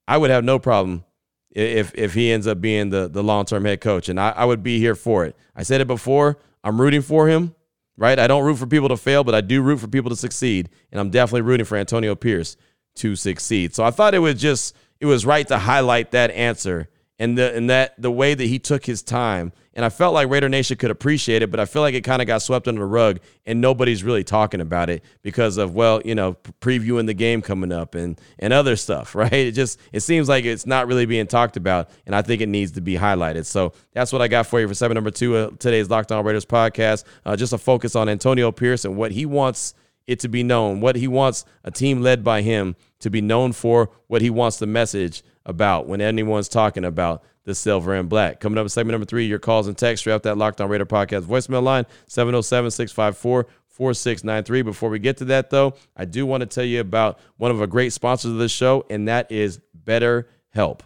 I 0.07 0.17
would 0.17 0.29
have 0.29 0.43
no 0.43 0.59
problem 0.59 1.03
if 1.51 1.93
if 1.95 2.13
he 2.13 2.31
ends 2.31 2.47
up 2.47 2.59
being 2.59 2.89
the 2.89 3.07
the 3.07 3.23
long 3.23 3.45
term 3.45 3.65
head 3.65 3.81
coach, 3.81 4.09
and 4.09 4.19
I, 4.19 4.29
I 4.29 4.45
would 4.45 4.63
be 4.63 4.79
here 4.79 4.95
for 4.95 5.25
it. 5.25 5.35
I 5.55 5.63
said 5.63 5.81
it 5.81 5.87
before. 5.87 6.37
I'm 6.63 6.81
rooting 6.81 7.01
for 7.01 7.27
him, 7.27 7.55
right? 7.97 8.17
I 8.17 8.27
don't 8.27 8.43
root 8.43 8.57
for 8.57 8.67
people 8.67 8.89
to 8.89 8.97
fail, 8.97 9.23
but 9.23 9.36
I 9.36 9.41
do 9.41 9.62
root 9.62 9.79
for 9.79 9.88
people 9.88 10.10
to 10.10 10.15
succeed, 10.15 10.69
and 10.91 11.01
I'm 11.01 11.10
definitely 11.10 11.41
rooting 11.41 11.65
for 11.65 11.77
Antonio 11.77 12.15
Pierce 12.15 12.55
to 12.95 13.15
succeed. 13.15 13.75
So 13.75 13.83
I 13.83 13.91
thought 13.91 14.13
it 14.13 14.19
was 14.19 14.39
just 14.39 14.75
it 14.99 15.05
was 15.05 15.25
right 15.25 15.47
to 15.47 15.57
highlight 15.57 16.12
that 16.12 16.31
answer 16.31 16.89
and 17.19 17.38
the 17.38 17.56
and 17.56 17.69
that 17.69 17.99
the 18.01 18.12
way 18.12 18.34
that 18.34 18.45
he 18.45 18.60
took 18.60 18.86
his 18.86 19.01
time. 19.01 19.51
And 19.73 19.86
I 19.86 19.89
felt 19.89 20.15
like 20.15 20.27
Raider 20.30 20.49
Nation 20.49 20.75
could 20.77 20.89
appreciate 20.89 21.43
it, 21.43 21.51
but 21.51 21.60
I 21.60 21.65
feel 21.65 21.84
like 21.84 21.93
it 21.93 22.01
kind 22.01 22.19
of 22.19 22.27
got 22.27 22.41
swept 22.41 22.67
under 22.67 22.82
the 22.82 22.88
rug 22.88 23.19
and 23.45 23.62
nobody's 23.62 24.03
really 24.03 24.23
talking 24.23 24.60
about 24.60 24.89
it 24.89 25.03
because 25.21 25.58
of 25.58 25.75
well, 25.75 26.01
you 26.03 26.15
know, 26.15 26.36
previewing 26.62 27.06
the 27.06 27.13
game 27.13 27.41
coming 27.41 27.71
up 27.71 27.93
and 27.93 28.19
and 28.39 28.53
other 28.53 28.75
stuff, 28.75 29.13
right? 29.15 29.32
It 29.32 29.51
just 29.51 29.80
it 29.91 30.01
seems 30.01 30.27
like 30.30 30.45
it's 30.45 30.65
not 30.65 30.88
really 30.88 31.06
being 31.06 31.27
talked 31.27 31.58
about, 31.58 31.89
and 32.06 32.15
I 32.15 32.21
think 32.21 32.41
it 32.41 32.49
needs 32.49 32.71
to 32.73 32.82
be 32.82 32.95
highlighted. 32.95 33.45
So 33.45 33.73
that's 33.93 34.12
what 34.12 34.21
I 34.21 34.27
got 34.27 34.47
for 34.47 34.60
you 34.60 34.67
for 34.67 34.73
seven 34.73 34.95
number 34.95 35.12
two 35.12 35.38
of 35.38 35.60
today's 35.60 35.89
Locked 35.89 36.12
On 36.12 36.23
Raiders 36.23 36.45
podcast. 36.45 37.03
Uh, 37.25 37.36
just 37.36 37.53
a 37.53 37.58
focus 37.58 37.95
on 37.95 38.10
Antonio 38.10 38.51
Pierce 38.51 38.86
and 38.86 38.97
what 38.97 39.12
he 39.12 39.25
wants 39.25 39.73
it 40.07 40.19
to 40.21 40.27
be 40.29 40.41
known, 40.41 40.79
what 40.79 40.95
he 40.95 41.07
wants 41.07 41.45
a 41.63 41.71
team 41.71 42.01
led 42.01 42.23
by 42.23 42.41
him 42.41 42.75
to 42.99 43.09
be 43.09 43.21
known 43.21 43.51
for, 43.51 43.91
what 44.07 44.21
he 44.21 44.29
wants 44.29 44.57
the 44.57 44.65
message 44.65 45.21
about 45.45 45.87
when 45.87 46.01
anyone's 46.01 46.47
talking 46.47 46.85
about 46.85 47.23
the 47.43 47.53
silver 47.55 47.93
and 47.93 48.09
black. 48.09 48.39
Coming 48.39 48.57
up 48.57 48.63
in 48.63 48.69
segment 48.69 48.93
number 48.93 49.05
three, 49.05 49.25
your 49.25 49.39
calls 49.39 49.67
and 49.67 49.77
texts. 49.77 50.01
Straight 50.01 50.23
that 50.23 50.37
Locked 50.37 50.59
On 50.59 50.69
Raider 50.69 50.85
podcast 50.85 51.21
voicemail 51.21 51.63
line, 51.63 51.85
707 52.07 52.71
654 52.71 53.47
4693. 53.69 54.61
Before 54.63 54.89
we 54.89 54.99
get 54.99 55.17
to 55.17 55.25
that, 55.25 55.49
though, 55.49 55.75
I 55.95 56.05
do 56.05 56.25
want 56.25 56.41
to 56.41 56.47
tell 56.47 56.65
you 56.65 56.81
about 56.81 57.19
one 57.37 57.51
of 57.51 57.61
our 57.61 57.67
great 57.67 57.93
sponsors 57.93 58.31
of 58.31 58.37
this 58.37 58.51
show, 58.51 58.85
and 58.89 59.07
that 59.07 59.31
is 59.31 59.61
BetterHelp. 59.85 60.81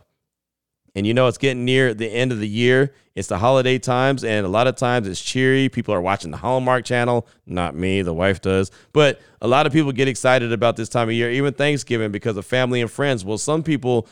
And 0.93 1.07
you 1.07 1.13
know, 1.13 1.27
it's 1.27 1.37
getting 1.37 1.63
near 1.63 1.93
the 1.93 2.07
end 2.07 2.31
of 2.31 2.39
the 2.39 2.47
year. 2.47 2.93
It's 3.15 3.27
the 3.27 3.37
holiday 3.37 3.77
times, 3.77 4.23
and 4.23 4.45
a 4.45 4.49
lot 4.49 4.67
of 4.67 4.75
times 4.75 5.07
it's 5.07 5.21
cheery. 5.21 5.69
People 5.69 5.93
are 5.93 6.01
watching 6.01 6.31
the 6.31 6.37
Hallmark 6.37 6.85
channel. 6.85 7.27
Not 7.45 7.75
me, 7.75 8.01
the 8.01 8.13
wife 8.13 8.41
does. 8.41 8.71
But 8.93 9.21
a 9.41 9.47
lot 9.47 9.67
of 9.67 9.73
people 9.73 9.91
get 9.91 10.07
excited 10.07 10.51
about 10.53 10.77
this 10.77 10.89
time 10.89 11.09
of 11.09 11.13
year, 11.13 11.29
even 11.31 11.53
Thanksgiving, 11.53 12.11
because 12.11 12.37
of 12.37 12.45
family 12.45 12.81
and 12.81 12.91
friends. 12.91 13.25
Well, 13.25 13.37
some 13.37 13.63
people 13.63 14.07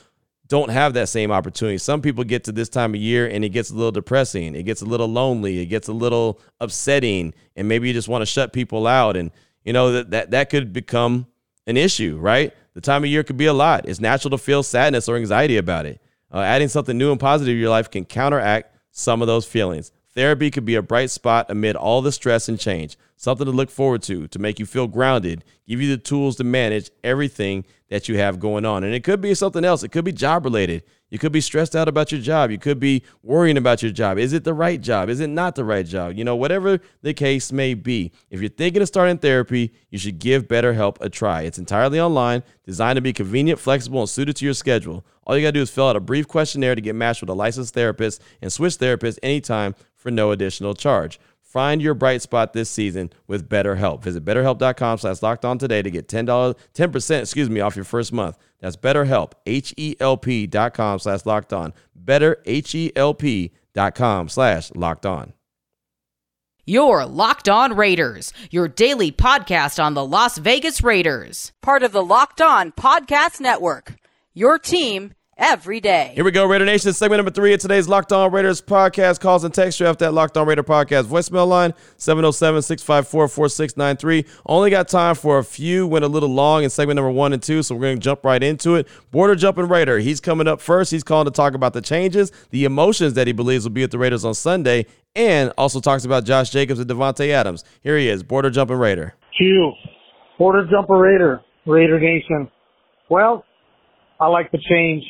don't 0.49 0.69
have 0.71 0.93
that 0.95 1.07
same 1.07 1.31
opportunity. 1.31 1.77
Some 1.77 2.01
people 2.01 2.23
get 2.23 2.43
to 2.45 2.51
this 2.51 2.69
time 2.69 2.95
of 2.95 2.99
year 2.99 3.27
and 3.27 3.45
it 3.45 3.49
gets 3.49 3.69
a 3.69 3.75
little 3.75 3.91
depressing. 3.91 4.55
It 4.55 4.63
gets 4.63 4.81
a 4.81 4.85
little 4.85 5.07
lonely. 5.07 5.59
It 5.59 5.67
gets 5.67 5.87
a 5.87 5.93
little 5.93 6.41
upsetting. 6.59 7.35
And 7.55 7.67
maybe 7.67 7.87
you 7.87 7.93
just 7.93 8.07
want 8.07 8.23
to 8.23 8.25
shut 8.25 8.51
people 8.51 8.87
out. 8.87 9.15
And, 9.15 9.29
you 9.63 9.73
know, 9.73 9.91
that, 9.91 10.09
that, 10.09 10.31
that 10.31 10.49
could 10.49 10.73
become 10.73 11.27
an 11.67 11.77
issue, 11.77 12.17
right? 12.17 12.51
The 12.73 12.81
time 12.81 13.03
of 13.03 13.11
year 13.11 13.23
could 13.23 13.37
be 13.37 13.45
a 13.45 13.53
lot. 13.53 13.87
It's 13.87 13.99
natural 13.99 14.31
to 14.31 14.39
feel 14.39 14.63
sadness 14.63 15.07
or 15.07 15.17
anxiety 15.17 15.57
about 15.57 15.85
it. 15.85 16.01
Uh, 16.31 16.39
adding 16.41 16.67
something 16.67 16.97
new 16.97 17.11
and 17.11 17.19
positive 17.19 17.53
to 17.53 17.59
your 17.59 17.69
life 17.69 17.89
can 17.89 18.05
counteract 18.05 18.75
some 18.91 19.21
of 19.21 19.27
those 19.27 19.45
feelings. 19.45 19.91
Therapy 20.15 20.51
could 20.51 20.65
be 20.65 20.75
a 20.75 20.81
bright 20.81 21.09
spot 21.09 21.47
amid 21.49 21.75
all 21.75 22.01
the 22.01 22.11
stress 22.11 22.49
and 22.49 22.59
change, 22.59 22.97
something 23.15 23.45
to 23.45 23.51
look 23.51 23.69
forward 23.69 24.01
to, 24.03 24.27
to 24.27 24.39
make 24.39 24.59
you 24.59 24.65
feel 24.65 24.87
grounded, 24.87 25.43
give 25.67 25.81
you 25.81 25.89
the 25.89 26.01
tools 26.01 26.35
to 26.37 26.43
manage 26.43 26.89
everything 27.03 27.63
that 27.89 28.09
you 28.09 28.17
have 28.17 28.39
going 28.39 28.65
on. 28.65 28.83
And 28.83 28.93
it 28.93 29.03
could 29.03 29.21
be 29.21 29.33
something 29.33 29.63
else. 29.63 29.83
It 29.83 29.91
could 29.91 30.05
be 30.05 30.11
job 30.11 30.45
related. 30.45 30.83
You 31.09 31.17
could 31.17 31.31
be 31.31 31.41
stressed 31.41 31.75
out 31.75 31.87
about 31.87 32.11
your 32.11 32.21
job. 32.21 32.51
You 32.51 32.59
could 32.59 32.79
be 32.79 33.03
worrying 33.23 33.57
about 33.57 33.81
your 33.81 33.91
job. 33.91 34.17
Is 34.17 34.33
it 34.33 34.43
the 34.43 34.53
right 34.53 34.79
job? 34.79 35.09
Is 35.09 35.19
it 35.19 35.27
not 35.27 35.55
the 35.55 35.65
right 35.65 35.85
job? 35.85 36.15
You 36.15 36.23
know, 36.23 36.35
whatever 36.35 36.79
the 37.01 37.13
case 37.13 37.51
may 37.51 37.73
be. 37.73 38.11
If 38.29 38.41
you're 38.41 38.49
thinking 38.49 38.81
of 38.81 38.87
starting 38.87 39.17
therapy, 39.17 39.73
you 39.89 39.97
should 39.97 40.19
give 40.19 40.47
BetterHelp 40.47 40.97
a 41.01 41.09
try. 41.09 41.41
It's 41.41 41.57
entirely 41.57 41.99
online, 41.99 42.43
designed 42.63 42.97
to 42.97 43.01
be 43.01 43.13
convenient, 43.13 43.59
flexible, 43.59 44.01
and 44.01 44.09
suited 44.09 44.35
to 44.37 44.45
your 44.45 44.53
schedule. 44.53 45.03
All 45.25 45.35
you 45.35 45.43
got 45.43 45.49
to 45.49 45.53
do 45.53 45.61
is 45.61 45.69
fill 45.69 45.89
out 45.89 45.95
a 45.95 45.99
brief 45.99 46.27
questionnaire 46.27 46.75
to 46.75 46.81
get 46.81 46.95
matched 46.95 47.21
with 47.21 47.29
a 47.29 47.35
licensed 47.35 47.73
therapist 47.73 48.21
and 48.41 48.51
switch 48.51 48.77
therapists 48.77 49.19
anytime 49.23 49.75
for 49.95 50.11
no 50.11 50.31
additional 50.31 50.73
charge. 50.73 51.19
Find 51.49 51.81
your 51.81 51.95
bright 51.95 52.21
spot 52.21 52.53
this 52.53 52.69
season 52.69 53.11
with 53.25 53.49
BetterHelp. 53.49 54.03
Visit 54.03 54.23
betterhelp.com 54.23 54.99
slash 54.99 55.23
locked 55.23 55.43
on 55.43 55.57
today 55.57 55.81
to 55.81 55.89
get 55.89 56.07
$10, 56.07 56.55
10%, 56.75 57.19
excuse 57.21 57.49
me, 57.49 57.59
off 57.59 57.75
your 57.75 57.85
first 57.85 58.13
month. 58.13 58.37
That's 58.59 58.75
betterhelp, 58.75 59.31
H-E-L-P 59.47 60.45
dot 60.45 60.75
com 60.75 60.99
slash 60.99 61.25
locked 61.25 61.51
on. 61.51 61.73
Better, 61.95 62.37
H-E-L-P 62.45 63.51
dot 63.73 63.95
com 63.95 64.29
slash 64.29 64.71
locked 64.75 65.07
on. 65.07 65.33
Your 66.65 67.07
Locked 67.07 67.49
On 67.49 67.75
Raiders, 67.75 68.31
your 68.51 68.67
daily 68.67 69.11
podcast 69.11 69.83
on 69.83 69.95
the 69.95 70.05
Las 70.05 70.37
Vegas 70.37 70.83
Raiders. 70.83 71.51
Part 71.63 71.81
of 71.81 71.93
the 71.93 72.05
Locked 72.05 72.41
On 72.41 72.71
Podcast 72.73 73.39
Network. 73.41 73.95
Your 74.35 74.59
team 74.59 75.15
every 75.39 75.79
day. 75.79 76.11
Here 76.13 76.23
we 76.23 76.31
go, 76.31 76.45
Raider 76.45 76.65
Nation. 76.65 76.91
Segment 76.93 77.17
number 77.17 77.31
three 77.31 77.53
of 77.53 77.59
today's 77.59 77.87
Locked 77.87 78.11
On 78.11 78.31
Raiders 78.31 78.61
podcast. 78.61 79.19
Calls 79.21 79.43
and 79.43 79.53
text 79.53 79.79
you 79.79 79.87
after 79.87 80.05
that 80.05 80.11
Locked 80.11 80.37
On 80.37 80.45
Raider 80.45 80.63
podcast 80.63 81.05
voicemail 81.05 81.47
line 81.47 81.73
707 81.97 82.61
654 82.61 83.27
4693. 83.29 84.25
Only 84.45 84.69
got 84.69 84.89
time 84.89 85.15
for 85.15 85.39
a 85.39 85.43
few, 85.43 85.87
went 85.87 86.05
a 86.05 86.07
little 86.09 86.29
long 86.29 86.63
in 86.63 86.69
segment 86.69 86.97
number 86.97 87.09
one 87.09 87.33
and 87.33 87.41
two, 87.41 87.63
so 87.63 87.73
we're 87.73 87.81
going 87.81 87.97
to 87.97 88.03
jump 88.03 88.23
right 88.25 88.43
into 88.43 88.75
it. 88.75 88.87
Border 89.11 89.35
Jumping 89.35 89.67
Raider, 89.69 89.99
he's 89.99 90.19
coming 90.19 90.47
up 90.47 90.59
first. 90.59 90.91
He's 90.91 91.03
calling 91.03 91.25
to 91.25 91.31
talk 91.31 91.53
about 91.53 91.73
the 91.73 91.81
changes, 91.81 92.31
the 92.49 92.65
emotions 92.65 93.13
that 93.13 93.25
he 93.25 93.33
believes 93.33 93.63
will 93.63 93.71
be 93.71 93.83
at 93.83 93.91
the 93.91 93.97
Raiders 93.97 94.25
on 94.25 94.33
Sunday, 94.33 94.85
and 95.15 95.53
also 95.57 95.79
talks 95.79 96.03
about 96.03 96.25
Josh 96.25 96.49
Jacobs 96.49 96.79
and 96.79 96.89
Davante 96.89 97.29
Adams. 97.29 97.63
Here 97.81 97.97
he 97.97 98.09
is, 98.09 98.21
Border 98.23 98.49
Jumping 98.49 98.77
Raider. 98.77 99.15
Q, 99.37 99.71
Border 100.37 100.67
Jumper 100.69 100.97
Raider, 100.97 101.41
Raider 101.65 101.99
Nation. 101.99 102.49
Well, 103.09 103.45
I 104.19 104.27
like 104.27 104.51
the 104.51 104.59
change. 104.69 105.03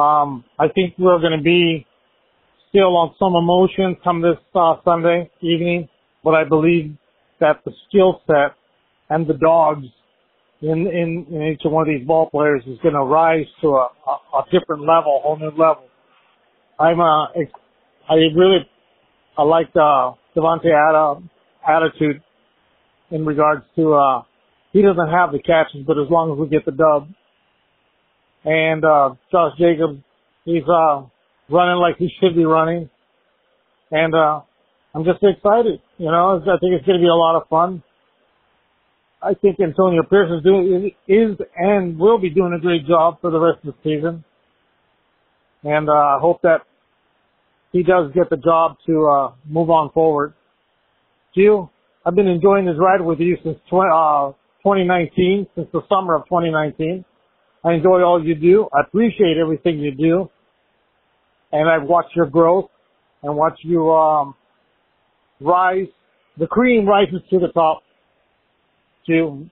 Um, 0.00 0.44
I 0.58 0.68
think 0.68 0.94
we're 0.98 1.20
going 1.20 1.36
to 1.36 1.42
be 1.42 1.86
still 2.70 2.96
on 2.96 3.14
some 3.18 3.34
emotion 3.34 3.96
come 4.02 4.22
this 4.22 4.38
uh, 4.54 4.76
Sunday 4.84 5.30
evening, 5.40 5.88
but 6.24 6.30
I 6.30 6.44
believe 6.44 6.96
that 7.40 7.60
the 7.64 7.72
skill 7.88 8.22
set 8.26 8.56
and 9.08 9.26
the 9.26 9.34
dogs 9.34 9.86
in, 10.62 10.86
in, 10.86 11.26
in 11.30 11.42
each 11.52 11.60
one 11.64 11.88
of 11.88 11.94
these 11.94 12.06
ball 12.06 12.30
players 12.30 12.62
is 12.66 12.78
going 12.82 12.94
to 12.94 13.02
rise 13.02 13.46
to 13.62 13.68
a, 13.68 13.88
a, 14.06 14.38
a 14.38 14.44
different 14.52 14.82
level, 14.82 15.18
a 15.18 15.22
whole 15.22 15.38
new 15.38 15.50
level. 15.50 15.84
I'm, 16.78 17.00
uh, 17.00 17.26
I 18.08 18.14
really, 18.14 18.68
I 19.36 19.42
like, 19.42 19.68
uh, 19.74 20.12
Davante 20.36 20.70
Adams 20.72 21.28
attitude 21.68 22.22
in 23.10 23.26
regards 23.26 23.64
to, 23.76 23.94
uh, 23.94 24.22
he 24.72 24.82
doesn't 24.82 25.08
have 25.10 25.32
the 25.32 25.40
catches, 25.40 25.84
but 25.86 25.98
as 25.98 26.08
long 26.10 26.32
as 26.32 26.38
we 26.38 26.48
get 26.48 26.64
the 26.64 26.72
dub, 26.72 27.08
and 28.44 28.84
uh, 28.84 29.10
Josh 29.30 29.52
Jacobs, 29.58 30.00
he's 30.44 30.62
uh, 30.62 31.02
running 31.50 31.80
like 31.80 31.96
he 31.98 32.08
should 32.20 32.34
be 32.34 32.44
running, 32.44 32.88
and 33.90 34.14
uh, 34.14 34.40
I'm 34.94 35.04
just 35.04 35.22
excited. 35.22 35.80
You 35.98 36.06
know, 36.06 36.40
I 36.40 36.58
think 36.58 36.72
it's 36.72 36.86
going 36.86 36.98
to 36.98 37.02
be 37.02 37.08
a 37.08 37.14
lot 37.14 37.36
of 37.40 37.48
fun. 37.48 37.82
I 39.22 39.34
think 39.34 39.60
Antonio 39.60 40.02
Pierce 40.08 40.30
is 40.30 40.42
doing 40.42 40.90
is 41.06 41.36
and 41.56 41.98
will 41.98 42.18
be 42.18 42.30
doing 42.30 42.54
a 42.56 42.60
great 42.60 42.86
job 42.86 43.18
for 43.20 43.30
the 43.30 43.38
rest 43.38 43.58
of 43.66 43.74
the 43.74 43.80
season, 43.84 44.24
and 45.62 45.88
uh, 45.88 45.92
I 45.92 46.18
hope 46.20 46.40
that 46.42 46.62
he 47.72 47.82
does 47.82 48.10
get 48.14 48.30
the 48.30 48.38
job 48.38 48.76
to 48.86 49.06
uh, 49.06 49.32
move 49.46 49.70
on 49.70 49.90
forward. 49.92 50.34
Gio, 51.36 51.68
I've 52.04 52.14
been 52.14 52.26
enjoying 52.26 52.64
this 52.64 52.76
ride 52.78 53.02
with 53.02 53.20
you 53.20 53.36
since 53.44 53.58
tw- 53.68 53.92
uh, 53.92 54.32
2019, 54.64 55.46
since 55.54 55.68
the 55.72 55.82
summer 55.88 56.16
of 56.16 56.24
2019. 56.24 57.04
I 57.64 57.74
enjoy 57.74 58.02
all 58.02 58.24
you 58.24 58.34
do. 58.34 58.68
I 58.72 58.80
appreciate 58.80 59.36
everything 59.40 59.78
you 59.78 59.92
do. 59.94 60.30
And 61.52 61.68
I've 61.68 61.86
watched 61.88 62.16
your 62.16 62.26
growth 62.26 62.70
and 63.22 63.36
watched 63.36 63.62
you, 63.64 63.90
um, 63.90 64.34
rise. 65.40 65.88
The 66.38 66.46
cream 66.46 66.86
rises 66.86 67.20
to 67.30 67.38
the 67.38 67.48
top 67.48 67.82
too. 69.06 69.50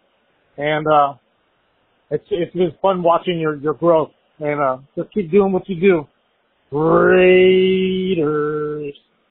And, 0.57 0.87
uh, 0.87 1.15
it's, 2.11 2.25
it's 2.31 2.55
been 2.55 2.73
fun 2.81 3.03
watching 3.03 3.39
your, 3.39 3.57
your 3.57 3.75
growth 3.75 4.13
and, 4.39 4.61
uh, 4.61 4.79
just 4.97 5.13
keep 5.13 5.31
doing 5.31 5.53
what 5.53 5.69
you 5.69 5.79
do. 5.81 6.09
Raiders. 6.77 8.19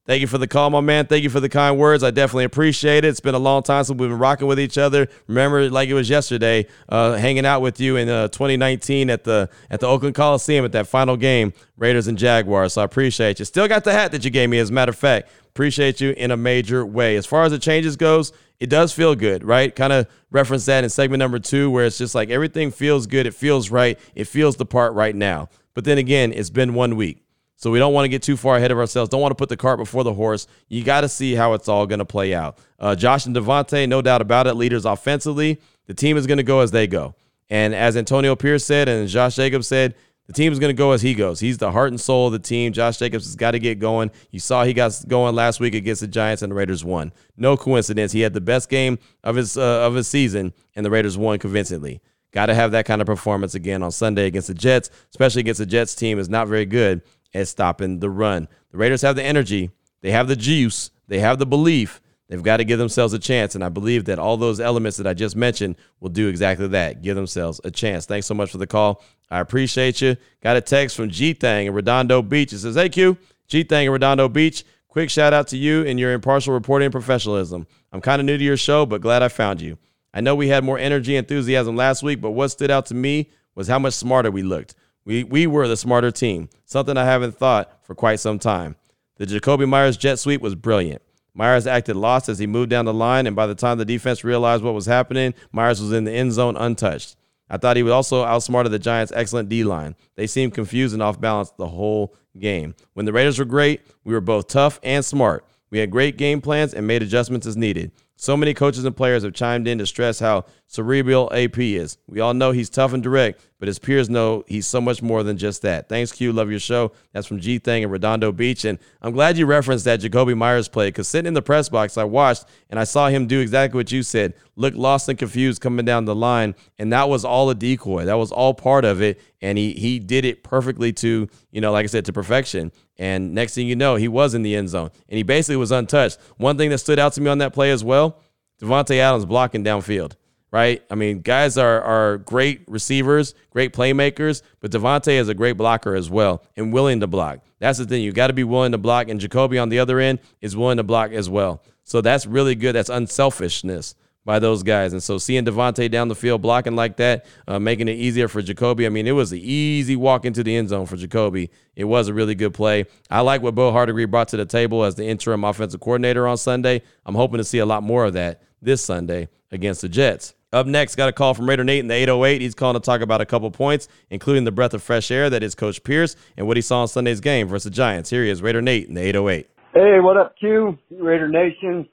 Thank 0.08 0.22
you 0.22 0.28
for 0.28 0.38
the 0.38 0.48
call, 0.48 0.70
my 0.70 0.80
man. 0.80 1.06
Thank 1.06 1.24
you 1.24 1.30
for 1.30 1.42
the 1.42 1.50
kind 1.50 1.78
words. 1.78 2.02
I 2.02 2.12
definitely 2.12 2.46
appreciate 2.46 3.04
it. 3.04 3.10
It's 3.10 3.20
been 3.20 3.36
a 3.36 3.40
long 3.40 3.62
time 3.62 3.84
since 3.84 4.00
we've 4.00 4.10
been 4.10 4.18
rocking 4.18 4.48
with 4.48 4.58
each 4.58 4.78
other. 4.78 5.10
Remember, 5.28 5.70
like 5.70 5.90
it 5.90 5.96
was 5.96 6.10
yesterday, 6.10 6.66
uh, 6.88 7.16
hanging 7.16 7.46
out 7.46 7.62
with 7.62 7.82
you 7.82 7.98
in 7.98 8.08
uh, 8.08 8.30
2019 8.30 9.10
at 9.10 9.26
the 9.26 9.50
at 9.70 9.82
the 9.82 9.86
Oakland 9.86 10.16
Coliseum 10.16 10.64
at 10.64 10.72
that 10.72 10.88
final 10.88 11.18
game, 11.18 11.52
Raiders 11.76 12.08
and 12.08 12.18
Jaguars. 12.18 12.72
So 12.72 12.82
I 12.82 12.86
appreciate 12.86 13.40
you. 13.40 13.44
Still 13.44 13.68
got 13.68 13.84
the 13.84 13.92
hat 13.92 14.14
that 14.14 14.24
you 14.24 14.32
gave 14.32 14.50
me, 14.50 14.60
as 14.60 14.70
a 14.70 14.74
matter 14.74 14.92
of 14.92 14.98
fact. 14.98 15.30
Appreciate 15.50 16.00
you 16.00 16.12
in 16.12 16.32
a 16.32 16.38
major 16.38 16.86
way. 16.86 17.18
As 17.18 17.26
far 17.26 17.44
as 17.44 17.52
the 17.52 17.60
changes 17.60 17.98
goes, 17.98 18.32
it 18.62 18.70
does 18.70 18.94
feel 18.94 19.14
good, 19.14 19.44
right? 19.44 19.76
Kind 19.76 19.92
of 19.92 20.08
reference 20.32 20.66
that 20.68 20.86
in 20.86 20.90
segment 20.90 21.20
number 21.20 21.40
two, 21.40 21.70
where 21.70 21.84
it's 21.84 21.98
just 21.98 22.16
like 22.16 22.30
everything 22.30 22.72
feels 22.72 23.08
good. 23.08 23.26
It 23.26 23.34
feels 23.34 23.70
right. 23.70 24.00
It 24.16 24.26
feels 24.30 24.56
the 24.56 24.66
part 24.66 24.94
right 24.94 25.16
now. 25.16 25.50
But 25.74 25.84
then 25.84 25.98
again, 25.98 26.32
it's 26.32 26.50
been 26.50 26.74
one 26.76 26.96
week. 26.96 27.27
So 27.58 27.72
we 27.72 27.80
don't 27.80 27.92
want 27.92 28.06
to 28.06 28.10
get 28.10 28.22
too 28.22 28.38
far 28.38 28.56
ahead 28.56 28.72
of 28.72 28.78
ourselves. 28.78 29.10
Don't 29.10 29.20
want 29.20 29.32
to 29.32 29.36
put 29.36 29.50
the 29.50 29.58
cart 29.58 29.80
before 29.80 30.04
the 30.04 30.14
horse. 30.14 30.46
You 30.70 30.84
got 30.84 31.02
to 31.02 31.10
see 31.10 31.34
how 31.34 31.54
it's 31.54 31.68
all 31.68 31.88
going 31.88 32.00
to 32.00 32.06
play 32.06 32.34
out. 32.34 32.60
Uh, 32.80 32.96
Josh 32.96 33.26
and 33.26 33.36
Davante, 33.36 33.90
no 33.90 34.02
doubt 34.02 34.22
about 34.22 34.46
it, 34.46 34.54
leaders 34.54 34.86
offensively. 34.86 35.60
The 35.88 35.96
team 35.96 36.18
is 36.18 36.28
going 36.28 36.38
to 36.38 36.44
go 36.44 36.60
as 36.60 36.70
they 36.70 36.86
go. 36.86 37.16
And 37.50 37.74
as 37.74 37.98
Antonio 37.98 38.36
Pierce 38.36 38.64
said 38.64 38.88
and 38.88 39.10
Josh 39.10 39.36
Jacobs 39.36 39.68
said, 39.68 39.96
the 40.28 40.34
team 40.34 40.52
is 40.52 40.60
going 40.60 40.70
to 40.70 40.78
go 40.78 40.92
as 40.92 41.02
he 41.02 41.16
goes. 41.16 41.40
He's 41.40 41.58
the 41.58 41.72
heart 41.72 41.90
and 41.90 42.00
soul 42.00 42.28
of 42.28 42.34
the 42.34 42.40
team. 42.40 42.74
Josh 42.74 42.98
Jacobs 42.98 43.26
has 43.26 43.36
got 43.36 43.52
to 43.52 43.60
get 43.60 43.80
going. 43.80 44.12
You 44.30 44.40
saw 44.40 44.64
he 44.64 44.74
got 44.74 44.94
going 45.08 45.34
last 45.34 45.60
week 45.60 45.74
against 45.74 46.02
the 46.02 46.08
Giants, 46.08 46.42
and 46.42 46.52
the 46.52 46.56
Raiders 46.56 46.84
won. 46.84 47.14
No 47.38 47.56
coincidence. 47.56 48.12
He 48.12 48.20
had 48.20 48.34
the 48.34 48.42
best 48.42 48.70
game 48.70 49.00
of 49.24 49.38
his 49.38 49.58
uh, 49.58 49.88
of 49.88 49.96
his 49.96 50.10
season, 50.10 50.54
and 50.76 50.86
the 50.86 50.92
Raiders 50.92 51.18
won 51.18 51.40
convincingly. 51.40 52.02
Got 52.34 52.48
to 52.48 52.54
have 52.54 52.72
that 52.72 52.86
kind 52.86 53.00
of 53.00 53.08
performance 53.08 53.56
again 53.56 53.82
on 53.82 53.92
Sunday 53.92 54.28
against 54.28 54.50
the 54.50 54.54
Jets, 54.54 54.90
especially 55.12 55.40
against 55.40 55.60
the 55.60 55.66
Jets 55.66 55.96
team 55.96 56.20
is 56.20 56.28
not 56.28 56.50
very 56.50 56.66
good 56.66 57.02
at 57.38 57.48
stopping 57.48 58.00
the 58.00 58.10
run. 58.10 58.48
The 58.72 58.78
Raiders 58.78 59.02
have 59.02 59.16
the 59.16 59.24
energy, 59.24 59.72
they 60.02 60.12
have 60.12 60.28
the 60.28 60.36
juice, 60.36 60.92
they 61.08 61.20
have 61.20 61.40
the 61.40 61.46
belief. 61.46 62.02
They've 62.30 62.44
got 62.44 62.58
to 62.58 62.66
give 62.66 62.78
themselves 62.78 63.14
a 63.14 63.20
chance. 63.20 63.56
And 63.56 63.64
I 63.64 63.70
believe 63.70 64.04
that 64.06 64.20
all 64.20 64.36
those 64.36 64.60
elements 64.60 64.98
that 64.98 65.08
I 65.08 65.14
just 65.14 65.38
mentioned 65.38 65.78
will 66.02 66.10
do 66.10 66.28
exactly 66.28 66.68
that 66.68 67.02
give 67.02 67.16
themselves 67.16 67.62
a 67.64 67.72
chance. 67.72 68.06
Thanks 68.06 68.28
so 68.28 68.34
much 68.34 68.52
for 68.52 68.58
the 68.58 68.68
call. 68.68 69.02
I 69.32 69.40
appreciate 69.40 70.02
you. 70.02 70.18
Got 70.42 70.58
a 70.58 70.62
text 70.62 70.98
from 70.98 71.10
G 71.10 71.32
Thang 71.32 71.68
in 71.68 71.74
Redondo 71.74 72.22
Beach. 72.22 72.52
It 72.52 72.60
says, 72.60 72.76
Hey, 72.76 72.90
Q, 72.90 73.18
G 73.48 73.64
Thang 73.64 73.86
in 73.86 73.92
Redondo 73.94 74.28
Beach. 74.28 74.66
Quick 74.90 75.10
shout 75.10 75.32
out 75.32 75.48
to 75.50 75.58
you 75.58 75.86
and 75.86 76.00
your 76.00 76.12
impartial 76.12 76.54
reporting 76.54 76.88
and 76.88 76.92
professionalism. 76.92 77.66
I'm 77.94 78.02
kind 78.02 78.20
of 78.20 78.26
new 78.26 78.38
to 78.38 78.44
your 78.44 78.58
show, 78.58 78.86
but 78.86 79.00
glad 79.00 79.24
I 79.24 79.30
found 79.30 79.62
you. 79.62 79.78
I 80.14 80.20
know 80.22 80.36
we 80.36 80.48
had 80.50 80.64
more 80.64 80.80
energy 80.80 81.16
and 81.16 81.24
enthusiasm 81.24 81.76
last 81.76 82.04
week, 82.04 82.20
but 82.20 82.32
what 82.32 82.50
stood 82.50 82.72
out 82.72 82.88
to 82.88 82.96
me 82.96 83.30
was 83.56 83.68
how 83.68 83.80
much 83.80 83.94
smarter 83.94 84.32
we 84.32 84.44
looked. 84.44 84.76
We, 85.08 85.24
we 85.24 85.48
were 85.48 85.70
the 85.70 85.78
smarter 85.78 86.12
team, 86.12 86.50
something 86.66 86.98
I 86.98 87.06
haven't 87.06 87.38
thought 87.38 87.80
for 87.82 87.96
quite 87.96 88.20
some 88.20 88.40
time. 88.40 88.76
The 89.16 89.26
Jakobi 89.26 89.66
Meyers 89.66 89.96
jet 89.96 90.20
sweep 90.20 90.42
was 90.42 90.54
brilliant. 90.54 91.02
Meyers 91.34 91.66
acted 91.66 91.96
lost 91.96 92.28
as 92.28 92.40
he 92.40 92.46
moved 92.46 92.72
down 92.72 92.84
the 92.84 92.94
line, 92.94 93.26
and 93.26 93.34
by 93.34 93.48
the 93.48 93.56
time 93.56 93.78
the 93.78 93.86
defense 93.86 94.26
realized 94.26 94.66
what 94.66 94.74
was 94.74 94.86
happening, 94.86 95.34
Meyers 95.54 95.80
was 95.80 95.94
in 95.94 96.04
the 96.04 96.12
end 96.12 96.34
zone 96.34 96.58
untouched. 96.58 97.16
I 97.50 97.56
thought 97.56 97.78
he 97.78 97.84
was 97.84 97.94
also 97.94 98.26
outsmarted 98.26 98.74
the 98.74 98.80
Giants' 98.80 99.14
excellent 99.16 99.48
D 99.48 99.64
line. 99.64 99.96
They 100.16 100.28
seemed 100.28 100.54
confused 100.54 100.94
and 100.94 101.02
off 101.02 101.22
balance 101.22 101.52
the 101.52 101.68
whole 101.68 102.14
game. 102.38 102.76
When 102.94 103.06
the 103.06 103.14
Raiders 103.14 103.40
were 103.40 103.46
great, 103.46 103.84
we 104.04 104.14
were 104.14 104.20
both 104.20 104.50
tough 104.50 104.78
and 104.84 105.06
smart. 105.06 105.46
We 105.70 105.80
had 105.80 105.90
great 105.90 106.18
game 106.18 106.42
plans 106.42 106.74
and 106.74 106.86
made 106.86 107.02
adjustments 107.02 107.48
as 107.48 107.56
needed. 107.56 107.94
So 108.18 108.36
many 108.36 108.54
coaches 108.54 108.84
and 108.84 108.98
players 108.98 109.24
have 109.24 109.34
chimed 109.34 109.70
in 109.70 109.78
to 109.78 109.86
stress 109.86 110.20
how 110.20 110.46
cerebral 110.68 111.32
AP 111.34 111.58
is. 111.60 111.98
We 112.08 112.20
all 112.20 112.34
know 112.34 112.52
he's 112.52 112.70
tough 112.70 112.94
and 112.94 113.02
direct, 113.02 113.42
but 113.58 113.68
his 113.68 113.80
peers 113.80 114.10
know 114.10 114.44
he's 114.48 114.68
so 114.68 114.82
much 114.82 115.02
more 115.02 115.24
than 115.24 115.38
just 115.38 115.62
that. 115.62 115.88
Thanks, 115.90 116.12
Q. 116.12 116.34
Love 116.34 116.52
your 116.52 116.60
show. 116.60 116.92
That's 117.14 117.26
from 117.26 117.40
G 117.40 117.58
Thing 117.58 117.84
in 117.84 117.90
Redondo 117.90 118.32
Beach. 118.32 118.66
And 118.66 118.78
I'm 119.02 119.14
glad 119.14 119.38
you 119.38 119.46
referenced 119.46 119.86
that 119.86 120.02
Jakobi 120.02 120.38
Meyers 120.38 120.68
play 120.68 120.90
because 120.90 121.08
sitting 121.08 121.28
in 121.28 121.34
the 121.34 121.42
press 121.42 121.70
box, 121.70 121.98
I 121.98 122.04
watched 122.04 122.46
and 122.70 122.80
I 122.80 122.84
saw 122.84 123.08
him 123.08 123.28
do 123.28 123.40
exactly 123.40 123.78
what 123.78 123.92
you 123.92 124.04
said 124.04 124.34
look 124.58 124.74
lost 124.76 125.08
and 125.08 125.18
confused 125.18 125.62
coming 125.62 125.86
down 125.86 126.06
the 126.06 126.16
line. 126.16 126.56
And 126.78 126.92
that 126.92 127.08
was 127.10 127.24
all 127.24 127.50
a 127.50 127.56
decoy. 127.56 128.06
That 128.06 128.16
was 128.16 128.32
all 128.32 128.54
part 128.54 128.86
of 128.86 129.02
it. 129.02 129.22
And 129.42 129.58
he, 129.58 129.74
he 129.74 130.00
did 130.00 130.26
it 130.26 130.44
perfectly 130.44 130.92
to, 130.94 131.28
you 131.52 131.62
know, 131.62 131.72
like 131.72 131.84
I 131.84 131.88
said, 131.88 132.06
to 132.06 132.14
perfection. 132.14 132.72
And 132.98 133.34
next 133.34 133.54
thing 133.54 133.68
you 133.68 133.76
know, 133.76 133.96
he 133.96 134.08
was 134.08 134.34
in 134.34 134.42
the 134.42 134.56
end 134.56 134.70
zone 134.70 134.90
and 135.08 135.18
he 135.18 135.24
basically 135.24 135.58
was 135.58 135.72
untouched. 135.72 136.18
One 136.38 136.58
thing 136.58 136.72
that 136.72 136.80
stood 136.80 137.00
out 137.00 137.14
to 137.14 137.22
me 137.22 137.30
on 137.30 137.38
that 137.38 137.54
play 137.54 137.72
as 137.72 137.84
well 137.84 138.20
Davante 138.62 138.98
Adams 138.98 139.26
blocking 139.26 139.64
downfield, 139.64 140.14
right? 140.58 140.82
I 140.90 140.96
mean, 140.96 141.22
guys 141.22 141.56
are, 141.56 141.84
are 141.84 142.18
great 142.18 142.62
receivers, 142.68 143.36
great 143.52 143.74
playmakers, 143.74 144.42
but 144.60 144.72
Davante 144.72 145.12
is 145.12 145.30
a 145.30 145.36
great 145.36 145.52
blocker 145.52 145.94
as 145.94 146.10
well 146.10 146.44
and 146.56 146.74
willing 146.74 147.00
to 147.02 147.06
block. 147.06 147.42
That's 147.60 147.78
the 147.78 147.86
thing. 147.86 148.02
You 148.02 148.12
got 148.12 148.28
to 148.28 148.34
be 148.34 148.44
willing 148.44 148.72
to 148.72 148.80
block. 148.80 149.08
And 149.08 149.22
Jakobi 149.22 149.62
on 149.62 149.70
the 149.70 149.78
other 149.78 150.00
end 150.00 150.18
is 150.42 150.58
willing 150.58 150.78
to 150.78 150.84
block 150.84 151.12
as 151.12 151.30
well. 151.30 151.62
So 151.84 152.02
that's 152.02 152.26
really 152.26 152.56
good. 152.56 152.74
That's 152.74 152.90
unselfishness 152.90 153.94
by 154.26 154.40
those 154.40 154.64
guys. 154.64 154.94
And 154.94 155.04
so 155.04 155.20
seeing 155.20 155.46
Davante 155.46 155.92
down 155.92 156.08
the 156.08 156.16
field 156.16 156.42
blocking 156.42 156.76
like 156.76 156.98
that, 156.98 157.28
uh, 157.48 157.60
making 157.60 157.88
it 157.88 157.94
easier 157.94 158.28
for 158.28 158.42
Jakobi. 158.42 158.88
I 158.88 158.90
mean, 158.90 159.06
it 159.06 159.12
was 159.12 159.32
an 159.32 159.40
easy 159.40 159.96
walk 159.96 160.26
into 160.26 160.44
the 160.44 160.56
end 160.56 160.70
zone 160.70 160.88
for 160.88 160.98
Jakobi. 160.98 161.52
It 161.76 161.84
was 161.84 162.08
a 162.08 162.16
really 162.16 162.34
good 162.34 162.56
play. 162.56 162.86
I 163.12 163.22
like 163.22 163.44
what 163.44 163.54
Bo 163.54 163.72
Hardegree 163.72 164.10
brought 164.10 164.30
to 164.30 164.38
the 164.38 164.46
table 164.48 164.84
as 164.84 164.96
the 164.96 165.06
interim 165.06 165.44
offensive 165.44 165.82
coordinator 165.82 166.28
on 166.28 166.38
Sunday. 166.38 166.82
I'm 167.06 167.14
hoping 167.14 167.38
to 167.38 167.44
see 167.44 167.60
a 167.60 167.66
lot 167.68 167.84
more 167.84 168.06
of 168.06 168.14
that 168.14 168.42
this 168.60 168.84
Sunday 168.84 169.30
against 169.52 169.82
the 169.82 169.90
Jets. 169.90 170.34
Up 170.54 170.66
next, 170.66 170.96
got 170.96 171.10
a 171.10 171.12
call 171.12 171.34
from 171.34 171.50
Raider 171.50 171.66
Nate 171.66 171.80
in 171.80 171.88
the 171.88 171.94
808. 171.94 172.40
He's 172.40 172.56
calling 172.56 172.80
to 172.80 172.86
talk 172.86 173.02
about 173.02 173.20
a 173.20 173.26
couple 173.26 173.52
points, 173.52 173.90
including 174.10 174.46
the 174.46 174.52
breath 174.52 174.74
of 174.74 174.82
fresh 174.82 175.12
air 175.12 175.30
that 175.30 175.44
is 175.44 175.56
Coach 175.56 175.84
Pierce 175.84 176.16
and 176.38 176.48
what 176.48 176.56
he 176.56 176.62
saw 176.62 176.84
in 176.84 176.88
Sunday's 176.88 177.20
game 177.20 177.50
versus 177.50 177.66
the 177.66 177.70
Giants. 177.70 178.10
Here 178.10 178.24
he 178.24 178.30
is, 178.30 178.42
Raider 178.42 178.62
Nate 178.62 178.88
in 178.88 178.94
the 178.94 179.02
808. 179.02 179.50
Hey, 179.74 180.00
what 180.00 180.16
up, 180.16 180.36
Q? 180.40 180.78
Raider 180.90 181.28
Nation. 181.28 181.90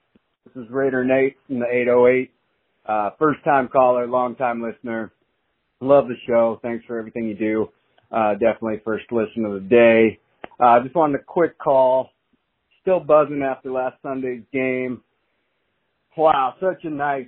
This 0.46 0.64
is 0.64 0.70
Raider 0.70 1.04
Nate 1.04 1.36
in 1.48 1.58
the 1.58 1.66
808. 1.66 2.30
Uh, 2.86 3.10
first 3.18 3.42
time 3.42 3.66
caller, 3.66 4.06
long 4.06 4.36
time 4.36 4.62
listener. 4.62 5.10
Love 5.80 6.06
the 6.06 6.14
show. 6.24 6.60
Thanks 6.62 6.84
for 6.86 6.96
everything 6.96 7.26
you 7.26 7.34
do. 7.34 7.68
Uh, 8.12 8.34
definitely 8.34 8.80
first 8.84 9.06
listen 9.10 9.44
of 9.44 9.54
the 9.54 9.68
day. 9.68 10.20
I 10.60 10.76
uh, 10.76 10.82
just 10.84 10.94
wanted 10.94 11.20
a 11.20 11.24
quick 11.24 11.58
call. 11.58 12.10
Still 12.82 13.00
buzzing 13.00 13.42
after 13.42 13.72
last 13.72 13.96
Sunday's 14.00 14.44
game. 14.52 15.02
Wow, 16.16 16.54
such 16.60 16.84
a 16.84 16.90
nice 16.90 17.26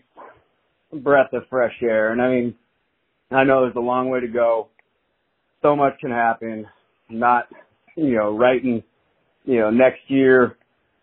breath 0.93 1.33
of 1.33 1.43
fresh 1.51 1.75
air. 1.83 2.13
And 2.13 2.23
I 2.23 2.29
mean, 2.29 2.55
I 3.31 3.45
know 3.45 3.63
there's 3.63 3.77
a 3.77 3.81
long 3.81 4.11
way 4.11 4.21
to 4.21 4.29
go. 4.29 4.69
So 5.63 5.75
much 5.75 5.95
can 6.01 6.11
happen. 6.11 6.67
Not, 7.09 7.47
you 7.97 8.15
know, 8.15 8.37
writing, 8.37 8.83
you 9.45 9.61
know, 9.61 9.71
next 9.71 10.01
year, 10.09 10.57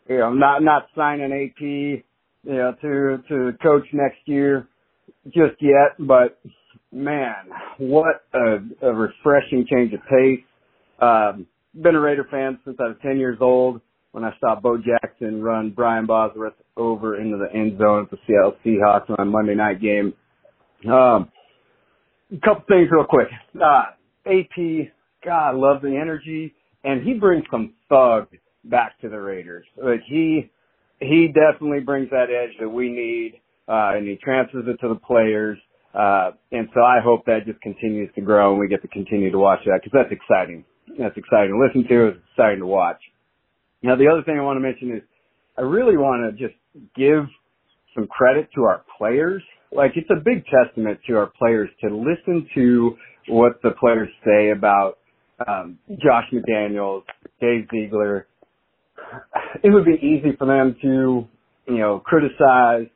you 0.08 0.18
know, 0.18 0.34
not, 0.34 0.64
not 0.64 0.88
signing 0.96 1.32
AP, 1.32 1.62
you 1.62 2.04
know, 2.44 2.74
to 2.82 3.24
to 3.30 3.58
coach 3.62 3.86
next 3.94 4.20
year 4.26 4.68
just 5.26 5.62
yet, 5.62 5.96
but 6.00 6.40
man, 6.92 7.34
what 7.78 8.26
a, 8.34 8.58
a 8.82 8.94
refreshing 8.94 9.66
change 9.70 9.94
of 9.94 10.02
pace. 10.02 10.44
Um, 11.00 11.48
been 11.82 11.96
a 11.96 12.00
Raider 12.00 12.28
fan 12.30 12.60
since 12.66 12.78
I 12.80 12.90
was 12.90 12.98
10 13.02 13.18
years 13.18 13.38
old 13.42 13.82
when 14.14 14.24
I 14.24 14.32
saw 14.40 14.56
Bo 14.60 14.78
Jackson 14.78 15.42
run 15.42 15.72
Brian 15.72 16.06
Bosworth 16.06 16.54
over 16.78 17.20
into 17.20 17.38
the 17.38 17.52
end 17.54 17.80
zone 17.80 18.04
at 18.04 18.12
the 18.12 18.18
Seattle 18.26 18.56
Seahawks 18.64 19.10
on 19.10 19.16
a 19.20 19.30
Monday 19.30 19.56
night 19.56 19.82
game. 19.82 20.14
Um, 20.86 21.30
a 22.32 22.40
couple 22.44 22.64
things 22.68 22.90
real 22.92 23.06
quick. 23.10 23.28
Uh, 23.56 23.86
AP, 24.26 24.92
God, 25.26 25.50
I 25.50 25.52
love 25.52 25.82
the 25.82 25.98
energy, 26.00 26.54
and 26.84 27.06
he 27.06 27.16
brings 27.16 27.44
some 27.50 27.74
thug 27.90 28.28
back 28.64 29.00
to 29.02 29.10
the 29.10 29.20
Raiders. 29.20 29.66
Like 29.84 30.02
he, 30.08 30.52
he 31.00 31.34
definitely 31.34 31.80
brings 31.80 32.12
that 32.12 32.28
edge 32.30 32.56
that 32.60 32.70
we 32.70 32.90
need, 32.90 33.42
uh, 33.68 33.98
and 33.98 34.08
he 34.08 34.18
transfers 34.24 34.66
it 34.68 34.78
to 34.82 34.90
the 34.90 35.00
players. 35.00 35.58
Uh, 35.94 36.32
and 36.52 36.70
so 36.74 36.82
I 36.82 37.00
hope 37.04 37.26
that 37.26 37.46
just 37.48 37.62
continues 37.62 38.10
to 38.16 38.22
grow 38.22 38.52
and 38.52 38.60
we 38.60 38.68
get 38.68 38.82
to 38.84 38.88
continue 38.88 39.32
to 39.32 39.38
watch 39.38 39.60
that 39.66 39.82
because 39.84 39.92
that's 39.94 40.12
exciting. 40.12 40.66
That's 41.00 41.16
exciting 41.18 41.54
to 41.54 41.60
listen 41.60 41.88
to. 41.88 42.08
It's 42.08 42.18
exciting 42.32 42.60
to 42.60 42.66
watch. 42.66 42.98
Now, 43.84 43.96
the 43.96 44.08
other 44.08 44.24
thing 44.24 44.38
I 44.40 44.42
want 44.42 44.58
to 44.58 44.62
mention 44.62 44.96
is 44.96 45.04
I 45.58 45.62
really 45.62 45.98
want 45.98 46.38
to 46.38 46.48
just 46.48 46.58
give 46.96 47.26
some 47.94 48.08
credit 48.08 48.50
to 48.56 48.64
our 48.64 48.84
players. 48.98 49.44
Like 49.72 49.92
it's 49.96 50.10
a 50.10 50.24
big 50.24 50.46
testament 50.46 51.00
to 51.08 51.18
our 51.18 51.32
players 51.38 51.70
to 51.82 51.96
listen 51.96 52.48
to 52.56 52.96
what 53.28 53.62
the 53.62 53.72
players 53.80 54.10
say 54.26 54.52
about 54.52 54.98
um, 55.48 55.78
Josh 55.90 56.26
McDaniels, 56.34 57.04
Dave 57.42 57.68
Ziegler, 57.72 58.28
it 59.64 59.70
would 59.70 59.86
be 59.86 59.98
easy 60.02 60.36
for 60.38 60.48
them 60.48 60.76
to, 60.82 61.28
you 61.68 61.78
know, 61.78 62.00
criticize 62.00 62.88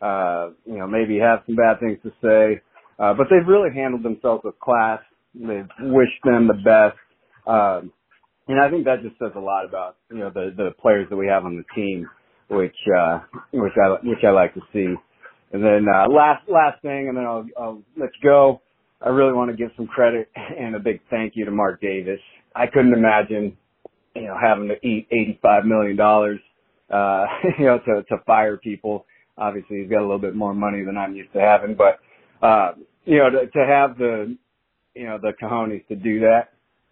uh, 0.00 0.50
you 0.66 0.78
know, 0.78 0.86
maybe 0.86 1.18
have 1.18 1.40
some 1.46 1.56
bad 1.56 1.80
things 1.80 1.98
to 2.02 2.10
say. 2.22 2.60
Uh, 2.98 3.14
but 3.14 3.26
they've 3.30 3.46
really 3.46 3.70
handled 3.74 4.02
themselves 4.02 4.42
with 4.44 4.58
class. 4.60 5.00
They've 5.34 5.68
wished 5.80 6.22
them 6.24 6.48
the 6.48 6.54
best. 6.54 6.98
Um, 7.46 7.92
and 8.48 8.60
I 8.60 8.70
think 8.70 8.84
that 8.84 9.02
just 9.02 9.18
says 9.18 9.32
a 9.36 9.40
lot 9.40 9.64
about, 9.64 9.96
you 10.10 10.18
know, 10.18 10.30
the, 10.30 10.52
the 10.56 10.70
players 10.80 11.08
that 11.10 11.16
we 11.16 11.26
have 11.26 11.44
on 11.44 11.56
the 11.56 11.64
team, 11.74 12.08
which, 12.48 12.76
uh, 12.96 13.20
which 13.52 13.72
I, 13.82 13.90
which 14.06 14.24
I 14.26 14.30
like 14.30 14.54
to 14.54 14.60
see. 14.72 14.94
And 15.52 15.64
then, 15.64 15.86
uh, 15.92 16.08
last, 16.08 16.48
last 16.48 16.80
thing, 16.82 17.08
and 17.08 17.16
then 17.16 17.24
I'll, 17.24 17.46
I'll 17.58 17.82
let 17.96 18.10
you 18.20 18.28
go. 18.28 18.60
I 19.04 19.10
really 19.10 19.32
want 19.32 19.50
to 19.50 19.56
give 19.56 19.70
some 19.76 19.86
credit 19.86 20.30
and 20.36 20.76
a 20.76 20.78
big 20.78 21.00
thank 21.10 21.32
you 21.36 21.44
to 21.44 21.50
Mark 21.50 21.80
Davis. 21.80 22.20
I 22.54 22.66
couldn't 22.66 22.94
imagine, 22.94 23.56
you 24.14 24.22
know, 24.22 24.36
having 24.40 24.68
to 24.68 24.86
eat 24.86 25.08
$85 25.44 25.64
million, 25.66 26.00
uh, 26.00 27.24
you 27.58 27.64
know, 27.66 27.78
to, 27.78 28.02
to 28.04 28.16
fire 28.26 28.56
people. 28.56 29.06
Obviously 29.38 29.82
he's 29.82 29.90
got 29.90 30.00
a 30.00 30.06
little 30.06 30.18
bit 30.18 30.34
more 30.34 30.54
money 30.54 30.84
than 30.84 30.96
I'm 30.96 31.14
used 31.14 31.32
to 31.34 31.40
having, 31.40 31.76
but, 31.76 31.98
uh, 32.46 32.72
you 33.04 33.18
know, 33.18 33.30
to, 33.30 33.46
to 33.46 33.66
have 33.66 33.98
the, 33.98 34.36
you 34.94 35.04
know, 35.04 35.18
the 35.20 35.32
cojones 35.40 35.86
to 35.88 35.96
do 35.96 36.20
that, 36.20 36.50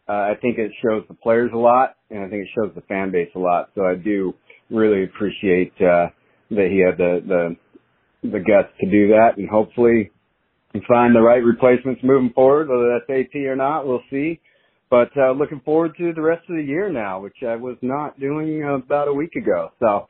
uh, 0.08 0.12
I 0.12 0.32
think 0.40 0.58
it 0.58 0.72
shows 0.82 1.04
the 1.08 1.14
players 1.14 1.50
a 1.54 1.58
lot 1.58 1.96
and 2.10 2.20
I 2.20 2.28
think 2.28 2.42
it 2.42 2.48
shows 2.54 2.72
the 2.74 2.82
fan 2.82 3.10
base 3.10 3.30
a 3.34 3.38
lot. 3.38 3.70
So 3.74 3.84
I 3.84 3.94
do 3.94 4.34
really 4.70 5.04
appreciate, 5.04 5.72
uh, 5.80 6.08
that 6.50 6.68
he 6.70 6.80
had 6.80 6.98
the, 6.98 7.20
the, 7.26 8.30
the 8.30 8.38
guts 8.38 8.72
to 8.80 8.90
do 8.90 9.08
that 9.08 9.38
and 9.38 9.48
hopefully 9.48 10.10
find 10.88 11.14
the 11.14 11.20
right 11.20 11.42
replacements 11.42 12.00
moving 12.02 12.32
forward, 12.34 12.68
whether 12.68 12.98
that's 12.98 13.08
AP 13.10 13.34
or 13.46 13.56
not, 13.56 13.86
we'll 13.86 14.02
see. 14.10 14.40
But 14.90 15.10
uh, 15.16 15.32
looking 15.32 15.60
forward 15.64 15.96
to 15.98 16.12
the 16.12 16.20
rest 16.20 16.42
of 16.48 16.56
the 16.56 16.62
year 16.62 16.90
now, 16.90 17.20
which 17.20 17.36
I 17.46 17.56
was 17.56 17.76
not 17.82 18.18
doing 18.20 18.62
about 18.64 19.08
a 19.08 19.12
week 19.12 19.34
ago. 19.34 19.72
So, 19.80 20.08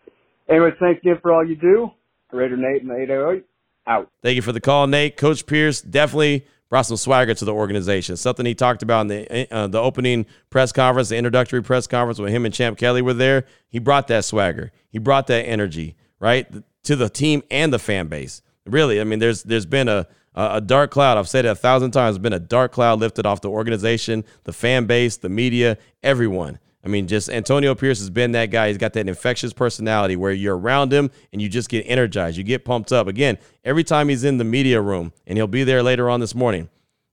anyways, 0.49 0.75
thanks 0.81 1.01
again 1.01 1.19
for 1.23 1.33
all 1.33 1.47
you 1.47 1.57
do. 1.57 1.91
Raider 2.33 2.57
Nate 2.57 2.83
and 2.83 2.91
the 2.91 2.97
808 3.03 3.45
out. 3.87 4.11
Thank 4.23 4.37
you 4.37 4.43
for 4.43 4.53
the 4.53 4.61
call, 4.61 4.87
Nate. 4.87 5.17
Coach 5.17 5.47
Pierce 5.47 5.81
definitely 5.81 6.47
brought 6.69 6.83
some 6.83 6.97
swagger 6.97 7.35
to 7.35 7.45
the 7.45 7.53
organization. 7.53 8.17
Something 8.17 8.47
he 8.47 8.55
talked 8.55 8.83
about 8.83 9.03
in 9.03 9.07
the 9.09 9.55
uh, 9.55 9.67
the 9.67 9.81
opening 9.81 10.27
press 10.51 10.73
conference, 10.73 11.11
the 11.11 11.17
introductory 11.17 11.63
press 11.63 11.87
conference 11.87 12.19
when 12.19 12.33
him 12.33 12.45
and 12.45 12.55
Champ 12.55 12.79
Kelly 12.79 13.03
were 13.03 13.15
there. 13.15 13.47
He 13.69 13.79
brought 13.79 14.09
that 14.09 14.25
swagger. 14.25 14.73
He 14.89 14.99
brought 14.99 15.27
that 15.29 15.43
energy, 15.43 15.97
right, 16.19 16.47
to 16.85 16.97
the 16.97 17.09
team 17.09 17.43
and 17.51 17.73
the 17.73 17.79
fan 17.79 18.09
base. 18.09 18.43
Really, 18.67 19.01
I 19.01 19.05
mean, 19.05 19.19
there's 19.19 19.43
there's 19.43 19.67
been 19.67 19.89
a 19.89 20.07
a 20.35 20.61
dark 20.61 20.91
cloud. 20.91 21.17
I've 21.17 21.29
said 21.29 21.45
it 21.45 21.49
a 21.49 21.55
thousand 21.55 21.93
times. 21.93 22.19
Been 22.19 22.33
a 22.33 22.41
dark 22.41 22.73
cloud 22.73 22.99
lifted 22.99 23.25
off 23.25 23.41
the 23.41 23.51
organization, 23.51 24.25
the 24.45 24.53
fan 24.53 24.87
base, 24.87 25.17
the 25.17 25.29
media, 25.29 25.79
everyone. 26.03 26.59
I 26.85 26.89
mean, 26.89 27.07
just 27.07 27.31
Antonio 27.31 27.75
Pierce 27.75 27.99
has 28.01 28.11
been 28.11 28.33
that 28.33 28.51
guy. 28.51 28.69
He's 28.69 28.77
got 28.77 28.93
that 28.93 29.09
infectious 29.09 29.55
personality 29.55 30.17
where 30.17 30.33
you're 30.33 30.57
around 30.57 30.93
him 30.93 31.11
and 31.33 31.41
you 31.41 31.49
just 31.49 31.71
get 31.71 31.85
energized. 31.89 32.37
You 32.37 32.45
get 32.45 32.65
pumped 32.65 32.93
up. 32.93 33.07
Again, 33.07 33.39
every 33.65 33.85
time 33.85 34.11
he's 34.11 34.23
in 34.23 34.37
the 34.37 34.45
media 34.45 34.83
room, 34.83 35.13
and 35.27 35.39
he'll 35.39 35.47
be 35.47 35.65
there 35.65 35.83
later 35.83 36.11
on 36.11 36.21
this 36.21 36.35
morning, 36.35 36.69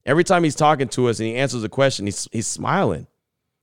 every 0.05 0.25
time 0.25 0.43
he's 0.43 0.55
talking 0.55 0.89
to 0.89 1.07
us 1.07 1.19
and 1.19 1.29
he 1.29 1.35
answers 1.35 1.63
a 1.63 1.69
question, 1.69 2.05
he's, 2.05 2.27
he's 2.33 2.47
smiling. 2.47 3.07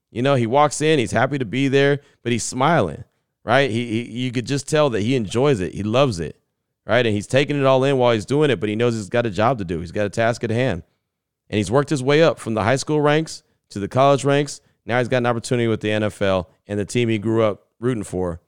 You 0.09 0.23
know, 0.23 0.33
he 0.33 0.47
walks 0.47 0.81
in, 0.81 0.97
he's 0.97 1.11
happy 1.11 1.37
to 1.37 1.45
be 1.45 1.67
there, 1.67 1.99
but 2.23 2.31
he's 2.31 2.43
smiling, 2.43 3.03
right? 3.43 3.69
He, 3.69 4.03
he 4.03 4.23
You 4.23 4.31
could 4.31 4.47
just 4.47 4.67
tell 4.67 4.89
that 4.89 5.01
he 5.01 5.15
enjoys 5.15 5.59
it, 5.59 5.75
he 5.75 5.83
loves 5.83 6.19
it, 6.19 6.39
right? 6.87 7.05
And 7.05 7.13
he's 7.13 7.27
taking 7.27 7.59
it 7.59 7.65
all 7.65 7.83
in 7.83 7.99
while 7.99 8.13
he's 8.13 8.25
doing 8.25 8.49
it, 8.49 8.59
but 8.59 8.69
he 8.69 8.75
knows 8.75 8.95
he's 8.95 9.09
got 9.09 9.27
a 9.27 9.29
job 9.29 9.59
to 9.59 9.65
do, 9.65 9.79
he's 9.79 9.91
got 9.91 10.07
a 10.07 10.09
task 10.09 10.43
at 10.43 10.49
hand. 10.49 10.81
And 11.51 11.57
he's 11.57 11.69
worked 11.69 11.91
his 11.91 12.01
way 12.01 12.23
up 12.23 12.39
from 12.39 12.55
the 12.55 12.63
high 12.63 12.77
school 12.77 12.99
ranks 12.99 13.43
to 13.69 13.79
the 13.79 13.87
college 13.87 14.25
ranks 14.25 14.61
now 14.85 14.99
he's 14.99 15.07
got 15.07 15.17
an 15.17 15.25
opportunity 15.25 15.67
with 15.67 15.81
the 15.81 15.89
NFL 15.89 16.47
and 16.67 16.79
the 16.79 16.85
team 16.85 17.09
he 17.09 17.17
grew 17.17 17.43
up 17.43 17.67
rooting 17.79 18.03
for, 18.03 18.41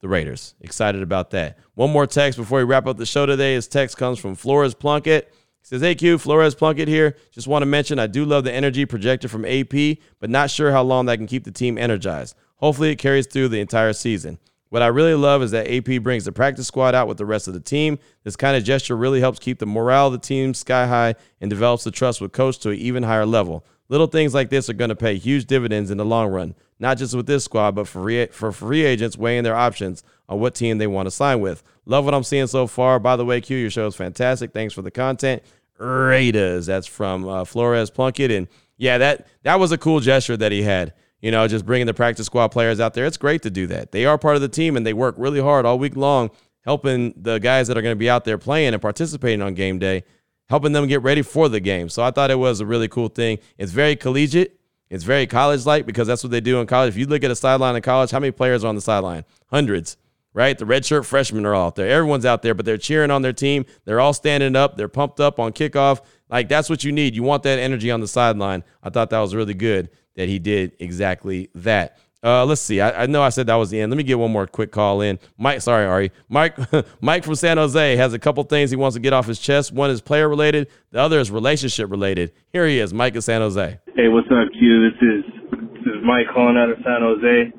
the 0.00 0.08
Raiders. 0.08 0.54
Excited 0.60 1.02
about 1.02 1.30
that. 1.30 1.58
One 1.74 1.90
more 1.90 2.06
text 2.06 2.38
before 2.38 2.58
we 2.58 2.64
wrap 2.64 2.86
up 2.86 2.98
the 2.98 3.06
show 3.06 3.26
today. 3.26 3.54
His 3.54 3.68
text 3.68 3.96
comes 3.96 4.18
from 4.18 4.34
Flores 4.34 4.74
Plunkett. 4.74 5.32
He 5.32 5.66
says, 5.68 5.80
Hey 5.80 5.94
Q, 5.94 6.18
Flores 6.18 6.54
Plunkett 6.54 6.88
here. 6.88 7.16
Just 7.30 7.46
want 7.46 7.62
to 7.62 7.66
mention 7.66 7.98
I 7.98 8.06
do 8.06 8.24
love 8.24 8.44
the 8.44 8.52
energy 8.52 8.84
projected 8.84 9.30
from 9.30 9.46
AP, 9.46 9.98
but 10.20 10.28
not 10.28 10.50
sure 10.50 10.72
how 10.72 10.82
long 10.82 11.06
that 11.06 11.16
can 11.16 11.26
keep 11.26 11.44
the 11.44 11.50
team 11.50 11.78
energized. 11.78 12.36
Hopefully 12.56 12.90
it 12.90 12.96
carries 12.96 13.26
through 13.26 13.48
the 13.48 13.60
entire 13.60 13.92
season. 13.92 14.38
What 14.74 14.82
I 14.82 14.88
really 14.88 15.14
love 15.14 15.40
is 15.42 15.52
that 15.52 15.70
AP 15.70 16.02
brings 16.02 16.24
the 16.24 16.32
practice 16.32 16.66
squad 16.66 16.94
out 16.96 17.06
with 17.06 17.16
the 17.16 17.24
rest 17.24 17.46
of 17.46 17.54
the 17.54 17.60
team. 17.60 17.98
This 18.24 18.34
kind 18.34 18.56
of 18.56 18.64
gesture 18.64 18.96
really 18.96 19.20
helps 19.20 19.38
keep 19.38 19.60
the 19.60 19.66
morale 19.66 20.08
of 20.08 20.14
the 20.14 20.18
team 20.18 20.52
sky 20.52 20.86
high 20.86 21.14
and 21.40 21.48
develops 21.48 21.84
the 21.84 21.92
trust 21.92 22.20
with 22.20 22.32
coach 22.32 22.58
to 22.58 22.70
an 22.70 22.76
even 22.76 23.04
higher 23.04 23.24
level. 23.24 23.64
Little 23.88 24.06
things 24.06 24.34
like 24.34 24.50
this 24.50 24.70
are 24.70 24.74
going 24.74 24.88
to 24.88 24.96
pay 24.96 25.16
huge 25.16 25.46
dividends 25.46 25.90
in 25.90 25.98
the 25.98 26.04
long 26.04 26.28
run, 26.28 26.54
not 26.78 26.98
just 26.98 27.14
with 27.14 27.26
this 27.26 27.44
squad, 27.44 27.74
but 27.74 27.86
for 27.86 28.02
free, 28.02 28.26
for 28.26 28.52
free 28.52 28.84
agents 28.84 29.16
weighing 29.16 29.44
their 29.44 29.56
options 29.56 30.02
on 30.28 30.40
what 30.40 30.54
team 30.54 30.78
they 30.78 30.86
want 30.86 31.06
to 31.06 31.10
sign 31.10 31.40
with. 31.40 31.62
Love 31.84 32.04
what 32.04 32.14
I'm 32.14 32.24
seeing 32.24 32.46
so 32.46 32.66
far. 32.66 32.98
By 32.98 33.16
the 33.16 33.24
way, 33.24 33.40
Q, 33.40 33.56
your 33.56 33.70
show 33.70 33.86
is 33.86 33.94
fantastic. 33.94 34.52
Thanks 34.52 34.72
for 34.72 34.82
the 34.82 34.90
content. 34.90 35.42
Raiders. 35.78 36.66
That's 36.66 36.86
from 36.86 37.28
uh, 37.28 37.44
Flores 37.44 37.90
Plunkett. 37.90 38.30
And 38.30 38.48
yeah, 38.76 38.98
that 38.98 39.26
that 39.42 39.60
was 39.60 39.72
a 39.72 39.78
cool 39.78 40.00
gesture 40.00 40.36
that 40.36 40.52
he 40.52 40.62
had. 40.62 40.94
You 41.20 41.30
know, 41.30 41.46
just 41.48 41.66
bringing 41.66 41.86
the 41.86 41.94
practice 41.94 42.26
squad 42.26 42.48
players 42.48 42.80
out 42.80 42.94
there. 42.94 43.06
It's 43.06 43.16
great 43.16 43.42
to 43.42 43.50
do 43.50 43.66
that. 43.68 43.92
They 43.92 44.04
are 44.04 44.18
part 44.18 44.36
of 44.36 44.42
the 44.42 44.48
team 44.48 44.76
and 44.76 44.86
they 44.86 44.92
work 44.92 45.14
really 45.18 45.40
hard 45.40 45.64
all 45.66 45.78
week 45.78 45.96
long 45.96 46.30
helping 46.64 47.14
the 47.16 47.38
guys 47.38 47.68
that 47.68 47.76
are 47.76 47.82
going 47.82 47.92
to 47.92 47.98
be 47.98 48.10
out 48.10 48.24
there 48.24 48.38
playing 48.38 48.72
and 48.72 48.82
participating 48.82 49.42
on 49.42 49.54
game 49.54 49.78
day 49.78 50.04
helping 50.48 50.72
them 50.72 50.86
get 50.86 51.02
ready 51.02 51.22
for 51.22 51.48
the 51.48 51.60
game. 51.60 51.88
So 51.88 52.02
I 52.02 52.10
thought 52.10 52.30
it 52.30 52.38
was 52.38 52.60
a 52.60 52.66
really 52.66 52.88
cool 52.88 53.08
thing. 53.08 53.38
It's 53.58 53.72
very 53.72 53.96
collegiate. 53.96 54.60
It's 54.90 55.04
very 55.04 55.26
college 55.26 55.66
like 55.66 55.86
because 55.86 56.06
that's 56.06 56.22
what 56.22 56.30
they 56.30 56.40
do 56.40 56.60
in 56.60 56.66
college. 56.66 56.90
If 56.90 56.96
you 56.98 57.06
look 57.06 57.24
at 57.24 57.30
a 57.30 57.36
sideline 57.36 57.74
in 57.74 57.82
college, 57.82 58.10
how 58.10 58.20
many 58.20 58.30
players 58.30 58.64
are 58.64 58.68
on 58.68 58.74
the 58.74 58.80
sideline? 58.80 59.24
Hundreds, 59.46 59.96
right? 60.34 60.56
The 60.56 60.66
redshirt 60.66 61.04
freshmen 61.04 61.46
are 61.46 61.54
all 61.54 61.68
out 61.68 61.76
there. 61.76 61.88
Everyone's 61.88 62.26
out 62.26 62.42
there, 62.42 62.54
but 62.54 62.66
they're 62.66 62.78
cheering 62.78 63.10
on 63.10 63.22
their 63.22 63.32
team. 63.32 63.64
They're 63.86 64.00
all 64.00 64.12
standing 64.12 64.54
up. 64.54 64.76
They're 64.76 64.88
pumped 64.88 65.20
up 65.20 65.40
on 65.40 65.52
kickoff. 65.52 66.02
Like 66.28 66.48
that's 66.48 66.68
what 66.68 66.84
you 66.84 66.92
need. 66.92 67.16
You 67.16 67.22
want 67.22 67.42
that 67.44 67.58
energy 67.58 67.90
on 67.90 68.00
the 68.00 68.08
sideline. 68.08 68.62
I 68.82 68.90
thought 68.90 69.10
that 69.10 69.20
was 69.20 69.34
really 69.34 69.54
good 69.54 69.90
that 70.16 70.28
he 70.28 70.38
did 70.38 70.76
exactly 70.78 71.50
that. 71.54 71.98
Uh, 72.24 72.42
let's 72.46 72.62
see. 72.62 72.80
I, 72.80 73.02
I, 73.02 73.06
know 73.06 73.22
I 73.22 73.28
said 73.28 73.48
that 73.48 73.56
was 73.56 73.68
the 73.68 73.78
end. 73.78 73.92
Let 73.92 73.98
me 73.98 74.02
get 74.02 74.18
one 74.18 74.32
more 74.32 74.46
quick 74.46 74.72
call 74.72 75.02
in. 75.02 75.18
Mike, 75.36 75.60
sorry, 75.60 75.84
Ari. 75.84 76.10
Mike, 76.30 76.56
Mike 77.02 77.22
from 77.22 77.34
San 77.34 77.58
Jose 77.58 77.96
has 77.96 78.14
a 78.14 78.18
couple 78.18 78.42
things 78.44 78.70
he 78.70 78.76
wants 78.76 78.94
to 78.94 79.00
get 79.00 79.12
off 79.12 79.26
his 79.26 79.38
chest. 79.38 79.72
One 79.72 79.90
is 79.90 80.00
player 80.00 80.26
related. 80.26 80.68
The 80.90 81.00
other 81.00 81.20
is 81.20 81.30
relationship 81.30 81.90
related. 81.90 82.32
Here 82.50 82.66
he 82.66 82.78
is, 82.78 82.94
Mike 82.94 83.14
in 83.14 83.20
San 83.20 83.42
Jose. 83.42 83.78
Hey, 83.94 84.08
what's 84.08 84.26
up, 84.28 84.48
Q? 84.58 84.90
This 84.90 85.02
is 85.02 85.60
this 85.74 85.94
is 85.94 86.02
Mike 86.02 86.24
calling 86.32 86.56
out 86.56 86.70
of 86.70 86.78
San 86.78 87.02
Jose, 87.02 87.52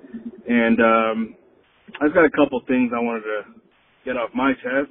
and 0.49 0.81
um, 0.81 1.35
I've 2.01 2.13
got 2.15 2.25
a 2.25 2.31
couple 2.31 2.59
things 2.67 2.91
I 2.95 2.99
wanted 2.99 3.21
to 3.21 3.41
get 4.03 4.17
off 4.17 4.31
my 4.33 4.53
chest. 4.53 4.89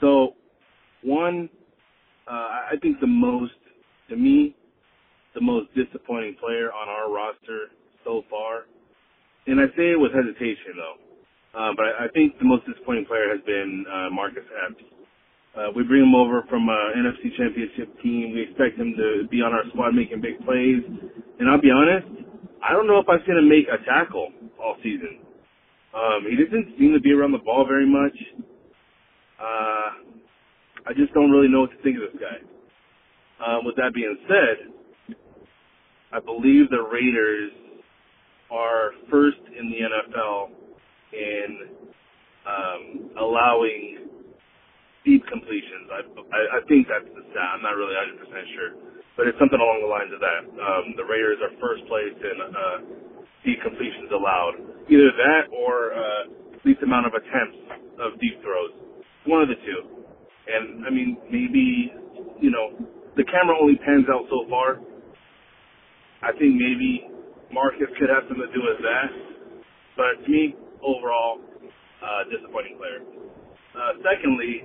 So, 0.00 0.34
one, 1.04 1.48
uh, 2.26 2.32
I 2.32 2.74
think 2.82 2.98
the 2.98 3.06
most, 3.06 3.52
to 4.10 4.16
me, 4.16 4.56
the 5.34 5.40
most 5.40 5.68
disappointing 5.76 6.34
player 6.40 6.72
on 6.72 6.88
our 6.88 7.12
roster 7.12 7.68
so 8.04 8.24
far 8.28 8.64
and 9.48 9.60
I 9.60 9.66
say 9.76 9.92
it 9.92 10.00
with 10.00 10.12
hesitation 10.12 10.76
though. 10.76 10.96
Uh, 11.58 11.72
but 11.76 11.86
I, 11.86 12.06
I 12.06 12.08
think 12.14 12.38
the 12.38 12.44
most 12.46 12.66
disappointing 12.66 13.06
player 13.06 13.30
has 13.34 13.44
been 13.46 13.84
uh, 13.90 14.10
Marcus 14.12 14.44
Epps. 14.68 14.84
Uh, 15.56 15.68
we 15.74 15.82
bring 15.84 16.02
him 16.02 16.14
over 16.14 16.44
from 16.48 16.68
uh, 16.68 16.74
NFC 16.96 17.34
Championship 17.36 17.90
team. 18.02 18.32
We 18.34 18.42
expect 18.42 18.78
him 18.78 18.94
to 18.96 19.28
be 19.30 19.42
on 19.42 19.52
our 19.52 19.64
squad 19.70 19.94
making 19.94 20.20
big 20.20 20.38
plays. 20.46 20.82
And 21.40 21.50
I'll 21.50 21.60
be 21.60 21.70
honest, 21.72 22.06
I 22.62 22.72
don't 22.72 22.86
know 22.86 23.00
if 23.00 23.08
I've 23.08 23.20
seen 23.26 23.36
him 23.38 23.48
make 23.48 23.66
a 23.66 23.82
tackle 23.84 24.30
all 24.62 24.76
season. 24.82 25.18
Um, 25.94 26.26
he 26.30 26.36
doesn't 26.36 26.78
seem 26.78 26.92
to 26.92 27.00
be 27.00 27.12
around 27.12 27.32
the 27.32 27.42
ball 27.44 27.66
very 27.66 27.86
much. 27.86 28.14
Uh, 29.40 29.90
I 30.86 30.92
just 30.96 31.12
don't 31.14 31.30
really 31.30 31.48
know 31.48 31.62
what 31.62 31.70
to 31.72 31.82
think 31.82 31.96
of 31.96 32.12
this 32.12 32.22
guy. 32.22 32.38
Um, 33.44 33.64
with 33.64 33.76
that 33.76 33.94
being 33.94 34.16
said, 34.28 34.72
I 36.12 36.20
believe 36.20 36.70
the 36.70 36.82
Raiders 36.82 37.52
are 38.50 38.92
first 39.10 39.40
in 39.58 39.70
the 39.70 39.80
NFL 39.84 40.50
in 41.12 41.50
um, 42.46 42.82
allowing 43.20 44.08
deep 45.04 45.24
completions. 45.28 45.88
I, 45.92 46.00
I, 46.04 46.40
I 46.58 46.60
think 46.68 46.88
that's 46.88 47.08
the 47.12 47.24
stat. 47.32 47.48
I'm 47.56 47.62
not 47.62 47.76
really 47.76 47.94
100% 47.94 48.20
sure, 48.56 48.70
but 49.16 49.26
it's 49.28 49.38
something 49.38 49.60
along 49.60 49.80
the 49.84 49.90
lines 49.90 50.12
of 50.12 50.20
that. 50.20 50.42
Um, 50.48 50.84
the 50.96 51.04
Raiders 51.04 51.38
are 51.44 51.52
first 51.60 51.84
place 51.88 52.16
in 52.16 52.36
uh, 52.40 52.78
deep 53.44 53.60
completions 53.62 54.10
allowed. 54.12 54.56
Either 54.88 55.12
that 55.12 55.44
or 55.52 55.92
uh, 55.92 56.22
least 56.64 56.82
amount 56.82 57.06
of 57.06 57.14
attempts 57.14 57.60
of 58.00 58.18
deep 58.20 58.40
throws. 58.42 58.72
One 59.26 59.42
of 59.42 59.48
the 59.48 59.60
two. 59.60 59.80
And 60.48 60.86
I 60.86 60.90
mean, 60.90 61.18
maybe 61.28 61.92
you 62.40 62.50
know, 62.50 62.72
the 63.16 63.24
camera 63.24 63.56
only 63.60 63.76
pans 63.84 64.06
out 64.12 64.24
so 64.30 64.48
far. 64.48 64.78
I 66.22 66.32
think 66.32 66.54
maybe 66.54 67.06
Marcus 67.52 67.88
could 67.98 68.08
have 68.08 68.24
something 68.28 68.46
to 68.46 68.52
do 68.52 68.62
with 68.62 68.80
that. 68.84 69.08
But 69.96 70.24
to 70.24 70.28
me, 70.30 70.54
overall, 70.82 71.40
uh, 72.02 72.24
disappointing 72.30 72.78
player. 72.78 73.02
Uh, 73.74 73.92
secondly, 74.04 74.64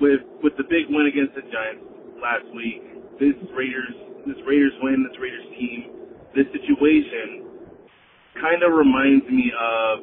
with 0.00 0.20
with 0.42 0.56
the 0.56 0.64
big 0.64 0.88
win 0.88 1.06
against 1.06 1.34
the 1.34 1.42
Giants 1.42 1.84
last 2.22 2.46
week, 2.56 2.82
this 3.20 3.36
Raiders 3.52 3.94
this 4.26 4.36
Raiders 4.46 4.72
win, 4.82 5.04
this 5.04 5.16
Raiders 5.20 5.48
team, 5.58 5.78
this 6.34 6.46
situation 6.52 7.50
kind 8.40 8.62
of 8.62 8.72
reminds 8.72 9.26
me 9.28 9.52
of 9.52 9.96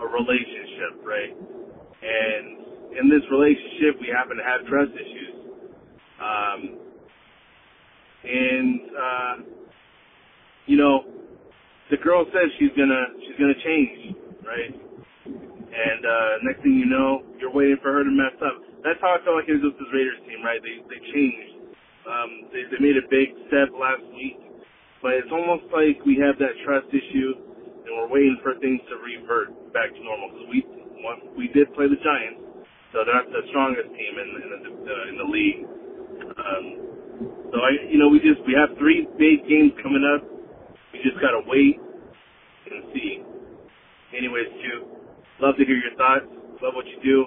a 0.00 0.06
relationship, 0.06 1.02
right? 1.04 1.34
And 2.02 2.98
in 2.98 3.10
this 3.10 3.22
relationship, 3.30 4.00
we 4.00 4.08
happen 4.08 4.36
to 4.38 4.44
have 4.46 4.66
trust 4.66 4.90
issues. 4.94 5.34
Um, 6.18 6.60
and 8.24 8.80
uh, 8.90 9.34
you 10.68 10.78
know, 10.78 11.04
the 11.90 11.98
girl 11.98 12.26
says 12.32 12.48
she's 12.58 12.72
gonna 12.76 13.04
she's 13.26 13.38
gonna 13.40 13.60
change, 13.64 14.16
right? 14.46 14.72
And 15.54 16.02
uh, 16.06 16.32
next 16.44 16.62
thing 16.62 16.78
you 16.78 16.86
know, 16.86 17.24
you're 17.40 17.52
waiting 17.52 17.78
for 17.82 17.92
her 17.92 18.04
to 18.04 18.12
mess 18.12 18.36
up. 18.44 18.62
That's 18.84 19.00
how 19.02 19.16
I 19.16 19.20
felt 19.24 19.36
like 19.40 19.48
it 19.50 19.58
was 19.60 19.72
with 19.72 19.78
this 19.80 19.90
Raiders 19.92 20.20
team, 20.28 20.40
right? 20.44 20.60
They 20.62 20.78
they 20.88 21.00
changed. 21.12 21.52
Um, 22.06 22.30
they 22.54 22.62
they 22.70 22.80
made 22.80 22.96
a 23.00 23.06
big 23.10 23.34
step 23.50 23.72
last 23.74 24.04
week, 24.14 24.38
but 25.02 25.18
it's 25.18 25.32
almost 25.32 25.68
like 25.74 26.00
we 26.06 26.20
have 26.22 26.38
that 26.40 26.54
trust 26.64 26.88
issue, 26.94 27.32
and 27.86 27.90
we're 27.98 28.12
waiting 28.12 28.38
for 28.44 28.54
things 28.62 28.80
to 28.92 28.96
revert 29.02 29.52
back 29.74 29.90
to 29.92 30.00
normal. 30.04 30.30
Because 30.34 30.48
we 30.52 30.60
we 31.36 31.46
did 31.52 31.72
play 31.74 31.88
the 31.90 32.00
Giants, 32.00 32.42
so 32.94 33.04
they're 33.04 33.16
not 33.18 33.28
the 33.32 33.44
strongest 33.50 33.90
team 33.92 34.14
in 34.20 34.28
in 34.40 34.48
the 34.52 34.96
in 35.10 35.16
the 35.18 35.28
league. 35.28 35.60
Um, 36.38 36.64
so 37.52 37.56
I, 37.60 37.70
you 37.90 37.98
know, 37.98 38.08
we 38.08 38.20
just 38.20 38.40
we 38.46 38.54
have 38.54 38.76
three 38.78 39.08
big 39.18 39.46
games 39.48 39.72
coming 39.82 40.04
up. 40.06 40.22
We 40.98 41.10
just 41.10 41.20
gotta 41.22 41.42
wait 41.46 41.78
and 42.70 42.84
see. 42.92 43.22
Anyways, 44.16 44.46
Q, 44.60 44.88
love 45.40 45.54
to 45.56 45.64
hear 45.64 45.76
your 45.76 45.94
thoughts. 45.96 46.26
Love 46.60 46.74
what 46.74 46.86
you 46.86 46.98
do. 47.02 47.26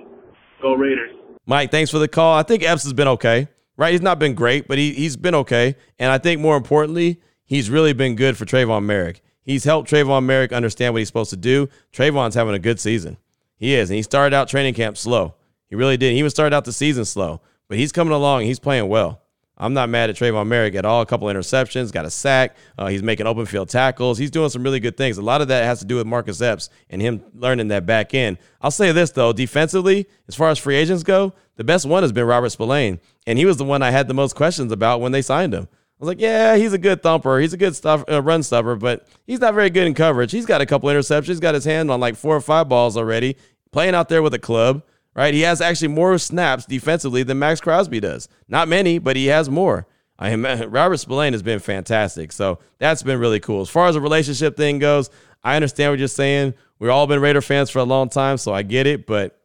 Go 0.62 0.74
Raiders. 0.74 1.12
Mike, 1.46 1.72
thanks 1.72 1.90
for 1.90 2.00
the 2.00 2.08
call. 2.08 2.36
I 2.38 2.44
think 2.44 2.64
Epps 2.64 2.84
has 2.84 2.94
been 2.94 3.08
okay, 3.08 3.48
right? 3.78 3.92
He's 3.92 4.02
not 4.02 4.20
been 4.20 4.36
great, 4.36 4.68
but 4.68 4.78
he, 4.78 4.94
he's 4.94 5.16
been 5.16 5.36
okay. 5.36 5.76
And 6.00 6.12
I 6.12 6.18
think 6.18 6.42
more 6.42 6.58
importantly, 6.58 7.22
he's 7.46 7.70
really 7.70 7.94
been 7.94 8.16
good 8.16 8.38
for 8.38 8.46
Tre'von 8.46 8.84
Moehrig. 8.84 9.22
He's 9.42 9.64
helped 9.64 9.90
Tre'von 9.90 10.26
Moehrig 10.26 10.54
understand 10.54 10.94
what 10.94 11.00
he's 11.00 11.08
supposed 11.08 11.30
to 11.30 11.38
do. 11.38 11.70
Tre'von's 11.94 12.36
having 12.36 12.54
a 12.54 12.60
good 12.60 12.80
season. 12.80 13.18
He 13.56 13.74
is. 13.74 13.90
And 13.90 13.96
he 13.96 14.04
started 14.04 14.36
out 14.36 14.50
training 14.50 14.74
camp 14.74 14.98
slow. 14.98 15.36
He 15.70 15.76
really 15.76 15.98
did. 15.98 16.12
He 16.12 16.20
even 16.20 16.30
started 16.30 16.56
out 16.56 16.66
the 16.66 16.74
season 16.74 17.06
slow, 17.06 17.42
but 17.70 17.78
he's 17.78 17.94
coming 17.94 18.14
along. 18.14 18.42
He's 18.44 18.60
playing 18.60 18.90
well. 18.90 19.22
I'm 19.58 19.74
not 19.74 19.90
mad 19.90 20.10
at 20.10 20.16
Tre'von 20.16 20.48
Moehrig 20.48 20.76
at 20.76 20.86
all. 20.86 21.02
A 21.02 21.06
couple 21.06 21.28
interceptions, 21.28 21.92
got 21.92 22.06
a 22.06 22.10
sack. 22.10 22.56
Uh, 22.78 22.88
he's 22.88 23.04
making 23.04 23.28
open 23.28 23.46
field 23.46 23.70
tackles. 23.70 24.18
He's 24.18 24.32
doing 24.32 24.50
some 24.50 24.64
really 24.64 24.80
good 24.80 24.98
things. 24.98 25.18
A 25.18 25.22
lot 25.22 25.42
of 25.42 25.50
that 25.50 25.66
has 25.66 25.80
to 25.80 25.86
do 25.86 25.98
with 25.98 26.08
Marcus 26.08 26.42
Epps 26.42 26.70
and 26.90 27.02
him 27.02 27.24
learning 27.36 27.68
that 27.68 27.86
back 27.86 28.14
end. 28.16 28.40
I'll 28.62 28.72
say 28.72 28.92
this 28.92 29.12
though, 29.12 29.34
defensively, 29.34 30.08
as 30.28 30.36
far 30.36 30.50
as 30.50 30.58
free 30.58 30.76
agents 30.76 31.04
go, 31.04 31.34
the 31.58 31.64
best 31.64 31.86
one 31.86 32.02
has 32.02 32.12
been 32.12 32.26
Robert 32.26 32.50
Spillane, 32.50 33.00
and 33.28 33.38
he 33.38 33.46
was 33.46 33.58
the 33.58 33.66
one 33.66 33.84
I 33.84 33.92
had 33.92 34.08
the 34.08 34.16
most 34.16 34.36
questions 34.36 34.72
about 34.72 35.00
when 35.00 35.12
they 35.12 35.22
signed 35.22 35.54
him. 35.54 35.68
I 35.72 36.04
was 36.04 36.08
like, 36.08 36.20
yeah, 36.20 36.56
he's 36.56 36.74
a 36.74 36.80
good 36.80 37.04
thumper. 37.04 37.40
He's 37.40 37.54
a 37.54 37.58
good 37.58 37.76
stuff, 37.76 38.04
uh, 38.10 38.24
run 38.24 38.42
stuffer, 38.42 38.76
but 38.76 39.08
he's 39.28 39.40
not 39.40 39.54
very 39.54 39.70
good 39.70 39.86
in 39.86 39.94
coverage. 39.94 40.32
He's 40.32 40.48
got 40.48 40.60
a 40.62 40.66
couple 40.66 40.90
interceptions. 40.90 41.28
He's 41.28 41.40
got 41.40 41.54
his 41.54 41.66
hand 41.66 41.92
on 41.92 42.00
like 42.00 42.16
four 42.16 42.36
or 42.36 42.42
five 42.42 42.68
balls 42.68 42.98
already, 42.98 43.38
playing 43.72 43.94
out 43.94 44.10
there 44.10 44.24
with 44.24 44.34
a 44.34 44.40
club 44.40 44.82
right? 45.16 45.34
He 45.34 45.42
has 45.42 45.62
actually 45.62 45.90
more 45.90 46.18
snaps 46.18 46.66
defensively 46.66 47.24
than 47.24 47.40
Maxx 47.40 47.62
Crosby 47.62 48.00
does. 48.00 48.28
Not 48.48 48.68
many, 48.68 49.00
but 49.00 49.16
he 49.16 49.28
has 49.28 49.50
more. 49.50 49.88
I 50.18 50.30
am, 50.30 50.46
Robert 50.72 50.98
Spillane 50.98 51.34
has 51.34 51.44
been 51.44 51.60
fantastic. 51.60 52.32
So 52.32 52.60
that's 52.78 53.04
been 53.04 53.20
really 53.20 53.40
cool. 53.40 53.62
As 53.62 53.70
far 53.70 53.88
as 53.88 53.96
the 53.96 54.02
relationship 54.02 54.56
thing 54.56 54.80
goes, 54.80 55.10
I 55.44 55.56
understand 55.56 55.92
what 55.92 56.00
you're 56.00 56.08
saying. 56.08 56.54
We've 56.80 56.92
all 56.92 57.08
been 57.08 57.22
Raider 57.22 57.42
fans 57.42 57.70
for 57.70 57.80
a 57.80 57.84
long 57.84 58.10
time, 58.10 58.38
so 58.38 58.54
I 58.54 58.64
get 58.64 58.88
it. 58.88 59.06
But 59.06 59.40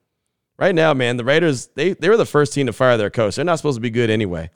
right 0.58 0.74
now, 0.74 0.94
man, 0.94 1.16
the 1.16 1.24
Raiders, 1.24 1.68
they, 1.74 1.94
they 1.94 2.08
were 2.08 2.16
the 2.16 2.26
first 2.26 2.52
team 2.52 2.66
to 2.66 2.72
fire 2.72 2.96
their 2.96 3.10
coach. 3.10 3.36
They're 3.36 3.44
not 3.44 3.56
supposed 3.56 3.76
to 3.76 3.82
be 3.82 3.90
good 3.90 4.10
anyway. 4.10 4.50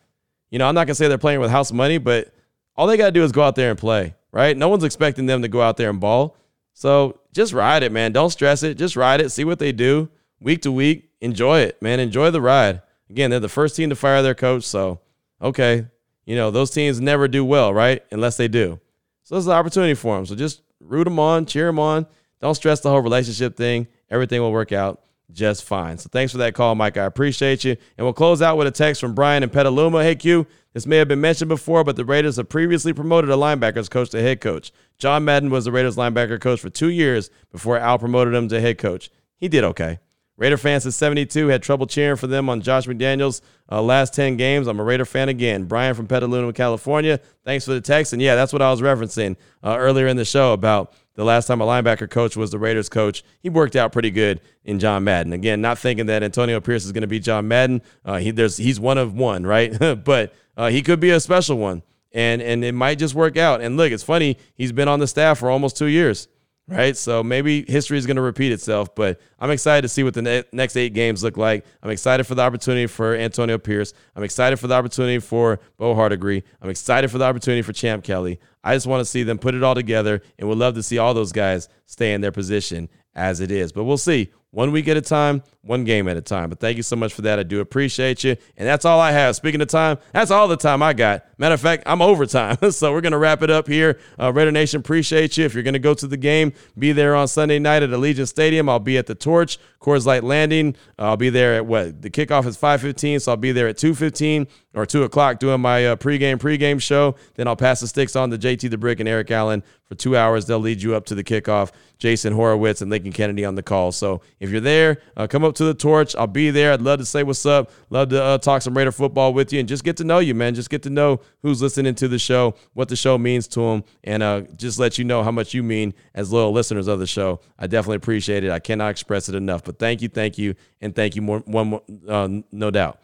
You 0.50 0.58
know, 0.58 0.66
I'm 0.66 0.74
not 0.74 0.86
going 0.86 0.88
to 0.88 0.94
say 0.94 1.08
they're 1.08 1.18
playing 1.18 1.40
with 1.40 1.50
house 1.50 1.72
money, 1.72 1.98
but 1.98 2.32
all 2.76 2.86
they 2.86 2.96
got 2.96 3.06
to 3.06 3.12
do 3.12 3.24
is 3.24 3.32
go 3.32 3.42
out 3.42 3.54
there 3.54 3.70
and 3.70 3.78
play, 3.78 4.14
right? 4.32 4.56
No 4.56 4.68
one's 4.68 4.84
expecting 4.84 5.26
them 5.26 5.42
to 5.42 5.48
go 5.48 5.62
out 5.62 5.76
there 5.76 5.90
and 5.90 6.00
ball. 6.00 6.36
So 6.72 7.20
just 7.32 7.52
ride 7.52 7.82
it, 7.82 7.92
man. 7.92 8.12
Don't 8.12 8.30
stress 8.30 8.62
it. 8.62 8.76
Just 8.76 8.96
ride 8.96 9.20
it. 9.20 9.30
See 9.30 9.44
what 9.44 9.58
they 9.58 9.72
do 9.72 10.08
week 10.40 10.62
to 10.62 10.72
week 10.72 11.10
enjoy 11.20 11.60
it, 11.60 11.80
man. 11.82 12.00
Enjoy 12.00 12.30
the 12.30 12.40
ride. 12.40 12.82
Again, 13.08 13.30
they're 13.30 13.40
the 13.40 13.48
first 13.48 13.76
team 13.76 13.90
to 13.90 13.96
fire 13.96 14.22
their 14.22 14.34
coach, 14.34 14.64
so 14.64 15.00
okay, 15.42 15.86
you 16.24 16.36
know 16.36 16.50
those 16.50 16.70
teams 16.70 17.00
never 17.00 17.28
do 17.28 17.44
well, 17.44 17.72
right? 17.74 18.02
Unless 18.10 18.36
they 18.36 18.48
do. 18.48 18.80
So 19.24 19.34
this 19.34 19.42
is 19.42 19.48
an 19.48 19.54
opportunity 19.54 19.94
for 19.94 20.16
them. 20.16 20.26
So 20.26 20.34
just 20.34 20.62
root 20.80 21.04
them 21.04 21.18
on, 21.18 21.46
cheer 21.46 21.66
them 21.66 21.78
on. 21.78 22.06
Don't 22.40 22.54
stress 22.54 22.80
the 22.80 22.90
whole 22.90 23.00
relationship 23.00 23.56
thing. 23.56 23.86
Everything 24.10 24.40
will 24.40 24.52
work 24.52 24.72
out 24.72 25.02
just 25.32 25.64
fine. 25.64 25.98
So 25.98 26.08
thanks 26.10 26.32
for 26.32 26.38
that 26.38 26.54
call, 26.54 26.74
Mike. 26.74 26.96
I 26.96 27.04
appreciate 27.04 27.64
you. 27.64 27.76
And 27.96 28.04
we'll 28.04 28.12
close 28.12 28.42
out 28.42 28.56
with 28.56 28.66
a 28.66 28.72
text 28.72 29.00
from 29.00 29.14
Brian 29.14 29.42
and 29.42 29.52
Petaluma. 29.52 30.02
Hey, 30.02 30.16
Q, 30.16 30.46
this 30.72 30.86
may 30.86 30.96
have 30.96 31.08
been 31.08 31.20
mentioned 31.20 31.48
before, 31.48 31.84
but 31.84 31.96
the 31.96 32.04
Raiders 32.04 32.36
have 32.36 32.48
previously 32.48 32.92
promoted 32.92 33.30
a 33.30 33.34
linebackers 33.34 33.90
coach 33.90 34.10
to 34.10 34.20
head 34.20 34.40
coach. 34.40 34.72
John 34.98 35.24
Madden 35.24 35.50
was 35.50 35.64
the 35.64 35.72
Raiders 35.72 35.96
linebacker 35.96 36.40
coach 36.40 36.60
for 36.60 36.70
two 36.70 36.90
years 36.90 37.30
before 37.52 37.78
Al 37.78 37.98
promoted 37.98 38.34
him 38.34 38.48
to 38.48 38.60
head 38.60 38.78
coach. 38.78 39.10
He 39.36 39.48
did 39.48 39.64
okay. 39.64 39.98
Raider 40.40 40.56
fans 40.56 40.86
at 40.86 40.94
72 40.94 41.48
had 41.48 41.62
trouble 41.62 41.86
cheering 41.86 42.16
for 42.16 42.26
them 42.26 42.48
on 42.48 42.62
Josh 42.62 42.86
McDaniels' 42.86 43.42
uh, 43.70 43.82
last 43.82 44.14
10 44.14 44.38
games. 44.38 44.68
I'm 44.68 44.80
a 44.80 44.82
Raider 44.82 45.04
fan 45.04 45.28
again. 45.28 45.64
Brian 45.64 45.94
from 45.94 46.06
Petaluma, 46.06 46.54
California. 46.54 47.20
Thanks 47.44 47.66
for 47.66 47.72
the 47.72 47.80
text. 47.82 48.14
And 48.14 48.22
yeah, 48.22 48.36
that's 48.36 48.50
what 48.50 48.62
I 48.62 48.70
was 48.70 48.80
referencing 48.80 49.36
uh, 49.62 49.76
earlier 49.78 50.06
in 50.06 50.16
the 50.16 50.24
show 50.24 50.54
about 50.54 50.94
the 51.14 51.24
last 51.26 51.46
time 51.46 51.60
a 51.60 51.66
linebacker 51.66 52.08
coach 52.08 52.38
was 52.38 52.50
the 52.50 52.58
Raiders 52.58 52.88
coach. 52.88 53.22
He 53.42 53.50
worked 53.50 53.76
out 53.76 53.92
pretty 53.92 54.10
good 54.10 54.40
in 54.64 54.78
John 54.78 55.04
Madden. 55.04 55.34
Again, 55.34 55.60
not 55.60 55.78
thinking 55.78 56.06
that 56.06 56.22
Antonio 56.22 56.58
Pierce 56.58 56.86
is 56.86 56.92
going 56.92 57.02
to 57.02 57.06
be 57.06 57.20
John 57.20 57.46
Madden. 57.46 57.82
Uh, 58.02 58.16
he, 58.16 58.30
there's, 58.30 58.56
he's 58.56 58.80
one 58.80 58.96
of 58.96 59.12
one, 59.12 59.44
right? 59.44 59.78
but 60.04 60.32
uh, 60.56 60.70
he 60.70 60.80
could 60.80 61.00
be 61.00 61.10
a 61.10 61.20
special 61.20 61.58
one. 61.58 61.82
And, 62.12 62.40
and 62.40 62.64
it 62.64 62.72
might 62.72 62.98
just 62.98 63.14
work 63.14 63.36
out. 63.36 63.60
And 63.60 63.76
look, 63.76 63.92
it's 63.92 64.02
funny. 64.02 64.38
He's 64.54 64.72
been 64.72 64.88
on 64.88 65.00
the 65.00 65.06
staff 65.06 65.38
for 65.38 65.50
almost 65.50 65.76
two 65.76 65.86
years 65.86 66.28
right? 66.68 66.96
So 66.96 67.22
maybe 67.22 67.64
history 67.66 67.98
is 67.98 68.06
going 68.06 68.16
to 68.16 68.22
repeat 68.22 68.52
itself, 68.52 68.94
but 68.94 69.20
I'm 69.38 69.50
excited 69.50 69.82
to 69.82 69.88
see 69.88 70.02
what 70.02 70.14
the 70.14 70.22
ne- 70.22 70.44
next 70.52 70.76
eight 70.76 70.94
games 70.94 71.22
look 71.22 71.36
like. 71.36 71.64
I'm 71.82 71.90
excited 71.90 72.24
for 72.24 72.34
the 72.34 72.42
opportunity 72.42 72.86
for 72.86 73.14
Antonio 73.14 73.58
Pierce. 73.58 73.92
I'm 74.14 74.22
excited 74.22 74.58
for 74.58 74.66
the 74.66 74.74
opportunity 74.74 75.18
for 75.18 75.60
Bo 75.76 75.94
Hardegree. 75.94 76.42
I'm 76.62 76.70
excited 76.70 77.10
for 77.10 77.18
the 77.18 77.24
opportunity 77.24 77.62
for 77.62 77.72
Champ 77.72 78.04
Kelly. 78.04 78.38
I 78.62 78.74
just 78.74 78.86
want 78.86 79.00
to 79.00 79.04
see 79.04 79.22
them 79.22 79.38
put 79.38 79.54
it 79.54 79.62
all 79.62 79.74
together, 79.74 80.22
and 80.38 80.48
would 80.48 80.58
love 80.58 80.74
to 80.74 80.82
see 80.82 80.98
all 80.98 81.14
those 81.14 81.32
guys 81.32 81.68
stay 81.86 82.12
in 82.12 82.20
their 82.20 82.32
position 82.32 82.88
as 83.14 83.40
it 83.40 83.50
is. 83.50 83.72
But 83.72 83.84
we'll 83.84 83.98
see 83.98 84.30
one 84.50 84.72
week 84.72 84.88
at 84.88 84.96
a 84.96 85.00
time, 85.00 85.42
one 85.62 85.84
game 85.84 86.08
at 86.08 86.16
a 86.16 86.20
time. 86.20 86.48
But 86.48 86.60
thank 86.60 86.76
you 86.76 86.82
so 86.82 86.96
much 86.96 87.14
for 87.14 87.22
that. 87.22 87.38
I 87.38 87.42
do 87.42 87.60
appreciate 87.60 88.24
you. 88.24 88.36
And 88.56 88.68
that's 88.68 88.84
all 88.84 89.00
I 89.00 89.12
have. 89.12 89.36
Speaking 89.36 89.60
of 89.60 89.68
time, 89.68 89.98
that's 90.12 90.30
all 90.30 90.48
the 90.48 90.56
time 90.56 90.82
I 90.82 90.92
got. 90.92 91.24
Matter 91.40 91.54
of 91.54 91.60
fact, 91.62 91.84
I'm 91.86 92.02
overtime. 92.02 92.58
so 92.70 92.92
we're 92.92 93.00
going 93.00 93.12
to 93.12 93.18
wrap 93.18 93.42
it 93.42 93.48
up 93.48 93.66
here. 93.66 93.98
Uh, 94.20 94.30
Raider 94.30 94.52
Nation, 94.52 94.80
appreciate 94.80 95.38
you. 95.38 95.46
If 95.46 95.54
you're 95.54 95.62
going 95.62 95.72
to 95.72 95.78
go 95.78 95.94
to 95.94 96.06
the 96.06 96.18
game, 96.18 96.52
be 96.78 96.92
there 96.92 97.16
on 97.16 97.28
Sunday 97.28 97.58
night 97.58 97.82
at 97.82 97.88
Allegiant 97.88 98.28
Stadium. 98.28 98.68
I'll 98.68 98.78
be 98.78 98.98
at 98.98 99.06
the 99.06 99.14
Torch, 99.14 99.58
Coors 99.80 100.04
Light 100.04 100.22
Landing. 100.22 100.76
I'll 100.98 101.16
be 101.16 101.30
there 101.30 101.54
at 101.54 101.64
what? 101.64 102.02
The 102.02 102.10
kickoff 102.10 102.44
is 102.44 102.58
5.15, 102.58 103.22
so 103.22 103.32
I'll 103.32 103.38
be 103.38 103.52
there 103.52 103.68
at 103.68 103.78
2.15 103.78 104.48
or 104.74 104.84
2 104.84 105.04
o'clock 105.04 105.38
doing 105.38 105.62
my 105.62 105.86
uh, 105.86 105.96
pregame, 105.96 106.36
pregame 106.36 106.78
show. 106.78 107.16
Then 107.36 107.48
I'll 107.48 107.56
pass 107.56 107.80
the 107.80 107.88
sticks 107.88 108.16
on 108.16 108.30
to 108.32 108.36
JT 108.36 108.68
the 108.68 108.76
Brick 108.76 109.00
and 109.00 109.08
Eric 109.08 109.30
Allen 109.30 109.62
for 109.86 109.94
two 109.94 110.18
hours. 110.18 110.44
They'll 110.44 110.58
lead 110.58 110.82
you 110.82 110.94
up 110.94 111.06
to 111.06 111.14
the 111.14 111.24
kickoff. 111.24 111.72
Jason 111.98 112.32
Horwitz 112.32 112.80
and 112.80 112.90
Lincoln 112.90 113.12
Kennedy 113.12 113.44
on 113.44 113.54
the 113.54 113.62
call. 113.62 113.92
So 113.92 114.22
if 114.40 114.50
you're 114.50 114.60
there, 114.60 115.02
uh, 115.16 115.26
come 115.26 115.44
up 115.44 115.54
to 115.56 115.64
the 115.64 115.74
torch. 115.74 116.16
I'll 116.16 116.26
be 116.26 116.50
there. 116.50 116.72
I'd 116.72 116.80
love 116.80 116.98
to 116.98 117.04
say 117.04 117.22
what's 117.22 117.44
up. 117.44 117.70
Love 117.90 118.08
to 118.08 118.22
uh, 118.22 118.38
talk 118.38 118.62
some 118.62 118.76
Raider 118.76 118.92
football 118.92 119.34
with 119.34 119.52
you 119.52 119.60
and 119.60 119.68
just 119.68 119.84
get 119.84 119.98
to 119.98 120.04
know 120.04 120.18
you, 120.18 120.34
man. 120.34 120.54
Just 120.54 120.70
get 120.70 120.82
to 120.84 120.90
know 120.90 121.20
who's 121.42 121.62
listening 121.62 121.94
to 121.96 122.08
the 122.08 122.18
show, 122.18 122.54
what 122.74 122.88
the 122.88 122.96
show 122.96 123.18
means 123.18 123.48
to 123.48 123.60
them, 123.60 123.84
and 124.04 124.22
uh, 124.22 124.42
just 124.56 124.78
let 124.78 124.98
you 124.98 125.04
know 125.04 125.22
how 125.22 125.30
much 125.30 125.54
you 125.54 125.62
mean 125.62 125.94
as 126.14 126.32
loyal 126.32 126.52
listeners 126.52 126.86
of 126.86 126.98
the 126.98 127.06
show. 127.06 127.40
I 127.58 127.66
definitely 127.66 127.96
appreciate 127.96 128.44
it. 128.44 128.50
I 128.50 128.58
cannot 128.58 128.90
express 128.90 129.28
it 129.28 129.34
enough. 129.34 129.64
But 129.64 129.78
thank 129.78 130.02
you, 130.02 130.08
thank 130.08 130.38
you, 130.38 130.54
and 130.80 130.94
thank 130.94 131.16
you 131.16 131.22
more, 131.22 131.40
one 131.40 131.68
more, 131.68 131.82
uh, 132.08 132.28
no 132.52 132.70
doubt. 132.70 133.00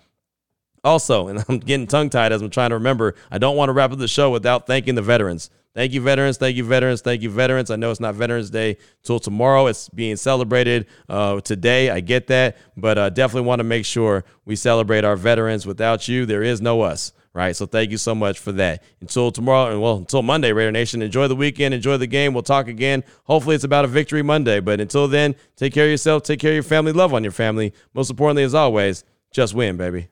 Also, 0.84 1.28
and 1.28 1.44
I'm 1.48 1.58
getting 1.58 1.86
tongue 1.86 2.10
tied 2.10 2.32
as 2.32 2.42
I'm 2.42 2.50
trying 2.50 2.70
to 2.70 2.76
remember, 2.76 3.14
I 3.30 3.38
don't 3.38 3.56
want 3.56 3.68
to 3.68 3.72
wrap 3.72 3.92
up 3.92 3.98
the 3.98 4.08
show 4.08 4.30
without 4.30 4.66
thanking 4.66 4.94
the 4.94 5.02
veterans. 5.02 5.50
Thank 5.76 5.92
you, 5.92 6.00
veterans. 6.00 6.38
Thank 6.38 6.56
you, 6.56 6.64
veterans. 6.64 7.02
Thank 7.02 7.20
you, 7.20 7.28
veterans. 7.28 7.70
I 7.70 7.76
know 7.76 7.90
it's 7.90 8.00
not 8.00 8.14
Veterans 8.14 8.48
Day 8.48 8.78
till 9.02 9.18
tomorrow. 9.18 9.66
It's 9.66 9.90
being 9.90 10.16
celebrated 10.16 10.86
uh, 11.06 11.42
today. 11.42 11.90
I 11.90 12.00
get 12.00 12.28
that, 12.28 12.56
but 12.78 12.96
uh, 12.96 13.10
definitely 13.10 13.46
want 13.46 13.60
to 13.60 13.64
make 13.64 13.84
sure 13.84 14.24
we 14.46 14.56
celebrate 14.56 15.04
our 15.04 15.16
veterans. 15.16 15.66
Without 15.66 16.08
you, 16.08 16.24
there 16.24 16.42
is 16.42 16.62
no 16.62 16.80
us. 16.80 17.12
Right. 17.36 17.54
So 17.54 17.66
thank 17.66 17.90
you 17.90 17.98
so 17.98 18.14
much 18.14 18.38
for 18.38 18.50
that. 18.52 18.82
Until 19.02 19.30
tomorrow, 19.30 19.70
and 19.70 19.82
well, 19.82 19.98
until 19.98 20.22
Monday, 20.22 20.52
Raider 20.52 20.72
Nation. 20.72 21.02
Enjoy 21.02 21.28
the 21.28 21.36
weekend. 21.36 21.74
Enjoy 21.74 21.98
the 21.98 22.06
game. 22.06 22.32
We'll 22.32 22.42
talk 22.42 22.66
again. 22.66 23.04
Hopefully, 23.24 23.54
it's 23.54 23.62
about 23.62 23.84
a 23.84 23.88
victory 23.88 24.22
Monday. 24.22 24.58
But 24.58 24.80
until 24.80 25.06
then, 25.06 25.34
take 25.54 25.74
care 25.74 25.84
of 25.84 25.90
yourself. 25.90 26.22
Take 26.22 26.40
care 26.40 26.52
of 26.52 26.54
your 26.54 26.62
family. 26.62 26.92
Love 26.92 27.12
on 27.12 27.22
your 27.22 27.32
family. 27.32 27.74
Most 27.92 28.08
importantly, 28.08 28.42
as 28.42 28.54
always, 28.54 29.04
just 29.32 29.52
win, 29.52 29.76
baby. 29.76 30.08